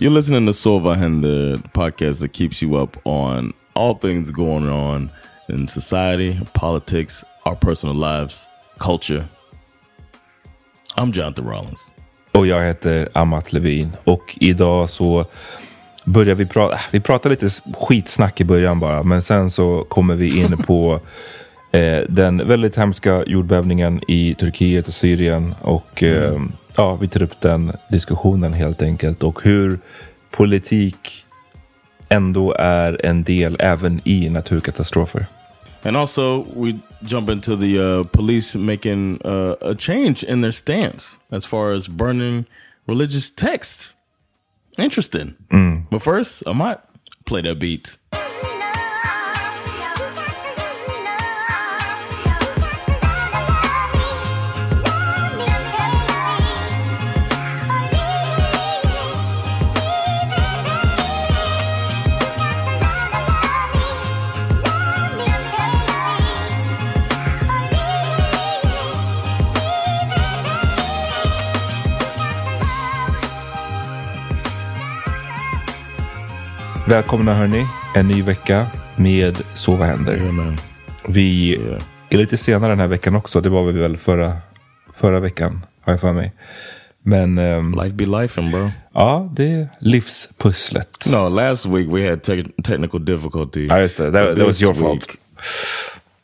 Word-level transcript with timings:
You're 0.00 0.10
listening 0.10 0.46
to 0.46 0.52
Sova 0.52 0.94
Händer, 0.94 1.60
the 1.62 1.68
podcast 1.68 2.20
that 2.20 2.32
keeps 2.32 2.62
you 2.62 2.76
up 2.76 2.96
on 3.04 3.52
all 3.74 3.94
things 3.94 4.30
going 4.30 4.68
on 4.68 5.10
in 5.48 5.66
society, 5.66 6.38
politics, 6.54 7.24
our 7.44 7.56
personal 7.56 7.94
lives, 7.94 8.48
culture. 8.78 9.28
I'm 10.96 11.12
Jonathan 11.12 11.44
Rollins. 11.44 11.90
Och 12.32 12.46
jag 12.46 12.64
heter 12.66 13.08
Amat 13.12 13.52
Levin. 13.52 13.96
Och 14.04 14.38
idag 14.40 14.90
så 14.90 15.24
börjar 16.04 16.34
vi 16.34 16.46
prata, 16.46 16.80
vi 16.92 17.00
pratar 17.00 17.30
lite 17.30 17.50
skitsnack 17.74 18.40
i 18.40 18.44
början 18.44 18.80
bara. 18.80 19.02
Men 19.02 19.22
sen 19.22 19.50
så 19.50 19.84
kommer 19.88 20.14
vi 20.14 20.38
in 20.38 20.56
på 20.56 21.00
eh, 21.72 22.00
den 22.08 22.48
väldigt 22.48 22.76
hemska 22.76 23.24
jordbävningen 23.26 24.00
i 24.08 24.34
Turkiet 24.34 24.88
och 24.88 24.94
Syrien. 24.94 25.54
Och 25.60 26.02
eh, 26.02 26.42
ja, 26.80 26.96
vi 26.96 27.08
tar 27.08 27.22
upp 27.22 27.40
den 27.40 27.72
diskussionen 27.88 28.52
helt 28.52 28.82
enkelt. 28.82 29.22
Och 29.22 29.42
hur 29.42 29.78
politik 30.30 31.24
ändå 32.08 32.54
är 32.58 33.06
en 33.06 33.22
del 33.22 33.56
även 33.60 34.00
i 34.04 34.30
naturkatastrofer. 34.30 35.26
And 35.82 35.96
also, 35.96 36.46
we 36.56 36.78
jump 37.00 37.30
into 37.30 37.56
the 37.56 37.78
uh, 37.78 38.04
police 38.04 38.58
making 38.58 39.20
uh, 39.24 39.54
a 39.60 39.74
change 39.78 40.24
in 40.28 40.42
their 40.42 40.52
stance 40.52 41.18
as 41.30 41.46
far 41.46 41.72
as 41.72 41.88
burning 41.88 42.44
religious 42.86 43.34
texts. 43.34 43.94
Interesting. 44.78 45.32
But 45.90 46.02
first, 46.02 46.42
I 46.46 46.52
might 46.52 46.78
play 47.24 47.42
that 47.42 47.58
beat. 47.58 47.98
Välkomna 76.90 77.34
hörni, 77.34 77.64
en 77.94 78.08
ny 78.08 78.22
vecka 78.22 78.66
med 78.96 79.38
Sova 79.54 79.84
händer. 79.84 80.16
Yeah, 80.16 80.32
man. 80.32 80.56
Vi 81.08 81.54
är 82.10 82.16
lite 82.16 82.36
senare 82.36 82.72
den 82.72 82.78
här 82.80 82.86
veckan 82.86 83.14
också. 83.16 83.40
Det 83.40 83.48
var 83.48 83.64
vi 83.64 83.80
väl 83.80 83.96
förra, 83.96 84.36
förra 84.94 85.20
veckan, 85.20 85.66
har 85.80 85.92
jag 85.92 86.00
för 86.00 86.12
mig. 86.12 86.32
Men 87.02 87.38
ehm, 87.38 87.74
Life 87.82 87.94
be 87.96 88.06
life, 88.06 88.42
bro. 88.42 88.70
ja, 88.94 89.32
det 89.36 89.44
är 89.52 89.68
livspusslet. 89.80 91.06
No, 91.06 91.28
last 91.28 91.66
week 91.66 91.88
we 91.92 92.10
had 92.10 92.22
te 92.22 92.42
technical 92.64 93.04
difficulty. 93.04 93.66
Ja, 93.66 93.80
just 93.80 93.96
det. 93.96 94.10
That- 94.10 94.36
that 94.36 94.46
was 94.46 94.62
your 94.62 94.74
fault. 94.74 95.06
week- 95.08 95.16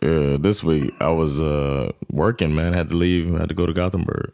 Yeah, 0.00 0.40
this 0.42 0.64
week 0.64 0.84
I 1.00 1.04
was 1.14 1.40
uh, 1.40 1.90
working, 2.08 2.54
man. 2.54 2.74
Had 2.74 2.88
to 2.88 2.94
leave. 2.94 3.38
Had 3.38 3.48
to 3.48 3.54
go 3.54 3.66
to 3.66 3.72
Gothenburg. 3.72 4.30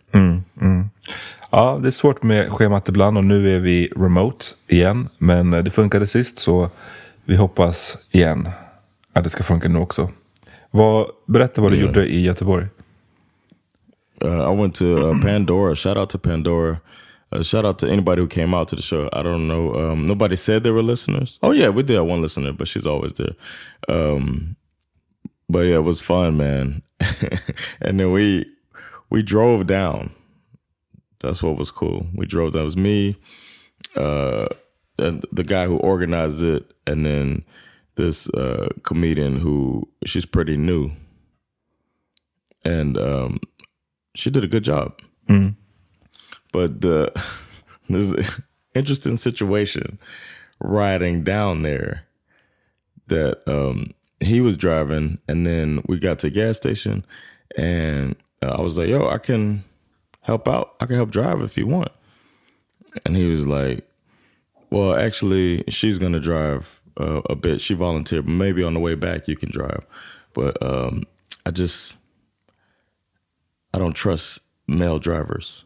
Ja, 1.55 1.79
det 1.83 1.89
är 1.89 1.93
svårt 1.93 2.23
med 2.23 2.53
schemat 2.53 2.89
ibland 2.89 3.17
och 3.19 3.25
nu 3.25 3.57
är 3.57 3.61
vi 3.61 3.87
remote 3.97 4.45
igen. 4.69 5.09
Men 5.19 5.53
eh, 5.55 5.63
det 5.65 5.71
funkade 5.71 6.07
sist 6.07 6.39
så 6.39 6.71
vi 7.25 7.37
hoppas 7.37 7.99
igen 8.11 8.49
att 9.13 9.25
det 9.25 9.31
ska 9.31 9.43
funka 9.43 9.69
nu 9.69 9.79
också. 9.79 10.11
Vad, 10.71 11.07
berätta 11.27 11.61
vad 11.61 11.73
du 11.73 11.77
Ja. 11.77 11.87
gjorde 11.87 12.07
i 12.07 12.23
Göteborg. 12.23 12.67
Uh, 14.25 14.53
I 14.53 14.57
went 14.57 14.75
to 14.75 14.85
uh, 14.85 15.21
Pandora. 15.23 15.75
Shout 15.75 15.97
out 15.97 16.11
to 16.11 16.19
Pandora. 16.19 16.77
Uh, 17.37 17.43
shout 17.43 17.65
out 17.65 17.79
to 17.79 17.87
anybody 17.87 18.23
who 18.23 18.29
came 18.29 18.57
out 18.57 18.69
to 18.69 18.77
the 18.77 18.83
show. 18.83 19.09
I 19.13 19.23
don't 19.23 19.49
know. 19.49 19.75
Um, 19.93 20.07
nobody 20.07 20.37
said 20.37 20.63
they 20.63 20.71
were 20.73 20.83
listeners. 20.83 21.39
Oh 21.43 21.53
yeah, 21.53 21.75
we 21.75 21.83
did 21.83 21.97
have 21.97 22.07
one 22.13 22.23
listener, 22.23 22.53
but 22.53 22.69
she's 22.69 22.87
always 22.87 23.13
there. 23.15 23.34
Um, 23.89 24.55
but 25.49 25.67
yeah, 25.67 25.79
it 25.79 25.84
was 25.84 26.01
fun, 26.01 26.37
man. 26.37 26.83
and 27.81 27.99
then 27.99 28.13
we 28.13 28.47
we 29.11 29.23
drove 29.23 29.67
down. 29.67 30.11
That's 31.22 31.43
what 31.43 31.56
was 31.56 31.71
cool. 31.71 32.06
We 32.15 32.27
drove. 32.27 32.53
That 32.53 32.65
was 32.65 32.77
me, 32.77 33.16
uh, 33.97 34.49
and 34.99 35.25
the 35.33 35.44
guy 35.44 35.66
who 35.66 35.77
organized 35.78 36.43
it, 36.43 36.72
and 36.87 37.06
then 37.06 37.44
this 37.94 38.28
uh, 38.31 38.69
comedian 38.83 39.38
who 39.38 39.88
she's 40.05 40.27
pretty 40.27 40.56
new, 40.56 40.91
and 42.65 42.99
um, 42.99 43.41
she 44.15 44.31
did 44.31 44.44
a 44.44 44.49
good 44.49 44.65
job. 44.65 45.00
But 46.53 46.81
the 46.81 47.12
this 47.89 48.41
interesting 48.75 49.16
situation 49.16 49.99
riding 50.60 51.25
down 51.25 51.62
there 51.62 52.04
that 53.09 53.43
um 53.47 53.93
he 54.21 54.41
was 54.41 54.56
driving 54.56 55.19
and 55.28 55.44
then 55.47 55.83
we 55.89 55.99
got 55.99 56.21
to 56.21 56.28
a 56.28 56.31
gas 56.31 56.56
station 56.56 57.04
and 57.56 58.15
uh, 58.43 58.56
I 58.59 58.60
was 58.60 58.78
like, 58.78 58.89
"Yo, 58.89 59.09
I 59.09 59.19
can 59.19 59.65
help 60.22 60.49
out. 60.49 60.75
I 60.81 60.87
can 60.87 60.97
help 60.97 61.10
drive 61.10 61.41
if 61.43 61.56
you 61.56 61.66
want." 61.66 61.92
And 63.07 63.16
he 63.16 63.27
was 63.27 63.47
like, 63.47 63.89
"Well, 64.71 64.95
actually, 64.95 65.65
she's 65.69 65.98
going 65.98 66.13
to 66.15 66.21
drive 66.21 66.80
uh, 66.98 67.22
a 67.30 67.36
bit. 67.36 67.60
She 67.60 67.74
volunteered, 67.74 68.27
but 68.27 68.33
maybe 68.33 68.63
on 68.63 68.74
the 68.74 68.80
way 68.80 68.95
back 68.95 69.28
you 69.28 69.36
can 69.36 69.51
drive." 69.51 69.86
But 70.34 70.63
um 70.63 71.04
I 71.45 71.51
just 71.51 71.97
I 73.74 73.78
don't 73.78 73.95
trust 73.95 74.41
male 74.66 74.98
drivers. 74.98 75.65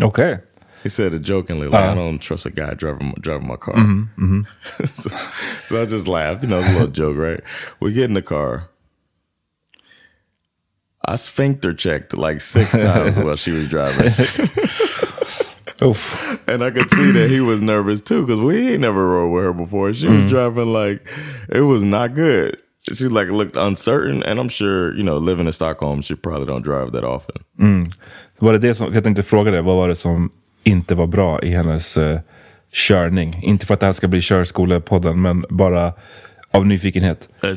Okay. 0.00 0.38
He 0.82 0.88
said 0.88 1.12
it 1.12 1.22
jokingly, 1.22 1.66
like 1.66 1.82
I 1.90 1.94
don't 1.94 2.18
trust 2.20 2.46
a 2.46 2.50
guy 2.50 2.72
driving 2.74 3.12
driving 3.20 3.48
my 3.48 3.56
car. 3.56 3.74
so, 4.84 5.10
so 5.66 5.82
I 5.82 5.84
just 5.86 6.06
laughed. 6.06 6.44
You 6.44 6.48
know, 6.50 6.60
it's 6.60 6.68
a 6.68 6.72
little 6.72 6.88
joke, 6.88 7.16
right? 7.16 7.40
We 7.80 7.92
get 7.92 8.04
in 8.04 8.14
the 8.14 8.22
car. 8.22 8.70
I 11.04 11.16
sphincter 11.16 11.74
checked 11.74 12.16
like 12.16 12.40
six 12.40 12.72
times 12.72 13.18
while 13.18 13.36
she 13.36 13.52
was 13.52 13.68
driving, 13.68 14.12
Uff. 15.80 16.14
and 16.48 16.62
I 16.64 16.70
could 16.70 16.90
see 16.90 17.12
that 17.12 17.30
he 17.30 17.40
was 17.40 17.60
nervous 17.60 18.00
too 18.00 18.26
because 18.26 18.40
we 18.40 18.72
ain't 18.72 18.80
never 18.80 19.06
rode 19.08 19.32
with 19.32 19.44
her 19.44 19.52
before. 19.52 19.94
She 19.94 20.08
was 20.08 20.24
driving 20.30 20.72
like 20.72 21.00
it 21.48 21.62
was 21.62 21.82
not 21.82 22.14
good. 22.14 22.56
She 22.94 23.04
like 23.08 23.28
looked 23.30 23.56
uncertain, 23.56 24.22
and 24.22 24.40
I'm 24.40 24.48
sure 24.48 24.94
you 24.94 25.02
know 25.02 25.18
living 25.18 25.46
in 25.46 25.52
Stockholm, 25.52 26.02
she 26.02 26.14
probably 26.14 26.46
don't 26.46 26.62
drive 26.64 26.92
that 26.92 27.04
often. 27.04 27.42
Var 28.38 28.52
det 28.52 28.58
det 28.58 28.74
som, 28.74 28.94
jag 28.94 29.04
tänkte 29.04 29.22
fråga 29.22 29.50
dig, 29.50 29.62
vad 29.62 29.76
var 29.76 29.88
det 29.88 29.96
som 29.96 30.30
inte 30.64 30.94
var 30.94 31.06
bra 31.06 31.42
i 31.42 31.50
hennes 31.50 31.96
uh, 31.96 32.18
körning? 32.72 33.40
Inte 33.42 33.66
för 33.66 33.74
att 33.74 33.80
det 33.80 33.86
här 33.86 33.92
ska 33.92 34.08
bli 34.08 34.20
körskolepodden, 34.22 35.22
men 35.22 35.44
bara 35.50 35.92
av 36.50 36.66
nyfikenhet. 36.66 37.28
She, 37.40 37.48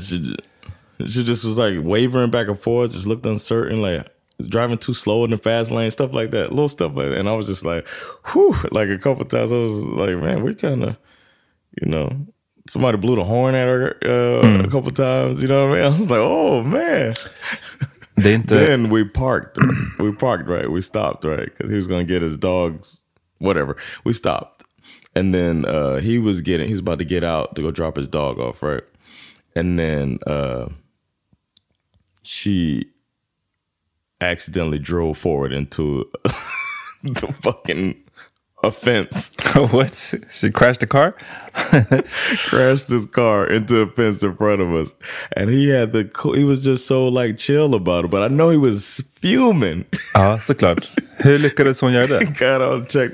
she 1.07 1.23
just 1.23 1.43
was 1.43 1.57
like 1.57 1.77
wavering 1.81 2.31
back 2.31 2.47
and 2.47 2.59
forth, 2.59 2.91
just 2.91 3.07
looked 3.07 3.25
uncertain, 3.25 3.81
like 3.81 4.07
driving 4.47 4.77
too 4.77 4.93
slow 4.93 5.23
in 5.23 5.31
the 5.31 5.37
fast 5.37 5.71
lane, 5.71 5.91
stuff 5.91 6.13
like 6.13 6.31
that, 6.31 6.49
little 6.49 6.69
stuff 6.69 6.93
like 6.95 7.09
that. 7.09 7.17
And 7.17 7.29
I 7.29 7.33
was 7.33 7.47
just 7.47 7.65
like, 7.65 7.87
whew, 8.31 8.55
like 8.71 8.89
a 8.89 8.97
couple 8.97 9.25
times 9.25 9.51
I 9.51 9.57
was 9.57 9.73
like, 9.73 10.17
man, 10.17 10.43
we 10.43 10.55
kind 10.55 10.83
of, 10.83 10.97
you 11.81 11.89
know, 11.89 12.09
somebody 12.67 12.97
blew 12.97 13.15
the 13.15 13.23
horn 13.23 13.55
at 13.55 13.67
her 13.67 13.97
uh, 14.03 14.45
mm. 14.45 14.65
a 14.65 14.69
couple 14.69 14.91
times, 14.91 15.41
you 15.41 15.47
know 15.47 15.67
what 15.67 15.77
I 15.77 15.81
mean? 15.81 15.93
I 15.93 15.97
was 15.97 16.11
like, 16.11 16.19
oh 16.21 16.63
man. 16.63 17.13
then 18.17 18.89
we 18.89 19.03
parked, 19.03 19.57
we 19.99 20.11
parked, 20.11 20.47
right? 20.47 20.69
We 20.69 20.81
stopped, 20.81 21.25
right? 21.25 21.45
Because 21.45 21.69
he 21.69 21.77
was 21.77 21.87
going 21.87 22.05
to 22.05 22.11
get 22.13 22.21
his 22.21 22.37
dogs, 22.37 22.99
whatever. 23.39 23.77
We 24.03 24.13
stopped. 24.13 24.63
And 25.15 25.33
then 25.33 25.65
uh, 25.65 25.97
he 25.97 26.19
was 26.19 26.41
getting, 26.41 26.67
he's 26.67 26.79
about 26.79 26.99
to 26.99 27.05
get 27.05 27.23
out 27.23 27.55
to 27.55 27.61
go 27.61 27.71
drop 27.71 27.97
his 27.97 28.07
dog 28.07 28.39
off, 28.39 28.61
right? 28.61 28.83
And 29.55 29.77
then 29.77 30.19
uh, 30.25 30.69
she 32.23 32.85
accidentally 34.19 34.79
drove 34.79 35.17
forward 35.17 35.51
into 35.51 36.09
the 37.03 37.33
fucking 37.41 37.95
a 38.63 38.71
fence. 38.71 39.31
what? 39.71 40.15
She 40.29 40.51
crashed 40.51 40.81
the 40.81 40.87
car? 40.87 41.15
crashed 41.53 42.89
his 42.89 43.05
car 43.05 43.47
into 43.47 43.81
a 43.81 43.87
fence 43.87 44.23
in 44.23 44.35
front 44.35 44.61
of 44.61 44.73
us. 44.73 44.95
And 45.35 45.49
he 45.49 45.69
had 45.69 45.93
the, 45.93 46.09
he 46.35 46.43
was 46.43 46.63
just 46.63 46.85
so 46.85 47.07
like 47.07 47.37
chill 47.37 47.73
about 47.73 48.05
it. 48.05 48.11
But 48.11 48.23
I 48.23 48.27
know 48.27 48.49
he 48.49 48.57
was 48.57 49.01
fuming. 49.15 49.85
Ja, 50.13 50.37
såklart. 50.37 50.95
Hur 51.17 51.39
lyckades 51.39 51.81
hon 51.81 51.93
göra 51.93 52.07
det? 52.07 52.39
Got 52.39 52.61
on 52.61 52.85
check. 52.85 53.11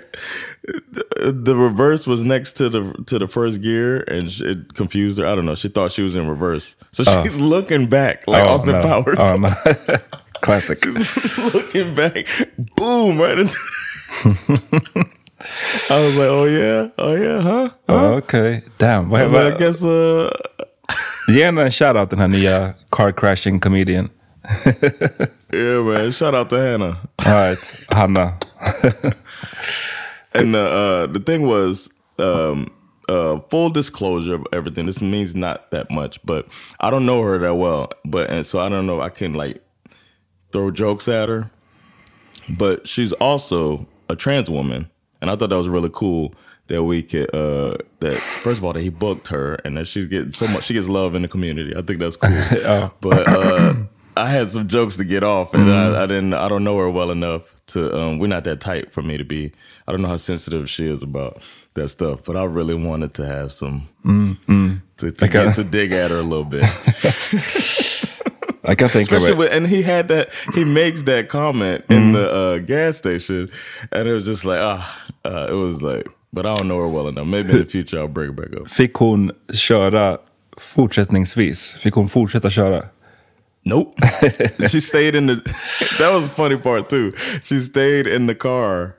The 0.68 1.56
reverse 1.56 2.06
was 2.06 2.24
next 2.24 2.54
to 2.54 2.70
the 2.70 2.94
to 3.08 3.18
the 3.20 3.28
first 3.28 3.62
gear 3.62 4.04
and 4.08 4.30
it 4.42 4.74
confused 4.74 5.18
her. 5.18 5.26
I 5.26 5.34
don't 5.36 5.46
know. 5.46 5.56
She 5.56 5.70
thought 5.70 5.92
she 5.92 6.02
was 6.02 6.16
in 6.16 6.28
reverse. 6.28 6.76
So 6.92 7.04
oh. 7.08 7.24
she's 7.24 7.40
looking 7.40 7.88
back 7.88 8.28
like 8.28 8.44
oh, 8.44 8.54
Austin 8.54 8.74
no. 8.74 8.82
Powers. 8.82 9.18
Oh, 9.20 9.36
no. 9.38 9.98
Classic. 10.42 10.84
looking 11.54 11.96
back, 11.96 12.28
boom, 12.76 13.20
right 13.20 13.40
into. 13.40 13.58
I 15.90 16.06
was 16.06 16.18
like, 16.18 16.28
oh 16.28 16.46
yeah, 16.46 16.90
oh 16.98 17.16
yeah, 17.16 17.42
huh? 17.42 17.70
huh? 17.70 17.76
Oh, 17.90 18.14
okay, 18.16 18.62
damn. 18.78 19.10
Vad, 19.10 19.30
vad, 19.30 19.54
I 19.54 19.58
guess, 19.58 19.84
uh... 19.84 20.30
En 21.30 21.72
shoutout 21.72 22.10
den 22.10 22.20
här 22.20 22.28
nya 22.28 22.74
car 22.90 23.12
crashing 23.12 23.60
comedian. 23.60 24.10
yeah 25.54 25.84
man, 25.84 26.12
shout 26.12 26.34
out 26.34 26.50
to 26.50 26.58
Hannah. 26.58 26.98
All 27.26 27.34
right, 27.34 27.78
Hannah. 27.90 28.34
And 30.38 30.56
uh, 30.56 30.60
uh, 30.60 31.08
the 31.08 31.20
thing 31.20 31.44
was, 31.44 31.90
um, 32.20 32.72
uh, 33.10 33.40
full 33.50 33.70
disclosure 33.70 34.36
of 34.36 34.46
everything. 34.52 34.86
This 34.86 35.02
means 35.02 35.36
not 35.36 35.72
that 35.72 35.90
much, 35.90 36.24
but 36.26 36.48
I 36.80 36.90
don't 36.90 37.06
know 37.06 37.22
her 37.24 37.38
that 37.38 37.56
well. 37.56 37.90
But 38.06 38.30
and 38.30 38.46
so 38.46 38.60
I 38.60 38.70
don't 38.70 38.86
know. 38.86 39.02
I 39.02 39.10
can 39.10 39.34
like 39.34 39.64
throw 40.52 40.72
jokes 40.72 41.08
at 41.08 41.30
her, 41.30 41.50
but 42.50 42.88
she's 42.88 43.14
also 43.14 43.88
a 44.10 44.16
trans 44.16 44.50
woman, 44.50 44.90
and 45.22 45.30
I 45.30 45.36
thought 45.36 45.50
that 45.50 45.58
was 45.58 45.70
really 45.70 45.90
cool 45.92 46.34
that 46.68 46.84
we 46.84 47.02
could 47.02 47.34
uh 47.34 47.78
that 48.00 48.16
first 48.16 48.60
of 48.60 48.66
all 48.66 48.74
that 48.74 48.82
he 48.82 48.90
booked 48.90 49.28
her 49.28 49.56
and 49.64 49.78
that 49.78 49.88
she's 49.88 50.06
getting 50.06 50.32
so 50.32 50.48
much 50.48 50.66
she 50.66 50.74
gets 50.74 50.90
love 50.90 51.16
in 51.16 51.22
the 51.22 51.28
community. 51.28 51.76
I 51.76 51.82
think 51.82 52.00
that's 52.00 52.18
cool. 52.18 52.30
oh. 52.66 52.92
But 53.00 53.28
uh 53.28 53.76
I 54.18 54.28
had 54.28 54.52
some 54.52 54.68
jokes 54.68 54.98
to 54.98 55.06
get 55.06 55.24
off 55.24 55.54
and 55.54 55.66
mm. 55.66 55.96
I, 55.96 56.04
I, 56.04 56.06
didn't 56.06 56.34
I 56.34 56.48
don't 56.50 56.64
know 56.64 56.78
her 56.78 56.90
well 56.90 57.12
enough 57.12 57.56
to 57.68 57.96
um 57.98 58.20
we're 58.20 58.28
not 58.28 58.44
that 58.46 58.60
tight 58.60 58.94
for 58.94 59.02
me 59.02 59.18
to 59.18 59.24
be 59.24 59.52
I 59.88 59.92
don't 59.92 60.02
know 60.02 60.10
how 60.10 60.18
sensitive 60.18 60.70
she 60.70 60.88
is 60.88 61.04
about 61.04 61.42
that 61.76 61.90
stuff, 61.90 62.24
but 62.26 62.36
I 62.36 62.44
really 62.44 62.76
wanted 62.76 63.14
to 63.16 63.26
have 63.26 63.52
some 63.52 63.88
mm, 64.04 64.38
mm. 64.48 64.82
to, 64.98 65.12
to 65.12 65.28
get 65.28 65.56
to 65.56 65.64
dig 65.64 65.94
at 65.94 66.12
her 66.12 66.18
a 66.18 66.24
little 66.24 66.44
bit. 66.44 66.64
I 68.68 68.76
can 68.76 68.90
think 68.90 69.10
Especially 69.10 69.32
of 69.32 69.36
it. 69.36 69.38
With, 69.38 69.54
and 69.54 69.66
he 69.68 69.82
had 69.82 70.10
that, 70.10 70.30
he 70.54 70.66
makes 70.66 71.04
that 71.04 71.30
comment 71.30 71.88
mm. 71.88 71.96
in 71.96 72.12
the 72.12 72.30
uh, 72.30 72.58
gas 72.58 72.98
station. 72.98 73.48
And 73.94 74.08
it 74.08 74.14
was 74.14 74.26
just 74.26 74.44
like, 74.44 74.60
ah, 74.62 75.06
uh, 75.24 75.48
it 75.50 75.54
was 75.54 75.82
like, 75.82 76.06
but 76.34 76.46
I 76.46 76.54
don't 76.56 76.68
know 76.68 76.80
her 76.80 76.88
well 76.88 77.08
enough. 77.08 77.28
Maybe 77.28 77.52
in 77.52 77.58
the 77.60 77.66
future 77.76 78.00
I'll 78.00 78.10
break 78.10 78.30
it 78.32 78.36
back 78.36 78.60
up. 78.60 78.68
Fick 78.68 78.98
hon 78.98 79.32
köra 79.48 80.20
fortsättningsvis? 80.58 81.78
Fick 81.78 81.96
hon 81.96 82.10
fortsätta 82.10 82.50
köra? 82.50 82.90
Nope. 83.68 83.94
she 84.70 84.80
stayed 84.80 85.14
in 85.14 85.28
the, 85.28 85.36
that 86.00 86.10
was 86.14 86.30
the 86.30 86.34
funny 86.34 86.56
part 86.56 86.90
too. 86.90 87.12
She 87.42 87.60
stayed 87.60 88.08
in 88.08 88.28
the 88.28 88.36
car 88.36 88.96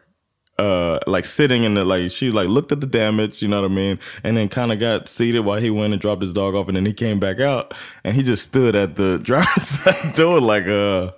uh 0.59 0.99
like 1.07 1.25
sitting 1.25 1.63
in 1.63 1.75
the 1.75 1.85
like 1.85 2.11
she 2.11 2.31
like 2.31 2.49
looked 2.49 2.73
at 2.73 2.81
the 2.81 2.87
damage, 2.87 3.41
you 3.41 3.49
know 3.49 3.63
what 3.63 3.71
I 3.71 3.75
mean, 3.75 3.99
and 4.25 4.37
then 4.37 4.49
kind 4.49 4.73
of 4.73 4.79
got 4.81 5.09
seated 5.09 5.41
while 5.41 5.61
he 5.61 5.71
went 5.71 5.93
and 5.93 6.03
dropped 6.03 6.21
his 6.21 6.33
dog 6.33 6.55
off, 6.55 6.69
and 6.69 6.77
then 6.77 6.85
he 6.85 6.93
came 6.93 7.21
back 7.21 7.41
out 7.41 7.73
and 8.05 8.15
he 8.15 8.23
just 8.23 8.45
stood 8.45 8.75
at 8.75 8.97
the 8.97 9.19
driver's 9.23 9.63
side 9.63 10.15
door 10.15 10.41
like 10.41 10.67
uh, 10.67 11.13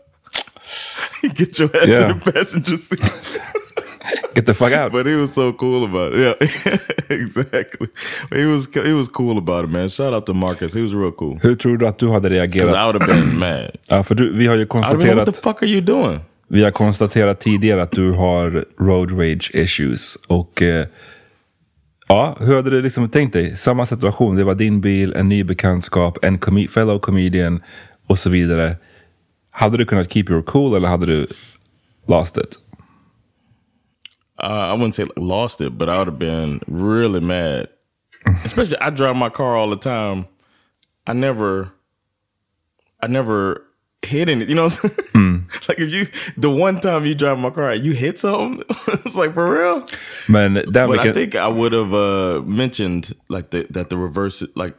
get 1.34 1.58
your 1.58 1.74
ass 1.74 1.88
yeah. 1.88 2.10
in 2.10 2.18
the 2.18 2.32
passenger 2.32 2.76
seat. 2.76 3.40
Get 4.34 4.46
the 4.46 4.54
fuck 4.54 4.72
out. 4.72 4.92
But 4.92 5.06
he 5.06 5.16
was 5.16 5.34
so 5.34 5.52
cool 5.52 5.84
about 5.84 6.12
it. 6.14 6.20
Yeah, 6.20 6.78
exactly. 7.20 7.88
He 8.30 8.46
was 8.46 8.68
he 8.74 8.92
was 8.92 9.08
cool 9.08 9.38
about 9.38 9.64
it 9.64 9.70
man. 9.70 9.88
Shout 9.88 10.14
out 10.14 10.26
to 10.26 10.34
Marcus. 10.34 10.74
He 10.74 10.82
was 10.82 10.92
real 10.92 11.12
cool. 11.12 11.38
Hur 11.42 11.56
tror 11.56 11.76
du 11.76 11.86
att 11.86 11.98
du 11.98 12.08
hade 12.08 12.30
reagerat? 12.30 12.70
I 12.70 12.86
would 12.86 13.02
have 13.02 13.06
been 13.06 13.38
mad. 13.38 13.70
Ja, 13.88 14.02
för 14.02 14.14
du, 14.14 14.32
vi 14.32 14.46
har 14.46 14.56
ju 14.56 14.66
konstaterat... 14.66 15.04
Been, 15.04 15.16
what 15.16 15.34
the 15.34 15.42
fuck 15.42 15.62
are 15.62 15.70
you 15.70 15.80
doing? 15.80 16.20
Vi 16.48 16.64
har 16.64 16.70
konstaterat 16.70 17.40
tidigare 17.40 17.82
att 17.82 17.90
du 17.90 18.12
har 18.12 18.64
road 18.78 19.12
rage 19.12 19.50
issues. 19.54 20.16
Och 20.26 20.62
eh, 20.62 20.86
ja, 22.08 22.36
hur 22.40 22.56
hade 22.56 22.70
du 22.70 22.82
liksom 22.82 23.08
tänkt 23.08 23.32
dig? 23.32 23.56
Samma 23.56 23.86
situation, 23.86 24.36
det 24.36 24.44
var 24.44 24.54
din 24.54 24.80
bil, 24.80 25.12
en 25.16 25.28
ny 25.28 25.44
bekantskap, 25.44 26.18
en 26.22 26.38
com 26.38 26.66
fellow 26.68 26.98
comedian 26.98 27.62
och 28.06 28.18
så 28.18 28.30
vidare. 28.30 28.76
Hade 29.50 29.78
du 29.78 29.84
kunnat 29.84 30.12
keep 30.12 30.24
your 30.30 30.42
cool 30.42 30.76
eller 30.76 30.88
hade 30.88 31.06
du 31.06 31.26
lost 32.08 32.38
it? 32.38 32.58
Uh, 34.42 34.70
I 34.70 34.72
wouldn't 34.72 34.94
say 34.94 35.04
lost 35.16 35.60
it, 35.60 35.76
but 35.76 35.88
I 35.88 35.98
would 35.98 36.06
have 36.06 36.18
been 36.18 36.60
really 36.66 37.20
mad. 37.20 37.68
Especially, 38.44 38.78
I 38.78 38.90
drive 38.90 39.16
my 39.16 39.28
car 39.28 39.56
all 39.56 39.70
the 39.70 39.76
time. 39.76 40.26
I 41.06 41.12
never, 41.12 41.72
I 43.00 43.06
never 43.06 43.66
hit 44.02 44.28
anything. 44.28 44.48
You 44.48 44.54
know, 44.54 44.66
mm. 44.66 45.68
like 45.68 45.78
if 45.78 45.92
you 45.92 46.06
the 46.36 46.50
one 46.50 46.80
time 46.80 47.06
you 47.06 47.14
drive 47.14 47.38
my 47.38 47.50
car, 47.50 47.74
you 47.74 47.92
hit 47.92 48.18
something. 48.18 48.64
it's 48.88 49.14
like 49.14 49.34
for 49.34 49.50
real. 49.50 49.86
Man, 50.28 50.54
that 50.54 50.72
but 50.72 51.00
I 51.00 51.12
think 51.12 51.34
I 51.34 51.48
would 51.48 51.72
have 51.72 51.94
uh, 51.94 52.42
mentioned 52.44 53.14
like 53.28 53.50
the, 53.50 53.66
that 53.70 53.88
the 53.88 53.96
reverse, 53.96 54.42
like 54.54 54.76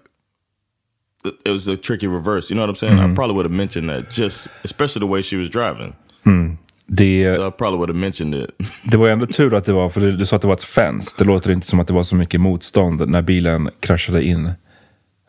it 1.23 1.49
was 1.49 1.67
a 1.67 1.77
tricky 1.77 2.07
reverse. 2.07 2.49
You 2.49 2.55
know 2.55 2.63
what 2.63 2.69
I'm 2.69 2.75
saying? 2.75 2.97
Mm. 2.97 3.11
I 3.11 3.15
probably 3.15 3.35
would 3.35 3.45
have 3.45 3.53
mentioned 3.53 3.89
that, 3.89 4.09
just 4.09 4.47
especially 4.63 5.01
the 5.01 5.07
way 5.07 5.21
she 5.21 5.35
was 5.35 5.49
driving. 5.49 5.95
Mm. 6.25 6.57
Det, 6.93 7.35
so 7.35 7.47
I 7.47 7.51
probably 7.51 7.77
would 7.77 7.89
have 7.89 7.99
mentioned 7.99 8.35
it. 8.35 8.49
det 8.83 8.97
var 8.97 9.09
ändå 9.09 9.25
tur 9.25 9.53
att 9.53 9.65
det 9.65 9.73
var, 9.73 9.89
för 9.89 10.01
du, 10.01 10.11
du 10.11 10.25
sa 10.25 10.35
att 10.35 10.41
det 10.41 10.47
var 10.47 10.55
ett 10.55 10.63
fence. 10.63 11.15
Det 11.17 11.23
låter 11.23 11.51
inte 11.51 11.67
som 11.67 11.79
att 11.79 11.87
det 11.87 11.93
var 11.93 12.03
så 12.03 12.15
mycket 12.15 12.41
motstånd 12.41 13.09
när 13.09 13.21
bilen 13.21 13.69
kraschade 13.79 14.23
in. 14.23 14.51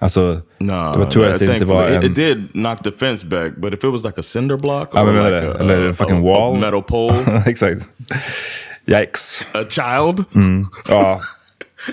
Alltså, 0.00 0.40
no, 0.58 0.92
det 0.92 0.98
var 0.98 1.10
tur 1.10 1.24
att 1.24 1.38
det 1.38 1.54
inte 1.54 1.64
var 1.64 1.88
en... 1.88 2.02
It, 2.04 2.14
did 2.14 2.52
knock 2.52 2.82
the 2.82 2.92
fence 2.92 3.26
back, 3.26 3.56
but 3.56 3.74
if 3.74 3.84
it 3.84 3.90
was 3.90 4.04
like 4.04 4.20
a 4.20 4.22
cinder 4.22 4.56
block 4.56 4.94
or 4.94 5.12
like 5.12 5.30
det. 5.30 5.52
A, 5.52 5.56
Eller 5.60 5.90
a 5.90 5.92
fucking 5.92 6.16
a, 6.16 6.20
wall. 6.20 6.56
A 6.56 6.60
metal 6.60 6.82
pole. 6.88 7.42
Exakt. 7.46 7.88
Yikes. 8.86 9.46
A 9.52 9.64
child. 9.68 10.24
Mm. 10.34 10.66
Ja. 10.88 11.20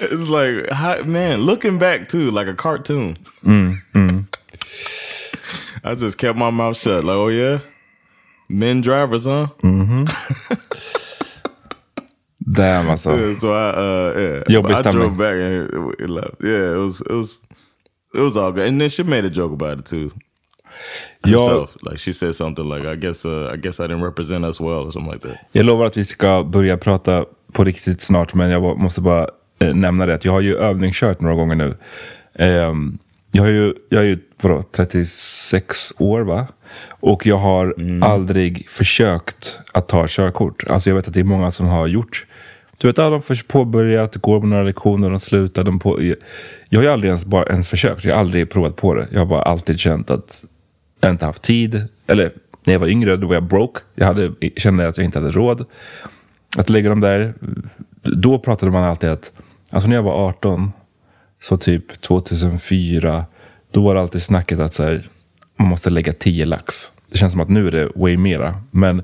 It's 0.00 0.28
like, 0.28 1.06
man, 1.06 1.40
looking 1.40 1.78
back 1.78 2.08
too, 2.08 2.30
like 2.30 2.50
a 2.50 2.54
cartoon. 2.54 3.16
Mm, 3.42 3.76
mm. 3.94 4.26
I 5.84 5.94
just 5.94 6.18
kept 6.18 6.38
my 6.38 6.50
mouth 6.50 6.76
shut. 6.76 7.04
Like, 7.04 7.16
oh 7.16 7.28
yeah? 7.28 7.58
Men 8.46 8.82
drivers, 8.82 9.24
huh? 9.24 9.48
Mm 9.62 9.86
-hmm. 9.86 10.08
Damn, 12.46 12.90
alltså. 12.90 13.10
Yeah, 13.10 13.36
so 13.38 13.48
I, 13.48 13.70
uh, 13.70 14.22
yeah. 14.22 14.42
Jobbig 14.48 14.76
stämning. 14.76 15.02
I 15.02 15.06
drove 15.06 15.16
back 15.16 15.34
and 15.34 15.94
it, 16.00 16.10
left. 16.10 16.44
Yeah, 16.44 16.74
it 16.74 16.78
was, 16.78 17.00
it 17.00 17.10
was, 17.10 17.38
it 18.14 18.20
was 18.20 18.36
all 18.36 18.52
good. 18.52 18.68
And 18.68 18.80
then 18.80 18.90
she 18.90 19.02
made 19.02 19.26
a 19.26 19.30
joke 19.30 19.52
about 19.52 19.80
it 19.80 19.86
too. 19.86 20.10
Herself. 21.22 21.76
Like 21.82 21.98
she 21.98 22.12
said 22.12 22.34
something 22.34 22.68
like, 22.68 22.84
I 22.84 22.96
guess, 22.96 23.24
uh, 23.24 23.50
I 23.54 23.56
guess 23.56 23.80
I 23.80 23.86
didn't 23.86 24.04
represent 24.04 24.44
us 24.44 24.60
well 24.60 24.86
or 24.86 24.92
something 24.92 25.12
like 25.12 25.28
that. 25.28 25.38
Jag 25.52 25.64
lovar 25.64 25.86
att 25.86 25.96
vi 25.96 26.04
ska 26.04 26.44
börja 26.44 26.76
prata 26.76 27.24
på 27.52 27.64
riktigt 27.64 28.02
snart, 28.02 28.34
men 28.34 28.50
jag 28.50 28.78
måste 28.78 29.00
bara 29.00 29.28
eh, 29.58 29.74
nämna 29.74 30.06
det. 30.06 30.24
Jag 30.24 30.32
har 30.32 30.40
ju 30.40 30.56
övningskört 30.56 31.20
några 31.20 31.34
gånger 31.34 31.54
nu. 31.54 31.76
Um, 32.38 32.98
jag, 33.32 33.46
är 33.46 33.50
ju, 33.50 33.74
jag 33.88 34.02
är 34.02 34.06
ju 34.06 34.18
vadå, 34.42 34.62
36 34.72 35.92
år 35.98 36.20
va? 36.20 36.46
Och 36.88 37.26
jag 37.26 37.38
har 37.38 37.74
mm. 37.78 38.02
aldrig 38.02 38.68
försökt 38.68 39.60
att 39.72 39.88
ta 39.88 40.04
körkort. 40.08 40.64
Alltså 40.70 40.90
jag 40.90 40.94
vet 40.94 41.08
att 41.08 41.14
det 41.14 41.20
är 41.20 41.24
många 41.24 41.50
som 41.50 41.66
har 41.66 41.86
gjort. 41.86 42.26
Du 42.78 42.88
vet, 42.88 42.98
alla 42.98 43.16
har 43.16 43.42
påbörjat, 43.42 44.16
går 44.16 44.40
på 44.40 44.46
några 44.46 44.62
lektioner, 44.62 45.10
de 45.10 45.18
slutar. 45.18 45.64
De 45.64 45.78
på, 45.78 46.14
jag 46.68 46.82
har 46.82 46.88
aldrig 46.88 47.08
ens, 47.08 47.24
bara 47.24 47.46
ens 47.46 47.68
försökt. 47.68 48.04
Jag 48.04 48.14
har 48.14 48.20
aldrig 48.20 48.50
provat 48.50 48.76
på 48.76 48.94
det. 48.94 49.08
Jag 49.12 49.18
har 49.18 49.26
bara 49.26 49.42
alltid 49.42 49.78
känt 49.80 50.10
att 50.10 50.44
jag 51.00 51.10
inte 51.10 51.26
haft 51.26 51.42
tid. 51.42 51.88
Eller 52.06 52.32
När 52.64 52.72
jag 52.72 52.80
var 52.80 52.86
yngre 52.86 53.16
då 53.16 53.26
var 53.26 53.34
jag 53.34 53.42
broke. 53.42 53.80
Jag 53.94 54.06
hade, 54.06 54.32
kände 54.56 54.88
att 54.88 54.96
jag 54.96 55.04
inte 55.04 55.18
hade 55.18 55.30
råd 55.30 55.64
att 56.56 56.70
lägga 56.70 56.88
dem 56.88 57.00
där. 57.00 57.34
Då 58.02 58.38
pratade 58.38 58.72
man 58.72 58.84
alltid 58.84 59.10
att, 59.10 59.32
alltså 59.70 59.88
när 59.88 59.96
jag 59.96 60.02
var 60.02 60.28
18, 60.28 60.72
så 61.42 61.56
typ 61.56 62.00
2004, 62.00 63.24
då 63.70 63.82
var 63.82 63.94
det 63.94 64.00
alltid 64.00 64.22
snacket 64.22 64.60
att 64.60 64.74
så 64.74 64.82
här, 64.82 65.08
man 65.56 65.68
måste 65.68 65.90
lägga 65.90 66.12
10 66.12 66.44
lax. 66.44 66.92
Det 67.10 67.18
känns 67.18 67.32
som 67.32 67.40
att 67.40 67.48
nu 67.48 67.66
är 67.66 67.70
det 67.70 67.88
way 67.94 68.16
mera. 68.16 68.62
Men 68.70 69.02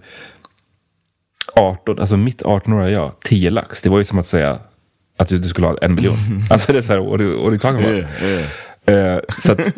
18, 1.57 1.99
alltså 1.99 2.17
mitt 2.17 2.43
18-åriga 2.43 2.91
jag, 2.91 3.13
10 3.25 3.51
lax, 3.51 3.83
det 3.83 3.89
var 3.89 3.99
ju 3.99 4.05
som 4.05 4.19
att 4.19 4.27
säga 4.27 4.59
att 5.17 5.29
du 5.29 5.43
skulle 5.43 5.67
ha 5.67 5.79
en 5.83 5.95
miljon. 5.95 6.17
alltså 6.51 6.73
det 6.73 6.79
är 6.79 6.83
så 6.83 6.93
här, 6.93 7.15
are 7.15 7.23
you 7.23 7.59
talking 7.59 7.85
about? 7.85 7.97
Yeah, 7.97 8.25
yeah. 8.25 9.17
Eh, 9.17 9.21
så 9.39 9.53
att 9.53 9.73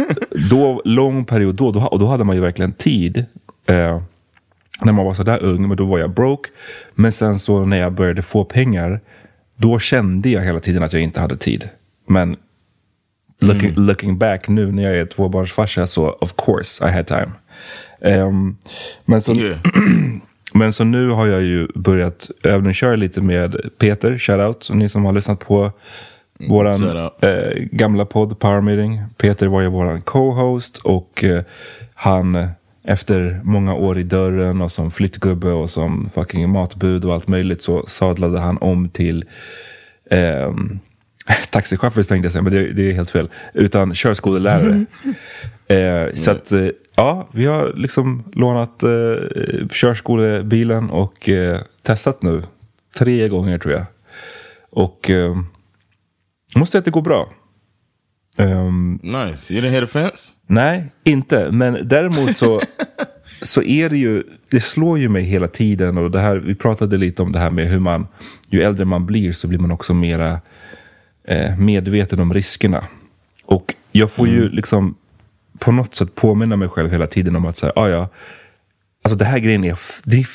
då, 0.51 0.83
lång 0.85 1.25
period 1.25 1.55
då, 1.55 1.73
då, 1.73 1.81
och 1.81 1.99
då 1.99 2.07
hade 2.07 2.25
man 2.25 2.37
ju 2.37 2.43
verkligen 2.43 2.73
tid. 2.73 3.25
Eh, 3.67 4.03
när 4.85 4.93
man 4.93 5.05
var 5.05 5.15
så 5.15 5.23
där 5.23 5.43
ung, 5.43 5.69
men 5.69 5.77
då 5.77 5.85
var 5.85 5.99
jag 5.99 6.11
broke. 6.11 6.51
Men 6.95 7.13
sen 7.13 7.39
så 7.39 7.65
när 7.65 7.81
jag 7.81 7.93
började 7.93 8.23
få 8.23 8.45
pengar, 8.45 9.01
då 9.57 9.79
kände 9.79 10.29
jag 10.31 10.43
hela 10.43 10.61
tiden 10.61 10.83
att 10.83 10.93
jag 10.93 11.03
inte 11.03 11.21
hade 11.21 11.37
tid. 11.37 11.69
Men 12.09 12.37
looking, 13.43 13.75
looking 13.77 14.19
back 14.19 14.49
nu 14.49 14.73
när 14.73 14.83
jag 14.83 14.97
är 14.97 15.07
tvåbarnsfarsa 15.07 15.87
så 15.87 16.11
of 16.11 16.35
course 16.37 16.89
I 16.89 16.93
had 16.93 17.07
time. 17.07 17.31
Ehm, 18.01 18.57
men, 19.05 19.23
så, 19.23 19.33
Yeah. 19.35 19.59
men 20.55 20.73
så 20.73 20.85
nu 20.85 21.09
har 21.09 21.27
jag 21.27 21.43
ju 21.43 21.69
börjat 21.75 22.31
övningsköra 22.43 22.97
lite 22.97 23.21
med 23.21 23.57
Peter, 23.79 24.19
shoutout, 24.19 24.71
ni 24.73 24.89
som 24.89 25.05
har 25.05 25.13
lyssnat 25.13 25.41
på 25.41 25.71
våran 26.49 26.81
shoutout. 26.81 27.25
eh, 27.25 27.63
gamla 27.73 28.05
podd 28.05 28.39
Power 28.39 28.61
Meeting. 28.61 29.01
Peter 29.17 29.47
var 29.47 29.61
ju 29.61 29.69
våran 29.69 30.01
co-host 30.01 30.79
och 30.79 31.25
eh, 31.25 31.43
han 31.95 32.35
eh, 32.35 32.49
efter 32.85 33.41
många 33.45 33.75
år 33.75 33.99
i 33.99 34.03
dörren 34.03 34.61
och 34.63 34.73
som 34.73 34.91
flyttgubbe 34.91 35.51
och 35.51 35.71
som 35.71 36.11
fucking 36.15 36.51
matbud 36.51 37.05
och 37.05 37.15
allt 37.15 37.29
möjligt 37.29 37.63
så 37.63 37.85
sadlade 37.87 38.39
han 38.39 38.59
om 38.59 38.89
till 38.89 39.25
ehm, 40.11 40.79
taxichaufför 41.51 42.03
tänkte 42.03 42.25
jag 42.27 42.33
säga, 42.33 42.43
men 42.43 42.53
det, 42.53 42.73
det 42.73 42.91
är 42.91 42.93
helt 42.93 43.11
fel. 43.11 43.31
Utan 43.55 43.95
körskolelärare. 43.95 44.85
eh, 45.67 46.15
så 46.15 46.31
att, 46.31 46.53
eh, 46.53 46.69
ja, 46.97 47.29
vi 47.33 47.47
har 47.47 47.73
liksom 47.77 48.25
lånat 48.33 48.83
eh, 48.83 48.89
körskolebilen 49.71 50.91
och 50.91 51.29
eh, 51.29 51.61
testat 51.83 52.23
nu. 52.23 52.43
Tre 52.99 53.29
gånger 53.29 53.59
tror 53.59 53.75
jag. 53.75 53.85
Och 54.71 55.11
eh, 55.11 55.37
jag 56.55 56.59
måste 56.59 56.73
säga 56.73 56.79
att 56.79 56.85
det 56.85 56.91
går 56.91 57.03
bra. 57.03 57.33
Ehm, 58.39 59.01
Nice. 59.03 59.55
You 59.55 59.63
didn't 59.63 59.71
hit 59.71 59.85
a 59.85 59.87
fence? 59.87 60.33
Nej, 60.47 60.93
inte. 61.05 61.51
Men 61.51 61.89
däremot 61.89 62.37
så, 62.37 62.63
så 63.43 63.63
är 63.63 63.91
det 63.91 63.97
ju, 63.99 64.23
det 64.51 64.61
slår 64.61 64.99
ju 64.99 65.09
mig 65.09 65.23
hela 65.23 65.49
tiden. 65.49 65.99
Och 65.99 66.11
det 66.11 66.21
här, 66.21 66.37
vi 66.37 66.55
pratade 66.55 66.97
lite 66.97 67.23
om 67.23 67.33
det 67.33 67.39
här 67.39 67.51
med 67.51 67.69
hur 67.69 67.81
man, 67.81 68.07
ju 68.51 68.63
äldre 68.63 68.85
man 68.85 69.07
blir 69.07 69.33
så 69.33 69.49
blir 69.49 69.59
man 69.59 69.71
också 69.73 69.95
mera 69.95 70.41
eh, 71.25 71.57
medveten 71.57 72.21
om 72.21 72.35
riskerna. 72.35 72.85
Och 73.45 73.75
jag 73.93 74.11
får 74.11 74.29
ju 74.29 74.49
liksom 74.49 74.95
på 75.59 75.73
något 75.73 75.95
sätt 75.95 76.15
påminna 76.15 76.57
mig 76.57 76.69
själv 76.69 76.91
hela 76.91 77.07
tiden 77.07 77.37
om 77.37 77.47
att 77.47 77.57
säga, 77.57 77.73
ah, 77.77 77.89
ja, 77.89 78.09
alltså 79.03 79.19
det 79.19 79.25
här 79.25 79.39
grejen 79.39 79.65
är, 79.65 79.79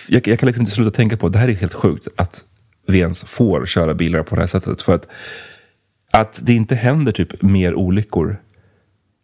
jag, 0.07 0.27
jag 0.27 0.39
kan 0.39 0.47
liksom 0.47 0.61
inte 0.61 0.71
sluta 0.71 0.91
tänka 0.91 1.17
på, 1.17 1.29
det 1.29 1.39
här 1.39 1.49
är 1.49 1.53
helt 1.53 1.73
sjukt 1.73 2.07
att 2.15 2.43
vi 2.87 2.99
ens 2.99 3.23
får 3.23 3.65
köra 3.65 3.93
bilar 3.93 4.23
på 4.23 4.35
det 4.35 4.41
här 4.41 4.47
sättet. 4.47 4.81
För 4.81 4.95
att, 4.95 5.07
att 6.11 6.39
det 6.43 6.53
inte 6.53 6.75
händer 6.75 7.11
typ 7.11 7.41
mer 7.41 7.75
olyckor 7.75 8.37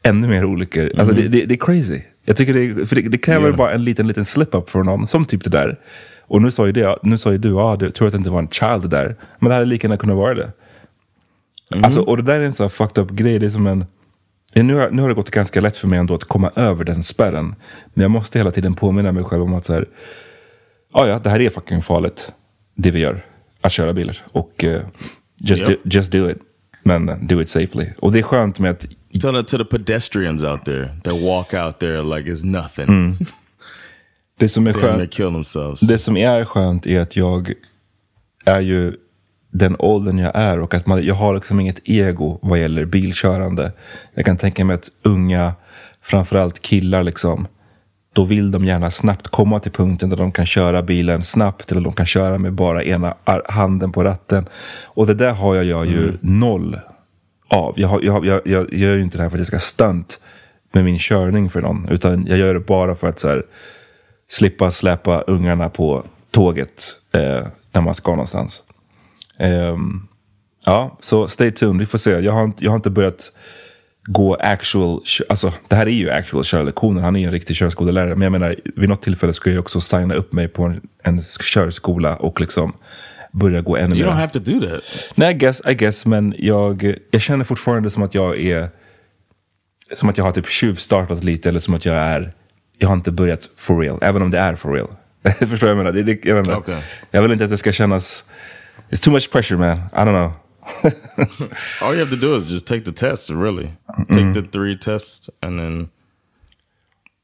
ännu 0.03 0.27
mer 0.27 0.46
olyckor. 0.46 0.91
Alltså 0.98 1.15
det, 1.15 1.27
det, 1.27 1.46
det 1.46 1.53
är 1.53 1.65
crazy. 1.65 2.01
Jag 2.25 2.36
tycker 2.36 2.53
det, 2.53 2.86
för 2.86 2.96
det, 2.96 3.01
det 3.01 3.17
kräver 3.17 3.46
Yeah. 3.46 3.58
bara 3.58 3.72
en 3.72 3.84
liten, 3.84 4.08
liten 4.08 4.25
slip-up 4.25 4.70
för 4.70 4.84
någon. 4.84 5.08
Som 5.08 5.25
typ 5.25 5.43
det 5.43 5.50
där. 5.50 5.79
Och 6.22 6.41
nu 6.41 6.51
sa 6.51 6.65
ju, 6.65 6.72
det, 6.72 6.98
nu 7.03 7.17
sa 7.17 7.32
ju 7.32 7.38
du, 7.38 7.50
ja, 7.50 7.75
du 7.79 7.91
tror 7.91 8.08
att 8.08 8.13
det 8.13 8.17
inte 8.17 8.29
var 8.29 8.39
en 8.39 8.50
child 8.50 8.89
där. 8.89 9.15
Men 9.39 9.50
det 9.50 9.55
hade 9.55 9.65
lika 9.65 9.88
gärna 9.88 9.98
kunnat 9.98 10.15
vara 10.15 10.34
det. 10.34 10.51
Alltså, 11.84 12.01
och 12.01 12.18
det 12.18 12.24
där 12.24 12.39
är 12.39 12.44
en 12.46 12.53
sån 12.53 12.63
här 12.63 12.70
fucked 12.70 13.03
up 13.03 13.12
grej. 13.12 13.39
Det 13.39 13.46
är 13.46 13.50
som 13.50 13.68
en... 13.68 13.86
Nu 14.56 14.74
har, 14.75 14.89
nu 14.89 15.01
har 15.01 15.10
det 15.10 15.15
gått 15.15 15.30
ganska 15.30 15.62
lätt 15.62 15.77
för 15.77 15.88
mig 15.88 16.00
ändå 16.00 16.13
att 16.15 16.24
komma 16.24 16.51
över 16.56 16.84
den 16.86 17.03
spärren. 17.03 17.56
Men 17.94 18.01
jag 18.01 18.12
måste 18.12 18.38
hela 18.39 18.51
tiden 18.51 18.74
påminna 18.74 19.12
mig 19.12 19.24
själv 19.24 19.44
om 19.44 19.53
att 19.53 19.65
så 19.65 19.74
här, 19.74 19.86
ja, 20.94 21.08
ja, 21.08 21.20
det 21.20 21.30
här 21.30 21.39
är 21.39 21.50
fucking 21.50 21.82
farligt. 21.82 22.32
Det 22.75 22.92
vi 22.92 23.00
gör. 23.00 23.25
Att 23.62 23.72
köra 23.72 23.94
bilar. 23.94 24.25
Och 24.32 24.63
eh, 24.63 24.82
just, 25.42 25.62
Yep. 25.70 25.84
do, 25.84 25.89
just 25.89 26.12
do 26.12 26.30
it. 26.30 26.38
Men 26.84 27.27
do 27.27 27.42
it 27.42 27.50
safely. 27.50 27.88
Och 28.00 28.12
det 28.12 28.20
är 28.20 28.24
skönt 28.24 28.60
med 28.60 28.72
att 28.72 28.86
Tell 29.22 29.34
that 29.34 29.48
to 29.48 29.58
the 29.58 29.65
pedestrians 29.65 30.44
out 30.44 30.65
there 30.65 30.89
that 31.03 31.13
walk 31.22 31.53
out 31.53 31.80
there 31.80 32.03
like 32.18 32.30
it's 32.32 32.46
nothing. 32.46 33.18
det 34.39 34.50
som 34.50 34.68
är 34.68 34.74
skönt. 34.74 35.88
Det 35.88 35.98
som 35.98 36.18
är 36.18 36.46
skönt 36.46 36.86
är 36.88 37.00
att 37.00 37.15
jag 37.15 37.53
är 38.46 38.60
ju 38.62 38.94
den 39.54 39.76
åldern 39.80 40.20
jag 40.20 40.32
är 40.36 40.60
och 40.60 40.74
att 40.74 40.86
man, 40.86 41.04
jag 41.06 41.16
har 41.16 41.36
liksom 41.36 41.60
inget 41.60 41.80
ego 41.84 42.40
vad 42.42 42.60
gäller 42.60 42.86
bilkörande. 42.86 43.72
Jag 44.14 44.26
kan 44.26 44.38
tänka 44.38 44.66
mig 44.66 44.74
att 44.74 44.90
unga, 45.04 45.54
framförallt 46.02 46.60
killar 46.60 47.04
liksom, 47.04 47.48
då 48.14 48.24
vill 48.24 48.52
de 48.52 48.66
gärna 48.66 48.92
snabbt 48.92 49.28
komma 49.28 49.60
till 49.60 49.72
punkten 49.72 50.10
där 50.10 50.18
de 50.18 50.32
kan 50.32 50.46
köra 50.46 50.82
bilen 50.82 51.24
snabbt 51.24 51.72
eller 51.72 51.82
de 51.82 51.94
kan 51.94 52.06
köra 52.06 52.38
med 52.38 52.54
bara 52.54 52.84
ena 52.84 53.16
handen 53.46 53.92
på 53.92 54.04
ratten. 54.04 54.46
Och 54.86 55.08
det 55.08 55.14
där 55.14 55.34
har 55.34 55.56
jag, 55.56 55.66
jag 55.66 55.86
ju 55.86 56.18
noll 56.22 56.80
av. 57.48 57.74
Jag, 57.78 57.88
har, 57.88 58.02
jag, 58.02 58.26
jag, 58.26 58.42
jag 58.46 58.74
gör 58.74 58.96
ju 58.96 59.02
inte 59.02 59.18
det 59.18 59.22
här 59.22 59.30
för 59.30 59.38
att 59.38 59.40
jag 59.40 59.48
ska 59.48 59.60
stunt 59.60 60.20
med 60.72 60.84
min 60.84 61.00
körning 61.00 61.50
för 61.50 61.62
någon, 61.62 61.88
utan 61.90 62.26
jag 62.28 62.38
gör 62.38 62.54
det 62.54 62.60
bara 62.60 62.96
för 62.96 63.10
att 63.10 63.20
så 63.20 63.28
här, 63.28 63.44
slippa 64.30 64.72
släpa 64.72 65.22
ungarna 65.22 65.70
på 65.70 66.04
tåget 66.32 66.84
eh, 67.12 67.48
när 67.72 67.82
man 67.82 67.94
ska 67.94 68.12
någonstans. 68.12 68.64
Ehm, 69.40 70.08
ja, 70.66 70.98
så 71.02 71.28
stay 71.28 71.52
tuned. 71.52 71.80
Vi 71.80 71.86
får 71.86 71.98
se. 71.98 72.10
Jag 72.12 72.32
har, 72.34 72.44
inte- 72.44 72.63
jag 72.63 72.72
har 72.72 72.75
inte 72.75 72.90
börjat 72.90 73.32
gå 74.06 74.36
actual, 74.36 75.02
alltså 75.30 75.54
det 75.68 75.75
här 75.75 75.86
är 75.86 75.92
ju 75.92 76.10
actual 76.10 76.44
körlektioner. 76.44 77.02
Han 77.02 77.16
är 77.16 77.20
ju 77.20 77.25
en 77.25 77.32
riktig 77.32 77.56
körskolelärare. 77.56 78.16
Men 78.16 78.22
jag 78.22 78.32
menar, 78.32 78.56
vid 78.75 78.90
något 78.90 79.02
tillfälle 79.02 79.34
ska 79.34 79.50
jag 79.52 79.60
också 79.60 79.82
signa 79.82 80.13
upp 80.16 80.34
mig 80.34 80.48
på 80.48 80.63
en, 80.63 80.82
en 81.04 81.22
körskola 81.54 82.16
och 82.16 82.42
liksom 82.42 82.74
börja 83.32 83.62
gå 83.62 83.78
ännu 83.78 83.96
You 83.96 84.06
mer. 84.06 84.12
don't 84.12 84.16
have 84.20 84.34
to 84.34 84.40
do 84.40 84.62
that. 84.62 84.82
Nej, 85.16 85.32
I 85.32 85.34
guess, 85.38 85.62
I 85.70 85.74
guess, 85.74 86.06
men 86.06 86.36
jag, 86.38 86.96
jag 87.12 87.22
känner 87.22 87.44
fortfarande 87.44 87.90
som 87.90 88.04
att 88.04 88.16
jag 88.16 88.40
är 88.40 88.70
som 89.94 90.10
att 90.10 90.18
jag 90.18 90.25
har 90.25 90.32
typ 90.32 90.50
tjuvstartat 90.50 91.24
lite 91.24 91.50
eller 91.50 91.60
som 91.60 91.74
att 91.74 91.86
jag 91.86 91.96
är 91.96 92.34
jag 92.78 92.88
har 92.88 92.96
inte 92.96 93.12
börjat 93.12 93.50
for 93.58 93.80
real, 93.80 94.00
även 94.02 94.22
om 94.22 94.32
det 94.32 94.40
är 94.40 94.56
for 94.56 94.74
real. 94.74 94.88
Förstår 95.40 95.50
jag 95.52 95.60
vad 95.60 95.70
jag 95.70 95.78
menar? 95.78 95.92
Det, 95.92 96.04
det, 96.04 96.25
jag, 96.25 96.40
inte. 96.40 96.56
Okej. 96.56 96.84
jag 97.12 97.22
vill 97.22 97.32
inte 97.32 97.44
att 97.44 97.50
det 97.50 97.58
ska 97.58 97.72
kännas... 97.72 98.25
It's 98.94 99.02
too 99.02 99.10
much 99.12 99.32
pressure 99.32 99.58
man, 99.58 99.90
I 99.92 100.04
don't 100.06 100.14
know. 100.14 100.34
All 101.82 101.94
you 101.94 102.00
have 102.00 102.12
to 102.12 102.16
do 102.16 102.36
is 102.36 102.46
just 102.46 102.68
take 102.68 102.86
the 102.86 102.92
test, 102.92 103.32
really. 103.32 103.72
Take 104.12 104.34
the 104.34 104.44
three 104.44 104.76
tests 104.78 105.32
and 105.42 105.60
then 105.60 105.90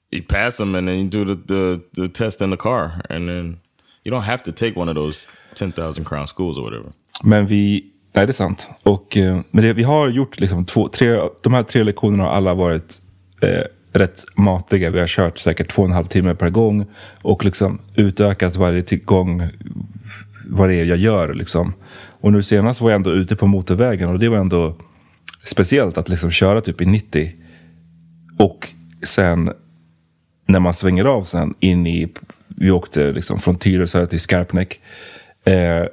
you 0.10 0.24
pass 0.24 0.58
them 0.58 0.74
and 0.74 0.88
then 0.88 0.98
you 0.98 1.08
do 1.08 1.26
the, 1.26 1.36
the, 1.36 1.82
the 1.94 2.10
test 2.10 2.42
in 2.42 2.50
the 2.50 2.58
car. 2.58 3.02
And 3.10 3.30
then 3.30 3.60
you 4.04 4.10
don't 4.10 4.24
have 4.24 4.42
to 4.44 4.52
take 4.52 4.76
one 4.76 4.90
of 4.90 4.96
those 4.96 5.28
10,000 5.54 6.06
crown 6.06 6.26
schools 6.26 6.58
or 6.58 6.64
whatever. 6.64 6.92
Men 7.24 7.46
vi... 7.46 7.84
Nej, 8.14 8.26
det 8.26 8.32
är 8.32 8.34
sant. 8.34 8.70
Och, 8.84 9.18
eh, 9.18 9.42
men 9.52 9.64
det, 9.64 9.74
vi 9.74 9.84
har 9.84 10.10
gjort 10.10 10.40
liksom 10.40 10.66
två, 10.66 10.88
tre, 10.88 11.20
de 11.42 11.54
här 11.54 11.64
tre 11.64 11.84
lektionerna 11.84 12.24
har 12.24 12.32
alla 12.32 12.54
varit 12.54 13.02
eh, 13.42 13.64
rätt 13.94 14.24
matiga. 14.38 14.90
Vi 14.90 15.00
har 15.00 15.08
kört 15.08 15.38
säkert 15.38 15.72
två 15.72 15.82
och 15.82 15.88
en 15.88 15.94
halv 15.94 16.06
timme 16.06 16.36
per 16.36 16.50
gång 16.50 16.86
och 17.22 17.46
liksom 17.46 17.80
utökat 17.96 18.56
varje 18.56 18.98
gång 18.98 19.44
vad 20.50 20.70
det 20.70 20.76
är 20.76 20.86
jag 20.86 20.98
gör. 20.98 21.34
Liksom. 21.34 21.74
Och 22.22 22.32
nu 22.32 22.44
senast 22.44 22.82
var 22.82 22.90
jag 22.90 22.96
ändå 22.96 23.12
ute 23.12 23.36
på 23.36 23.48
motorvägen 23.48 24.10
och 24.10 24.20
det 24.20 24.30
var 24.30 24.38
ändå 24.38 24.76
speciellt 25.44 25.98
att 25.98 26.10
liksom 26.10 26.32
köra 26.32 26.62
typ 26.62 26.82
i 26.82 26.86
90. 26.86 27.32
Och 28.38 28.70
sen 29.04 29.52
när 30.48 30.60
man 30.60 30.74
svänger 30.74 31.06
av 31.06 31.24
sen 31.24 31.54
in 31.60 31.88
i, 31.88 32.14
vi 32.48 32.72
åkte 32.72 33.12
liksom 33.12 33.40
från 33.40 33.56
Tyresö 33.56 34.08
till 34.08 34.20
Skarpnäck. 34.20 34.80
Eh, 35.44 35.86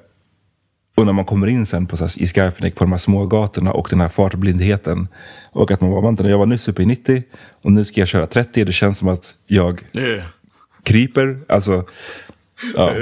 och 0.96 1.06
när 1.06 1.12
man 1.12 1.24
kommer 1.24 1.46
in 1.46 1.66
sen 1.66 1.86
på, 1.86 1.96
här, 1.96 2.22
i 2.22 2.26
Skarpnäck 2.26 2.74
på 2.74 2.84
de 2.84 2.90
här 2.90 2.98
små 2.98 3.26
gatorna 3.26 3.72
och 3.72 3.86
den 3.90 4.00
här 4.00 4.08
fartblindheten. 4.08 5.08
Och 5.52 5.70
att 5.70 5.80
man 5.80 5.90
bara, 5.90 6.00
vänta, 6.00 6.28
jag 6.28 6.38
var 6.38 6.46
nyss 6.46 6.68
uppe 6.68 6.82
i 6.82 6.86
90 6.86 7.22
och 7.62 7.72
nu 7.72 7.84
ska 7.84 8.00
jag 8.00 8.08
köra 8.08 8.26
30. 8.26 8.64
Det 8.64 8.72
känns 8.72 8.98
som 8.98 9.08
att 9.08 9.34
jag 9.46 9.80
Yeah. 9.92 10.24
kryper. 10.82 11.40
Alltså, 11.48 11.84
ja. 12.74 12.94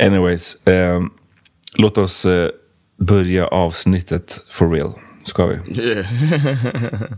Anyways, 0.00 0.56
ehm, 0.64 1.10
låt 1.74 1.98
oss 1.98 2.24
eh, 2.24 2.50
börja 2.96 3.46
avsnittet 3.46 4.40
for 4.50 4.70
real. 4.70 4.92
Ska 5.24 5.46
vi? 5.46 5.82
Yeah. 5.82 6.06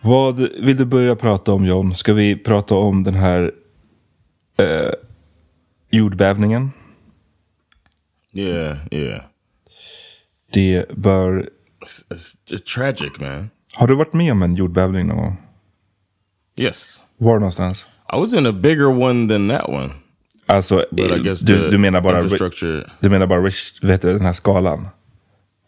Vad 0.00 0.38
vill 0.38 0.76
du 0.76 0.84
börja 0.84 1.16
prata 1.16 1.52
om 1.52 1.64
John? 1.64 1.94
Ska 1.94 2.12
vi 2.12 2.36
prata 2.36 2.74
om 2.74 3.04
den 3.04 3.14
här 3.14 3.52
eh, 4.58 4.90
jordbävningen? 5.90 6.70
yeah, 8.32 8.78
yeah. 8.90 9.22
Det 10.52 10.96
bör 10.96 11.50
it's, 12.10 12.36
it's 12.50 12.74
tragic, 12.74 13.20
man. 13.20 13.50
Har 13.76 13.86
du 13.86 13.94
varit 13.94 14.12
med 14.12 14.32
om 14.32 14.42
en 14.42 14.54
jordbävning 14.54 15.06
någon 15.06 15.16
gång? 15.16 15.36
Yes. 16.56 17.02
Var 17.18 17.34
någonstans? 17.34 17.86
I 18.12 18.16
was 18.20 18.34
in 18.34 18.46
a 18.46 18.52
bigger 18.52 18.86
one 19.02 19.28
than 19.28 19.48
that 19.48 19.68
one. 19.68 19.90
Alltså, 20.46 20.84
But 20.90 21.10
I 21.16 21.18
guess 21.22 21.40
du, 21.40 21.70
du 21.70 21.78
menar 21.78 22.00
bara, 22.00 22.22
infrastructure- 22.22 22.90
du 23.00 23.08
menar 23.10 23.26
bara 23.26 23.40
vet 23.82 24.02
du, 24.02 24.12
den 24.12 24.20
här 24.26 24.32
skalan? 24.32 24.88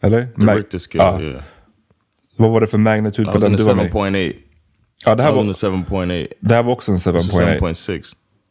Eller? 0.01 0.25
The 0.25 0.55
Richter 0.55 0.79
scale, 0.79 1.03
ja. 1.03 1.21
yeah. 1.21 1.43
Vad 2.35 2.51
var 2.51 2.61
det 2.61 2.67
för 2.67 2.77
magnitud 2.77 3.25
på 3.31 3.37
den 3.37 3.53
du 3.53 3.63
var 3.63 3.75
med 3.75 3.85
i? 3.85 3.89
7.8. 3.89 4.33
Ja, 5.05 5.15
det 5.15 5.21
I 5.21 5.25
här 5.25 5.31
was 5.31 5.63
in 5.63 5.71
var, 5.71 5.83
the 5.83 5.93
7.8. 6.03 6.27
det 6.39 6.53
här 6.55 6.63
var 6.63 6.73
också 6.73 6.91
en 6.91 6.97
This 6.97 7.05
is 7.05 7.39
7.8. 7.39 7.59
7.6. 7.59 8.03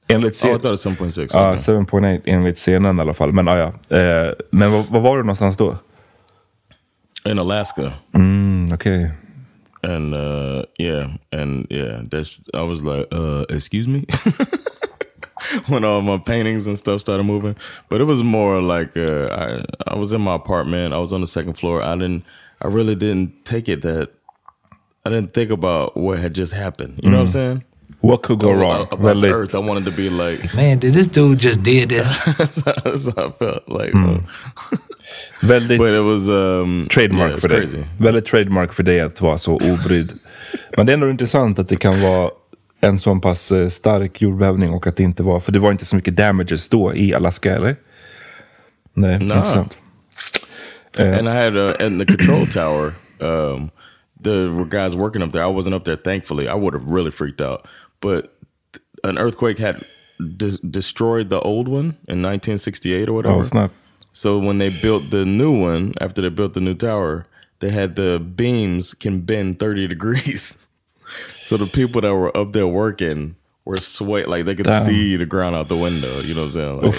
Enligt 0.09 0.33
Oh, 0.45 0.49
scen- 0.49 0.57
I 0.57 0.59
thought 0.59 0.65
it 0.65 0.71
was 0.71 0.87
7.6. 0.87 1.31
Ja, 1.33 1.55
okay. 1.55 1.75
7.8 1.75 2.21
enligt 2.25 2.57
scenen 2.57 2.99
i 2.99 3.01
alla 3.01 3.15
fall. 3.15 3.33
Men, 3.33 3.47
ja, 3.47 3.59
ja. 3.89 3.97
Eh, 3.99 4.33
men 4.51 4.73
var, 4.73 4.85
var 4.91 5.01
var 5.01 5.17
du 5.17 5.23
någonstans 5.23 5.57
då? 5.57 5.77
In 7.25 7.39
Alaska. 7.39 7.93
Mm, 8.15 8.73
Okej. 8.75 9.11
And 9.87 10.15
uh, 10.15 10.65
yeah, 10.79 11.17
and 11.31 11.67
yeah, 11.71 12.03
that's 12.11 12.41
I 12.53 12.63
was 12.63 12.83
like, 12.83 13.07
uh, 13.13 13.45
excuse 13.49 13.87
me, 13.87 14.05
when 15.69 15.85
all 15.85 16.03
my 16.03 16.19
paintings 16.19 16.67
and 16.67 16.77
stuff 16.77 17.01
started 17.01 17.23
moving. 17.23 17.55
But 17.89 18.01
it 18.01 18.05
was 18.05 18.23
more 18.23 18.61
like 18.61 18.97
uh, 18.97 19.29
I 19.31 19.93
I 19.93 19.97
was 19.97 20.13
in 20.13 20.21
my 20.21 20.35
apartment. 20.35 20.93
I 20.93 20.99
was 20.99 21.13
on 21.13 21.21
the 21.21 21.27
second 21.29 21.55
floor. 21.55 21.83
I 21.83 21.95
didn't, 21.95 22.25
I 22.61 22.67
really 22.67 22.97
didn't 22.97 23.45
take 23.45 23.69
it 23.69 23.83
that 23.83 24.11
I 25.05 25.09
didn't 25.09 25.35
think 25.35 25.53
about 25.53 25.97
what 25.97 26.19
had 26.19 26.35
just 26.35 26.53
happened. 26.53 26.99
You 27.01 27.11
know 27.11 27.19
what 27.19 27.27
I'm 27.27 27.31
saying? 27.31 27.65
What 28.01 28.25
could 28.25 28.41
go 28.41 28.53
wrong? 28.53 28.83
About 28.83 29.01
Väldigt, 29.01 29.33
Earth, 29.33 29.55
I 29.55 29.59
wanted 29.59 29.85
to 29.85 29.93
be 29.93 30.11
like. 30.11 30.53
Man, 30.55 30.79
did 30.81 30.95
this 30.95 31.07
dude 31.09 31.39
just 31.39 31.63
did 31.63 31.91
this? 31.91 32.09
that's 32.39 33.07
how 33.15 33.29
I 33.29 33.31
felt 33.31 33.69
like. 33.69 33.95
uh, 33.95 34.19
väldigt 35.43 35.81
was 35.81 36.29
um, 36.29 36.89
trademark 36.89 37.29
yeah, 37.29 37.41
för 37.41 37.49
dig. 37.49 37.61
crazy. 37.61 37.85
Väldigt 37.99 38.27
trademark 38.27 38.73
för 38.73 38.83
dig 38.83 39.01
att 39.01 39.21
vara 39.21 39.39
så 39.39 39.55
obrydd. 39.55 40.13
Men 40.77 40.87
det 40.87 40.93
är 40.93 40.95
ändå 40.95 41.11
intressant 41.11 41.59
att 41.59 41.69
det 41.69 41.77
kan 41.77 42.01
vara 42.01 42.31
en 42.81 42.99
sån 42.99 43.21
pass 43.21 43.53
eh, 43.53 43.69
stark 43.69 44.23
jordbävning 44.23 44.71
och 44.71 44.87
att 44.87 44.97
det 44.97 45.03
inte 45.03 45.23
var, 45.23 45.41
för 45.41 45.53
det 45.53 45.59
var 45.59 45.73
inte 45.73 45.85
så 45.85 45.97
mycket 45.97 46.17
damages 46.17 46.69
då 46.69 46.95
i 46.95 47.15
Alaska 47.15 47.55
eller? 47.55 47.77
Nej, 48.95 49.15
intressant. 49.23 49.77
and 50.99 51.29
I 51.29 51.33
had 51.33 51.57
uh, 51.57 51.87
in 51.87 51.99
the 51.99 52.07
control 52.07 52.47
tower. 52.47 52.95
Um, 53.21 53.71
the 54.21 54.67
guys 54.71 54.95
working 54.95 55.23
up 55.23 55.33
there. 55.33 55.43
I 55.43 55.53
wasn't 55.53 55.75
up 55.75 55.85
there, 55.85 55.97
thankfully. 55.97 56.49
I 56.49 56.55
would 56.55 56.75
have 56.75 56.87
really 56.87 57.11
freaked 57.11 57.41
out. 57.41 57.67
But 58.01 58.33
an 59.05 59.19
earthquake 59.19 59.59
had 59.59 59.85
de- 60.19 60.59
destroyed 60.59 61.29
the 61.29 61.41
old 61.41 61.69
one 61.69 61.97
in 62.09 62.23
1968 62.23 63.09
or 63.09 63.13
whatever. 63.13 63.37
Oh, 63.37 63.43
snap. 63.43 63.73
So 64.17 64.39
when 64.39 64.57
they 64.57 64.71
built 64.71 65.11
the 65.11 65.27
new 65.27 65.53
one, 65.53 65.93
after 66.01 66.23
they 66.23 66.31
built 66.31 66.55
the 66.55 66.61
new 66.61 66.73
tower, 66.75 67.27
they 67.59 67.69
had 67.69 67.97
the 67.97 68.19
beams 68.19 68.95
can 68.95 69.21
bend 69.21 69.59
30 69.59 69.89
degrees. 69.95 70.57
so 71.43 71.59
the 71.59 71.67
people 71.67 72.01
that 72.01 72.15
were 72.15 72.35
up 72.35 72.53
there 72.53 72.67
working 72.67 73.37
were 73.67 73.77
sweat 73.77 74.27
like 74.27 74.47
they 74.47 74.55
could 74.55 74.65
Damn. 74.65 74.85
see 74.87 75.17
the 75.17 75.27
ground 75.27 75.55
out 75.55 75.69
the 75.69 75.77
window. 75.77 76.21
You 76.21 76.35
know 76.35 76.47
what 76.47 76.57
I'm 76.57 76.93
saying? 76.93 76.95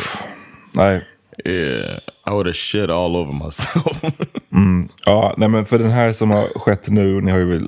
Like, 0.75 1.05
yeah, 1.43 1.99
I 2.23 2.33
would 2.35 2.45
have 2.45 2.55
shit 2.55 2.91
all 2.91 3.17
over 3.17 3.33
myself. 3.33 4.03
Mm, 4.51 4.89
ja, 5.05 5.33
nej 5.37 5.49
men 5.49 5.65
för 5.65 5.79
den 5.79 5.91
här 5.91 6.11
som 6.13 6.31
har 6.31 6.47
skett 6.59 6.89
nu, 6.89 7.21
ni 7.21 7.31
har 7.31 7.39
ju 7.39 7.45
väl 7.45 7.67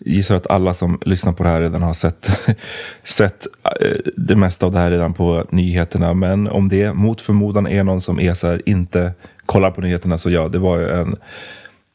gissar 0.00 0.34
att 0.34 0.46
alla 0.46 0.74
som 0.74 0.98
lyssnar 1.04 1.32
på 1.32 1.42
det 1.42 1.48
här 1.48 1.60
redan 1.60 1.82
har 1.82 1.92
sett, 1.92 2.40
sett 3.02 3.46
eh, 3.80 3.96
det 4.16 4.36
mesta 4.36 4.66
av 4.66 4.72
det 4.72 4.78
här 4.78 4.90
redan 4.90 5.14
på 5.14 5.46
nyheterna. 5.50 6.14
Men 6.14 6.48
om 6.48 6.68
det 6.68 6.92
mot 6.92 7.20
förmodan 7.20 7.66
är 7.66 7.84
någon 7.84 8.00
som 8.00 8.20
är 8.20 8.34
så 8.34 8.46
här, 8.46 8.62
inte 8.66 9.12
kollar 9.46 9.70
på 9.70 9.80
nyheterna 9.80 10.18
så 10.18 10.30
ja, 10.30 10.48
det 10.48 10.58
var 10.58 10.78
ju 10.78 10.88
en 10.88 11.16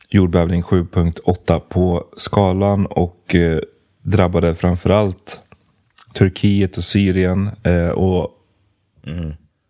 jordbävning 0.10 0.62
7.8 0.62 1.60
på 1.60 2.06
skalan 2.18 2.86
och 2.86 3.36
eh, 3.36 3.60
drabbade 4.02 4.56
framförallt 4.56 5.40
Turkiet 6.14 6.78
och 6.78 6.84
Syrien. 6.84 7.50
Eh, 7.64 7.90
och 7.90 8.30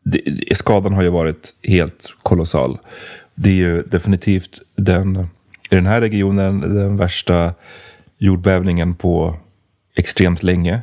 det, 0.04 0.58
skadan 0.58 0.94
har 0.94 1.04
ju 1.04 1.10
varit 1.10 1.54
helt 1.63 2.13
kolossal. 2.24 2.78
Det 3.36 3.50
är 3.50 3.54
ju 3.54 3.82
definitivt 3.82 4.62
den, 4.76 5.28
i 5.72 5.76
den 5.76 5.86
här 5.86 6.02
regionen 6.02 6.60
den 6.60 6.98
värsta 6.98 7.54
jordbävningen 8.19 8.95
på 8.95 9.38
extremt 9.95 10.43
länge. 10.43 10.82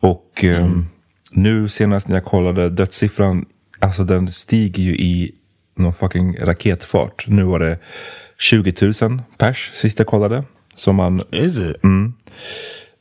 Och 0.00 0.44
eh, 0.44 0.70
nu 1.32 1.68
senast 1.68 2.08
när 2.08 2.16
jag 2.16 2.24
kollade 2.24 2.70
dödssiffran, 2.70 3.44
alltså 3.78 4.04
den 4.04 4.32
stiger 4.32 4.82
ju 4.82 4.96
i 4.96 5.34
någon 5.76 5.92
fucking 5.92 6.36
raketfart. 6.40 7.24
Nu 7.28 7.42
var 7.42 7.58
det 7.60 7.78
20 8.38 8.74
000 9.02 9.22
pers 9.38 9.70
sist 9.74 9.98
jag 9.98 10.08
kollade. 10.08 10.44
Som 10.74 10.96
man, 10.96 11.20
Is 11.32 11.58
it? 11.58 11.76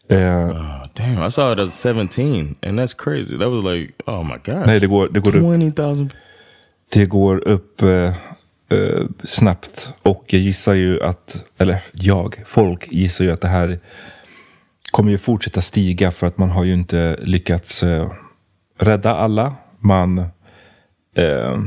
eh, 0.10 0.17
Oh, 0.49 0.86
damn, 0.93 1.28
I 1.28 1.32
saw 1.32 1.54
it 1.54 1.60
as 1.60 1.82
17, 1.84 2.56
and 2.62 2.80
that's 2.80 2.93
crazy. 2.97 3.38
That 3.38 3.49
was 3.51 3.63
like, 3.63 3.93
oh 4.06 4.23
my 4.23 4.38
god. 4.45 4.65
nej 4.65 4.80
det 4.80 4.88
går, 4.88 5.10
det 5.10 5.19
går 5.19 5.36
upp 5.36 5.43
20,000. 5.62 6.10
Det 6.93 7.06
går 7.06 7.47
upp 7.47 7.82
eh, 7.82 8.13
eh, 8.76 9.06
snabbt 9.24 9.94
och 10.02 10.24
jag 10.28 10.42
gissar 10.42 10.74
ju 10.74 11.04
att, 11.04 11.46
eller 11.58 11.82
jag, 11.92 12.44
folk 12.46 12.92
gissar 12.92 13.26
ju 13.26 13.32
att 13.32 13.42
det 13.42 13.48
här 13.48 13.80
kommer 14.92 15.12
ju 15.12 15.18
fortsätta 15.18 15.62
stiga 15.62 16.12
för 16.12 16.28
att 16.28 16.38
man 16.38 16.50
har 16.50 16.64
ju 16.64 16.74
inte 16.74 17.18
lyckats 17.22 17.84
eh, 17.84 18.12
rädda 18.80 19.16
alla. 19.16 19.56
Man, 19.80 20.18
eh, 21.16 21.60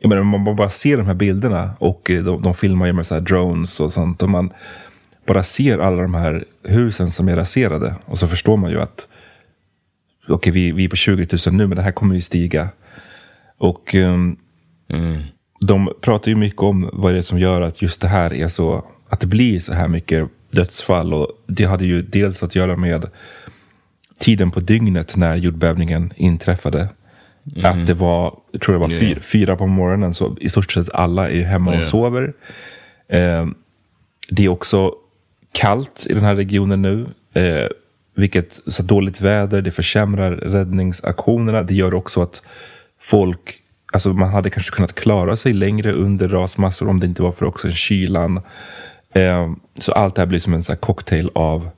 jag 0.00 0.08
menar, 0.08 0.22
man 0.22 0.56
bara 0.56 0.70
ser 0.70 0.96
de 0.96 1.06
här 1.06 1.14
bilderna 1.14 1.70
och 1.78 2.10
eh, 2.10 2.24
de, 2.24 2.42
de 2.42 2.54
filmar 2.54 2.86
ju 2.86 2.92
med 2.92 3.06
så 3.06 3.14
här 3.14 3.20
drones 3.20 3.80
och 3.80 3.92
sånt 3.92 4.22
och 4.22 4.30
man 4.30 4.52
bara 5.26 5.42
ser 5.42 5.78
alla 5.78 6.02
de 6.02 6.14
här 6.14 6.44
husen 6.62 7.10
som 7.10 7.28
är 7.28 7.36
raserade 7.36 7.94
och 8.04 8.18
så 8.18 8.28
förstår 8.28 8.56
man 8.56 8.70
ju 8.70 8.80
att 8.80 9.08
okej, 10.28 10.52
vi, 10.52 10.72
vi 10.72 10.84
är 10.84 10.88
på 10.88 10.96
20 10.96 11.26
000 11.46 11.56
nu 11.56 11.66
men 11.66 11.76
det 11.76 11.82
här 11.82 11.92
kommer 11.92 12.14
ju 12.14 12.20
stiga. 12.20 12.68
Och 13.58 13.94
ehm, 13.94 14.36
mm 14.88 15.12
de 15.60 15.92
pratar 16.00 16.28
ju 16.28 16.36
mycket 16.36 16.62
om 16.62 16.90
vad 16.92 17.12
det 17.12 17.18
är 17.18 17.22
som 17.22 17.38
gör 17.38 17.60
att 17.60 17.82
just 17.82 18.00
det 18.00 18.08
här 18.08 18.32
är 18.32 18.48
så, 18.48 18.84
att 19.08 19.20
det 19.20 19.26
blir 19.26 19.58
så 19.58 19.72
här 19.72 19.88
mycket 19.88 20.28
dödsfall. 20.50 21.14
Och 21.14 21.28
det 21.46 21.64
hade 21.64 21.84
ju 21.84 22.02
dels 22.02 22.42
att 22.42 22.54
göra 22.54 22.76
med 22.76 23.06
tiden 24.18 24.50
på 24.50 24.60
dygnet 24.60 25.16
när 25.16 25.36
jordbävningen 25.36 26.12
inträffade. 26.16 26.88
Att 27.62 27.86
det 27.86 27.94
var, 27.94 28.34
jag 28.52 28.60
tror 28.60 28.72
det 28.72 28.80
var 28.80 28.88
fyra, 28.88 29.20
fyra 29.20 29.56
på 29.56 29.66
morgonen, 29.66 30.14
så 30.14 30.36
i 30.40 30.48
stort 30.48 30.72
sett 30.72 30.94
alla 30.94 31.30
är 31.30 31.42
hemma 31.42 31.70
och 31.70 31.76
Yeah. 31.76 31.88
sover. 31.88 32.32
Ehm, 33.08 33.54
det 34.28 34.44
är 34.44 34.48
också 34.48 34.92
kallt 35.52 36.06
i 36.10 36.14
den 36.14 36.24
här 36.24 36.34
regionen 36.34 36.82
nu. 36.82 37.06
Eh, 37.32 37.68
vilket, 38.16 38.60
så 38.66 38.82
dåligt 38.82 39.20
väder, 39.20 39.62
det 39.62 39.70
försämrar 39.70 40.32
räddningsaktionerna. 40.32 41.62
Det 41.62 41.74
gör 41.74 41.94
också 41.94 42.22
att 42.22 42.42
folk, 43.00 43.54
alltså 43.92 44.12
man 44.12 44.28
hade 44.28 44.50
kanske 44.50 44.72
kunnat 44.72 44.94
klara 44.94 45.36
sig 45.36 45.52
längre 45.52 45.92
under 45.92 46.28
rasmassor 46.28 46.88
om 46.88 47.00
det 47.00 47.06
inte 47.06 47.22
var 47.22 47.32
för 47.32 47.46
också 47.46 47.70
kylan. 47.70 48.40
Eh, 49.14 49.52
så 49.78 49.92
allt 49.92 50.14
det 50.14 50.20
här 50.20 50.26
blir 50.26 50.38
som 50.38 50.54
en 50.54 50.62
så 50.62 50.76
cocktail 50.76 51.30
av 51.34 51.70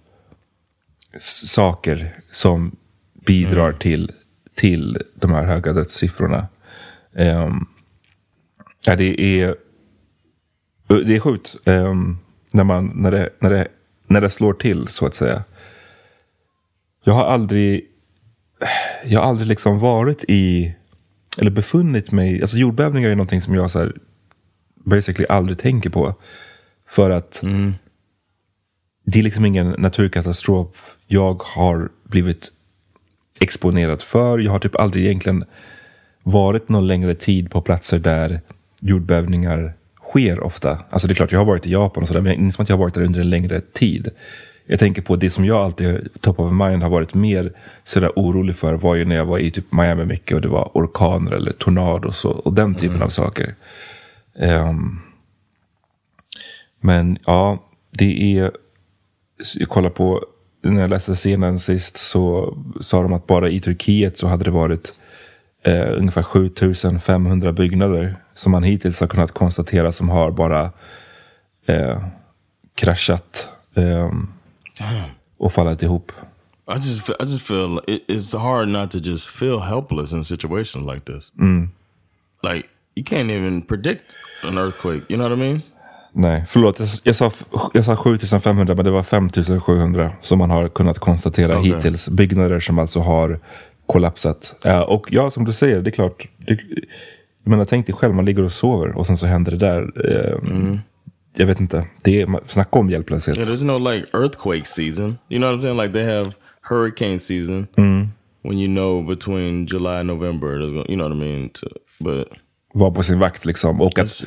saker 1.45 2.15
som 2.31 2.77
bidrar 3.27 3.73
till, 3.73 4.13
till 4.55 5.03
de 5.15 5.31
här 5.31 5.43
höga 5.43 5.73
dödssiffrorna. 5.73 6.49
Eh, 7.17 7.51
ja, 8.87 8.97
det 8.97 9.21
är 9.21 9.55
det 10.87 11.17
är 11.17 11.21
sjukt 11.21 11.57
ehm, 11.65 12.19
när, 12.53 12.65
man, 12.65 12.93
när, 12.95 13.11
det, 13.11 13.31
när, 13.39 13.51
det, 13.51 13.69
när 14.07 14.21
det 14.21 14.31
slår 14.31 14.53
till 14.53 14.89
så 14.89 15.07
att 15.07 15.15
säga. 15.15 15.45
Jag 17.05 17.13
har 17.13 17.25
aldrig, 17.25 17.87
jag 19.05 19.21
har 19.21 19.27
aldrig 19.27 19.49
liksom 19.49 19.79
varit 19.79 20.25
i, 20.29 20.75
eller 21.39 21.51
befunnit 21.51 22.13
mig, 22.13 22.43
alltså 22.43 22.59
jordbävningar 22.59 23.11
är 23.11 23.15
någonting 23.15 23.41
som 23.41 23.55
jag 23.55 23.71
så 23.71 23.79
här, 23.79 23.93
basically 24.85 25.27
aldrig 25.29 25.59
tänker 25.59 25.91
på. 25.91 26.15
För 26.87 27.11
att 27.11 27.43
det 29.05 29.19
är 29.19 29.23
liksom 29.23 29.45
ingen 29.45 29.75
naturkatastrof 29.79 30.97
jag 31.07 31.43
har 31.43 31.89
blivit 32.05 32.53
exponerad 33.41 34.03
för. 34.03 34.39
Jag 34.39 34.53
har 34.53 34.59
typ 34.59 34.77
aldrig 34.77 35.05
egentligen 35.05 35.45
varit 36.23 36.69
någon 36.69 36.87
längre 36.87 37.15
tid 37.15 37.51
på 37.51 37.61
platser 37.61 37.99
där 37.99 38.41
jordbävningar 38.81 39.75
sker 40.03 40.41
ofta. 40.41 40.79
Alltså 40.91 41.09
det 41.09 41.13
är 41.13 41.15
klart, 41.15 41.33
jag 41.33 41.39
har 41.39 41.47
varit 41.47 41.67
i 41.67 41.73
Japan 41.73 42.03
och 42.03 42.09
sådär, 42.09 42.21
men 42.21 42.33
jag 42.33 42.41
inser 42.41 42.63
att 42.63 42.69
jag 42.69 42.77
har 42.77 42.85
varit 42.85 42.95
där 42.95 43.03
under 43.03 43.21
en 43.21 43.31
längre 43.31 43.61
tid. 43.61 44.11
Jag 44.71 44.79
tänker 44.79 45.03
på 45.03 45.17
det 45.17 45.31
som 45.31 45.45
jag 45.45 45.57
alltid, 45.57 46.09
top 46.21 46.41
of 46.41 46.53
mind, 46.53 46.83
har 46.83 46.91
varit 46.91 47.15
mer 47.15 47.53
sådär 47.85 48.13
orolig 48.17 48.57
för 48.57 48.75
var 48.75 48.95
ju 48.95 49.05
när 49.05 49.17
jag 49.17 49.25
var 49.25 49.39
i 49.39 49.51
typ 49.51 49.73
Miami 49.73 50.05
mycket 50.05 50.35
och 50.35 50.41
det 50.41 50.49
var 50.49 50.71
orkaner 50.75 51.33
eller 51.33 51.53
tornados 51.53 52.25
och, 52.25 52.47
och 52.47 52.53
den 52.53 52.75
typen 52.75 53.03
av 53.03 53.09
saker. 53.09 53.55
Ehm, 54.39 55.01
men 56.81 57.19
ja, 57.27 57.59
det 57.91 58.39
är, 58.39 58.51
jag 59.59 59.69
kollar 59.69 59.91
på, 59.91 60.25
när 60.63 60.81
jag 60.81 60.91
läste 60.91 61.15
scenen 61.15 61.59
sist 61.59 61.97
så 61.97 62.57
sa 62.81 63.03
de 63.03 63.13
att 63.13 63.27
bara 63.27 63.49
i 63.49 63.61
Turkiet 63.61 64.19
så 64.19 64.27
hade 64.27 64.45
det 64.45 64.51
varit 64.51 64.95
eh, 65.65 65.99
ungefär 65.99 66.23
7500 66.23 67.53
byggnader 67.53 68.17
som 68.35 68.53
man 68.53 68.63
hittills 68.63 69.01
har 69.01 69.07
kunnat 69.07 69.33
konstatera 69.33 69.93
som 69.93 70.09
har 70.09 70.31
bara 70.31 70.73
eh, 71.67 72.03
kraschat 72.75 73.49
eh, 73.75 74.11
och 75.39 75.53
fallit 75.53 75.83
ihop. 75.83 76.13
I 76.69 76.75
just 76.75 77.09
I 77.09 77.13
just 77.21 77.43
feel 77.43 77.81
it, 77.87 78.05
it's 78.09 78.39
hard 78.39 78.69
not 78.69 78.91
to 78.91 78.99
just 78.99 79.27
feel 79.29 79.59
helpless 79.59 80.13
in 80.13 80.25
situations 80.25 80.95
like 80.95 81.13
this. 81.13 81.33
Like 82.43 82.69
you 82.95 83.05
can't 83.05 83.31
even 83.31 83.63
predict 83.63 84.17
an 84.45 84.59
earthquake. 84.59 85.03
You 85.09 85.17
know 85.17 85.31
what 85.31 85.39
I 85.39 85.41
mean? 85.41 85.63
Nej, 86.13 86.45
förlåt. 86.49 86.79
Jag, 86.81 86.89
jag, 87.03 87.17
sa, 87.17 87.31
jag 87.73 87.85
sa 87.85 87.97
7500 87.97 88.75
men 88.75 88.85
det 88.85 88.91
var 88.91 89.03
5700 89.03 90.13
som 90.21 90.39
man 90.39 90.51
har 90.51 90.69
kunnat 90.69 90.99
konstatera 90.99 91.59
Okej. 91.59 91.75
hittills. 91.75 92.09
Byggnader 92.09 92.61
som 92.61 92.79
alltså 92.79 93.01
har 93.01 93.39
kollapsat. 93.87 94.55
Ja, 94.63 94.85
och 94.85 95.07
ja, 95.11 95.31
som 95.31 95.45
du 95.45 95.53
säger, 95.53 95.83
det 95.83 95.91
är 95.91 95.93
klart. 95.93 96.29
Det, 96.37 96.59
jag 97.45 97.51
menar, 97.51 97.65
tänk 97.65 97.87
dig 97.87 97.95
själv, 97.95 98.15
man 98.15 98.25
ligger 98.25 98.43
och 98.43 98.53
sover 98.53 98.97
och 98.97 99.07
sen 99.07 99.17
så 99.17 99.27
händer 99.27 99.53
det 99.53 99.59
där. 99.59 99.93
Eh, 100.11 100.79
Jag 101.37 101.47
vet 101.47 101.61
inte. 101.61 101.87
Det 102.03 102.21
är, 102.23 102.41
snacka 102.49 102.79
om 102.79 102.91
hjälplöshet. 102.91 103.37
Yeah, 103.39 103.49
there's 103.49 103.65
no 103.65 103.91
like 103.93 104.07
earthquake 104.17 104.65
season. 104.65 105.19
You 105.29 105.41
know 105.41 105.51
what 105.51 105.59
I'm 105.59 105.63
saying? 105.63 105.77
Like 105.81 105.93
they 105.93 106.17
have 106.17 106.33
hurricane 106.63 107.19
season 107.19 107.67
when 108.43 108.59
you 108.59 108.67
know 108.69 109.03
between 109.09 109.67
July 109.67 109.97
and 109.99 110.07
November. 110.07 110.59
gonna- 110.59 110.87
You 110.89 110.97
know 110.97 111.09
what 111.09 111.17
I 111.17 111.21
mean? 111.21 111.49
To, 111.49 111.67
but 112.05 112.29
Vara 112.75 112.91
på 112.91 113.03
sin 113.03 113.19
vakt 113.19 113.45
liksom. 113.45 113.81
Och 113.81 113.99
att. 113.99 114.23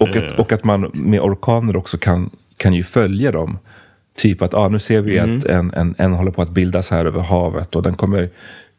Och, 0.00 0.16
att, 0.16 0.38
och 0.38 0.52
att 0.52 0.64
man 0.64 0.90
med 0.94 1.20
orkaner 1.20 1.76
också 1.76 1.98
kan, 1.98 2.30
kan 2.56 2.74
ju 2.74 2.82
följa 2.82 3.32
dem. 3.32 3.58
Typ 4.16 4.42
att 4.42 4.54
ah, 4.54 4.68
nu 4.68 4.78
ser 4.78 5.02
vi 5.02 5.18
att 5.18 5.44
en, 5.44 5.72
en, 5.74 5.94
en 5.98 6.12
håller 6.12 6.30
på 6.30 6.42
att 6.42 6.50
bildas 6.50 6.90
här 6.90 7.04
över 7.06 7.20
havet 7.20 7.76
och 7.76 7.82
den 7.82 7.94
kommer, 7.94 8.30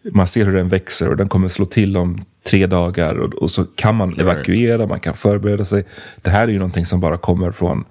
man 0.03 0.27
ser 0.27 0.45
hur 0.45 0.53
den 0.53 0.69
växer 0.69 1.09
och 1.09 1.17
den 1.17 1.29
kommer 1.29 1.47
slå 1.47 1.65
till 1.65 1.97
om 1.97 2.21
tre 2.43 2.67
dagar 2.67 3.15
och, 3.15 3.33
och 3.33 3.51
så 3.51 3.65
kan 3.65 3.95
man 3.95 4.19
evakuera, 4.19 4.87
man 4.87 4.99
kan 4.99 5.13
förbereda 5.13 5.65
sig. 5.65 5.85
Det 6.21 6.29
här 6.29 6.47
är 6.47 6.51
ju 6.51 6.57
någonting 6.59 6.85
som 6.85 6.99
bara 6.99 7.17
kommer 7.17 7.51
från 7.51 7.85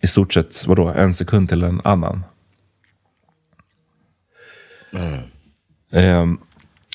i 0.00 0.06
stort 0.06 0.32
sett 0.32 0.66
vadå, 0.66 0.88
en 0.88 1.14
sekund 1.14 1.48
till 1.48 1.62
en 1.62 1.80
annan. 1.84 2.22
Ehm, 5.92 6.38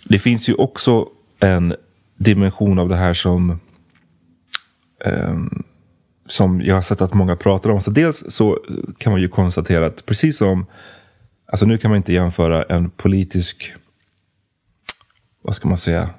det 0.05 0.19
finns 0.19 0.49
ju 0.49 0.53
också 0.53 1.07
en 1.39 1.75
dimension 2.17 2.79
av 2.79 2.89
det 2.89 2.95
här 2.95 3.13
som 3.13 3.59
som 6.27 6.61
jag 6.61 6.75
har 6.75 6.81
sett 6.81 7.01
att 7.01 7.13
många 7.13 7.35
pratar 7.35 7.69
om. 7.69 7.81
Så 7.81 7.91
dels 7.91 8.23
så 8.27 8.59
kan 8.97 9.11
man 9.11 9.21
ju 9.21 9.27
konstatera 9.27 9.85
att 9.85 10.05
precis 10.05 10.37
som, 10.37 10.65
alltså 11.45 11.65
nu 11.65 11.77
kan 11.77 11.91
man 11.91 11.97
inte 11.97 12.13
jämföra 12.13 12.63
en 12.63 12.89
politisk, 12.89 13.73
vad 15.45 15.55
ska 15.55 15.67
man 15.67 15.77
säga, 15.77 16.09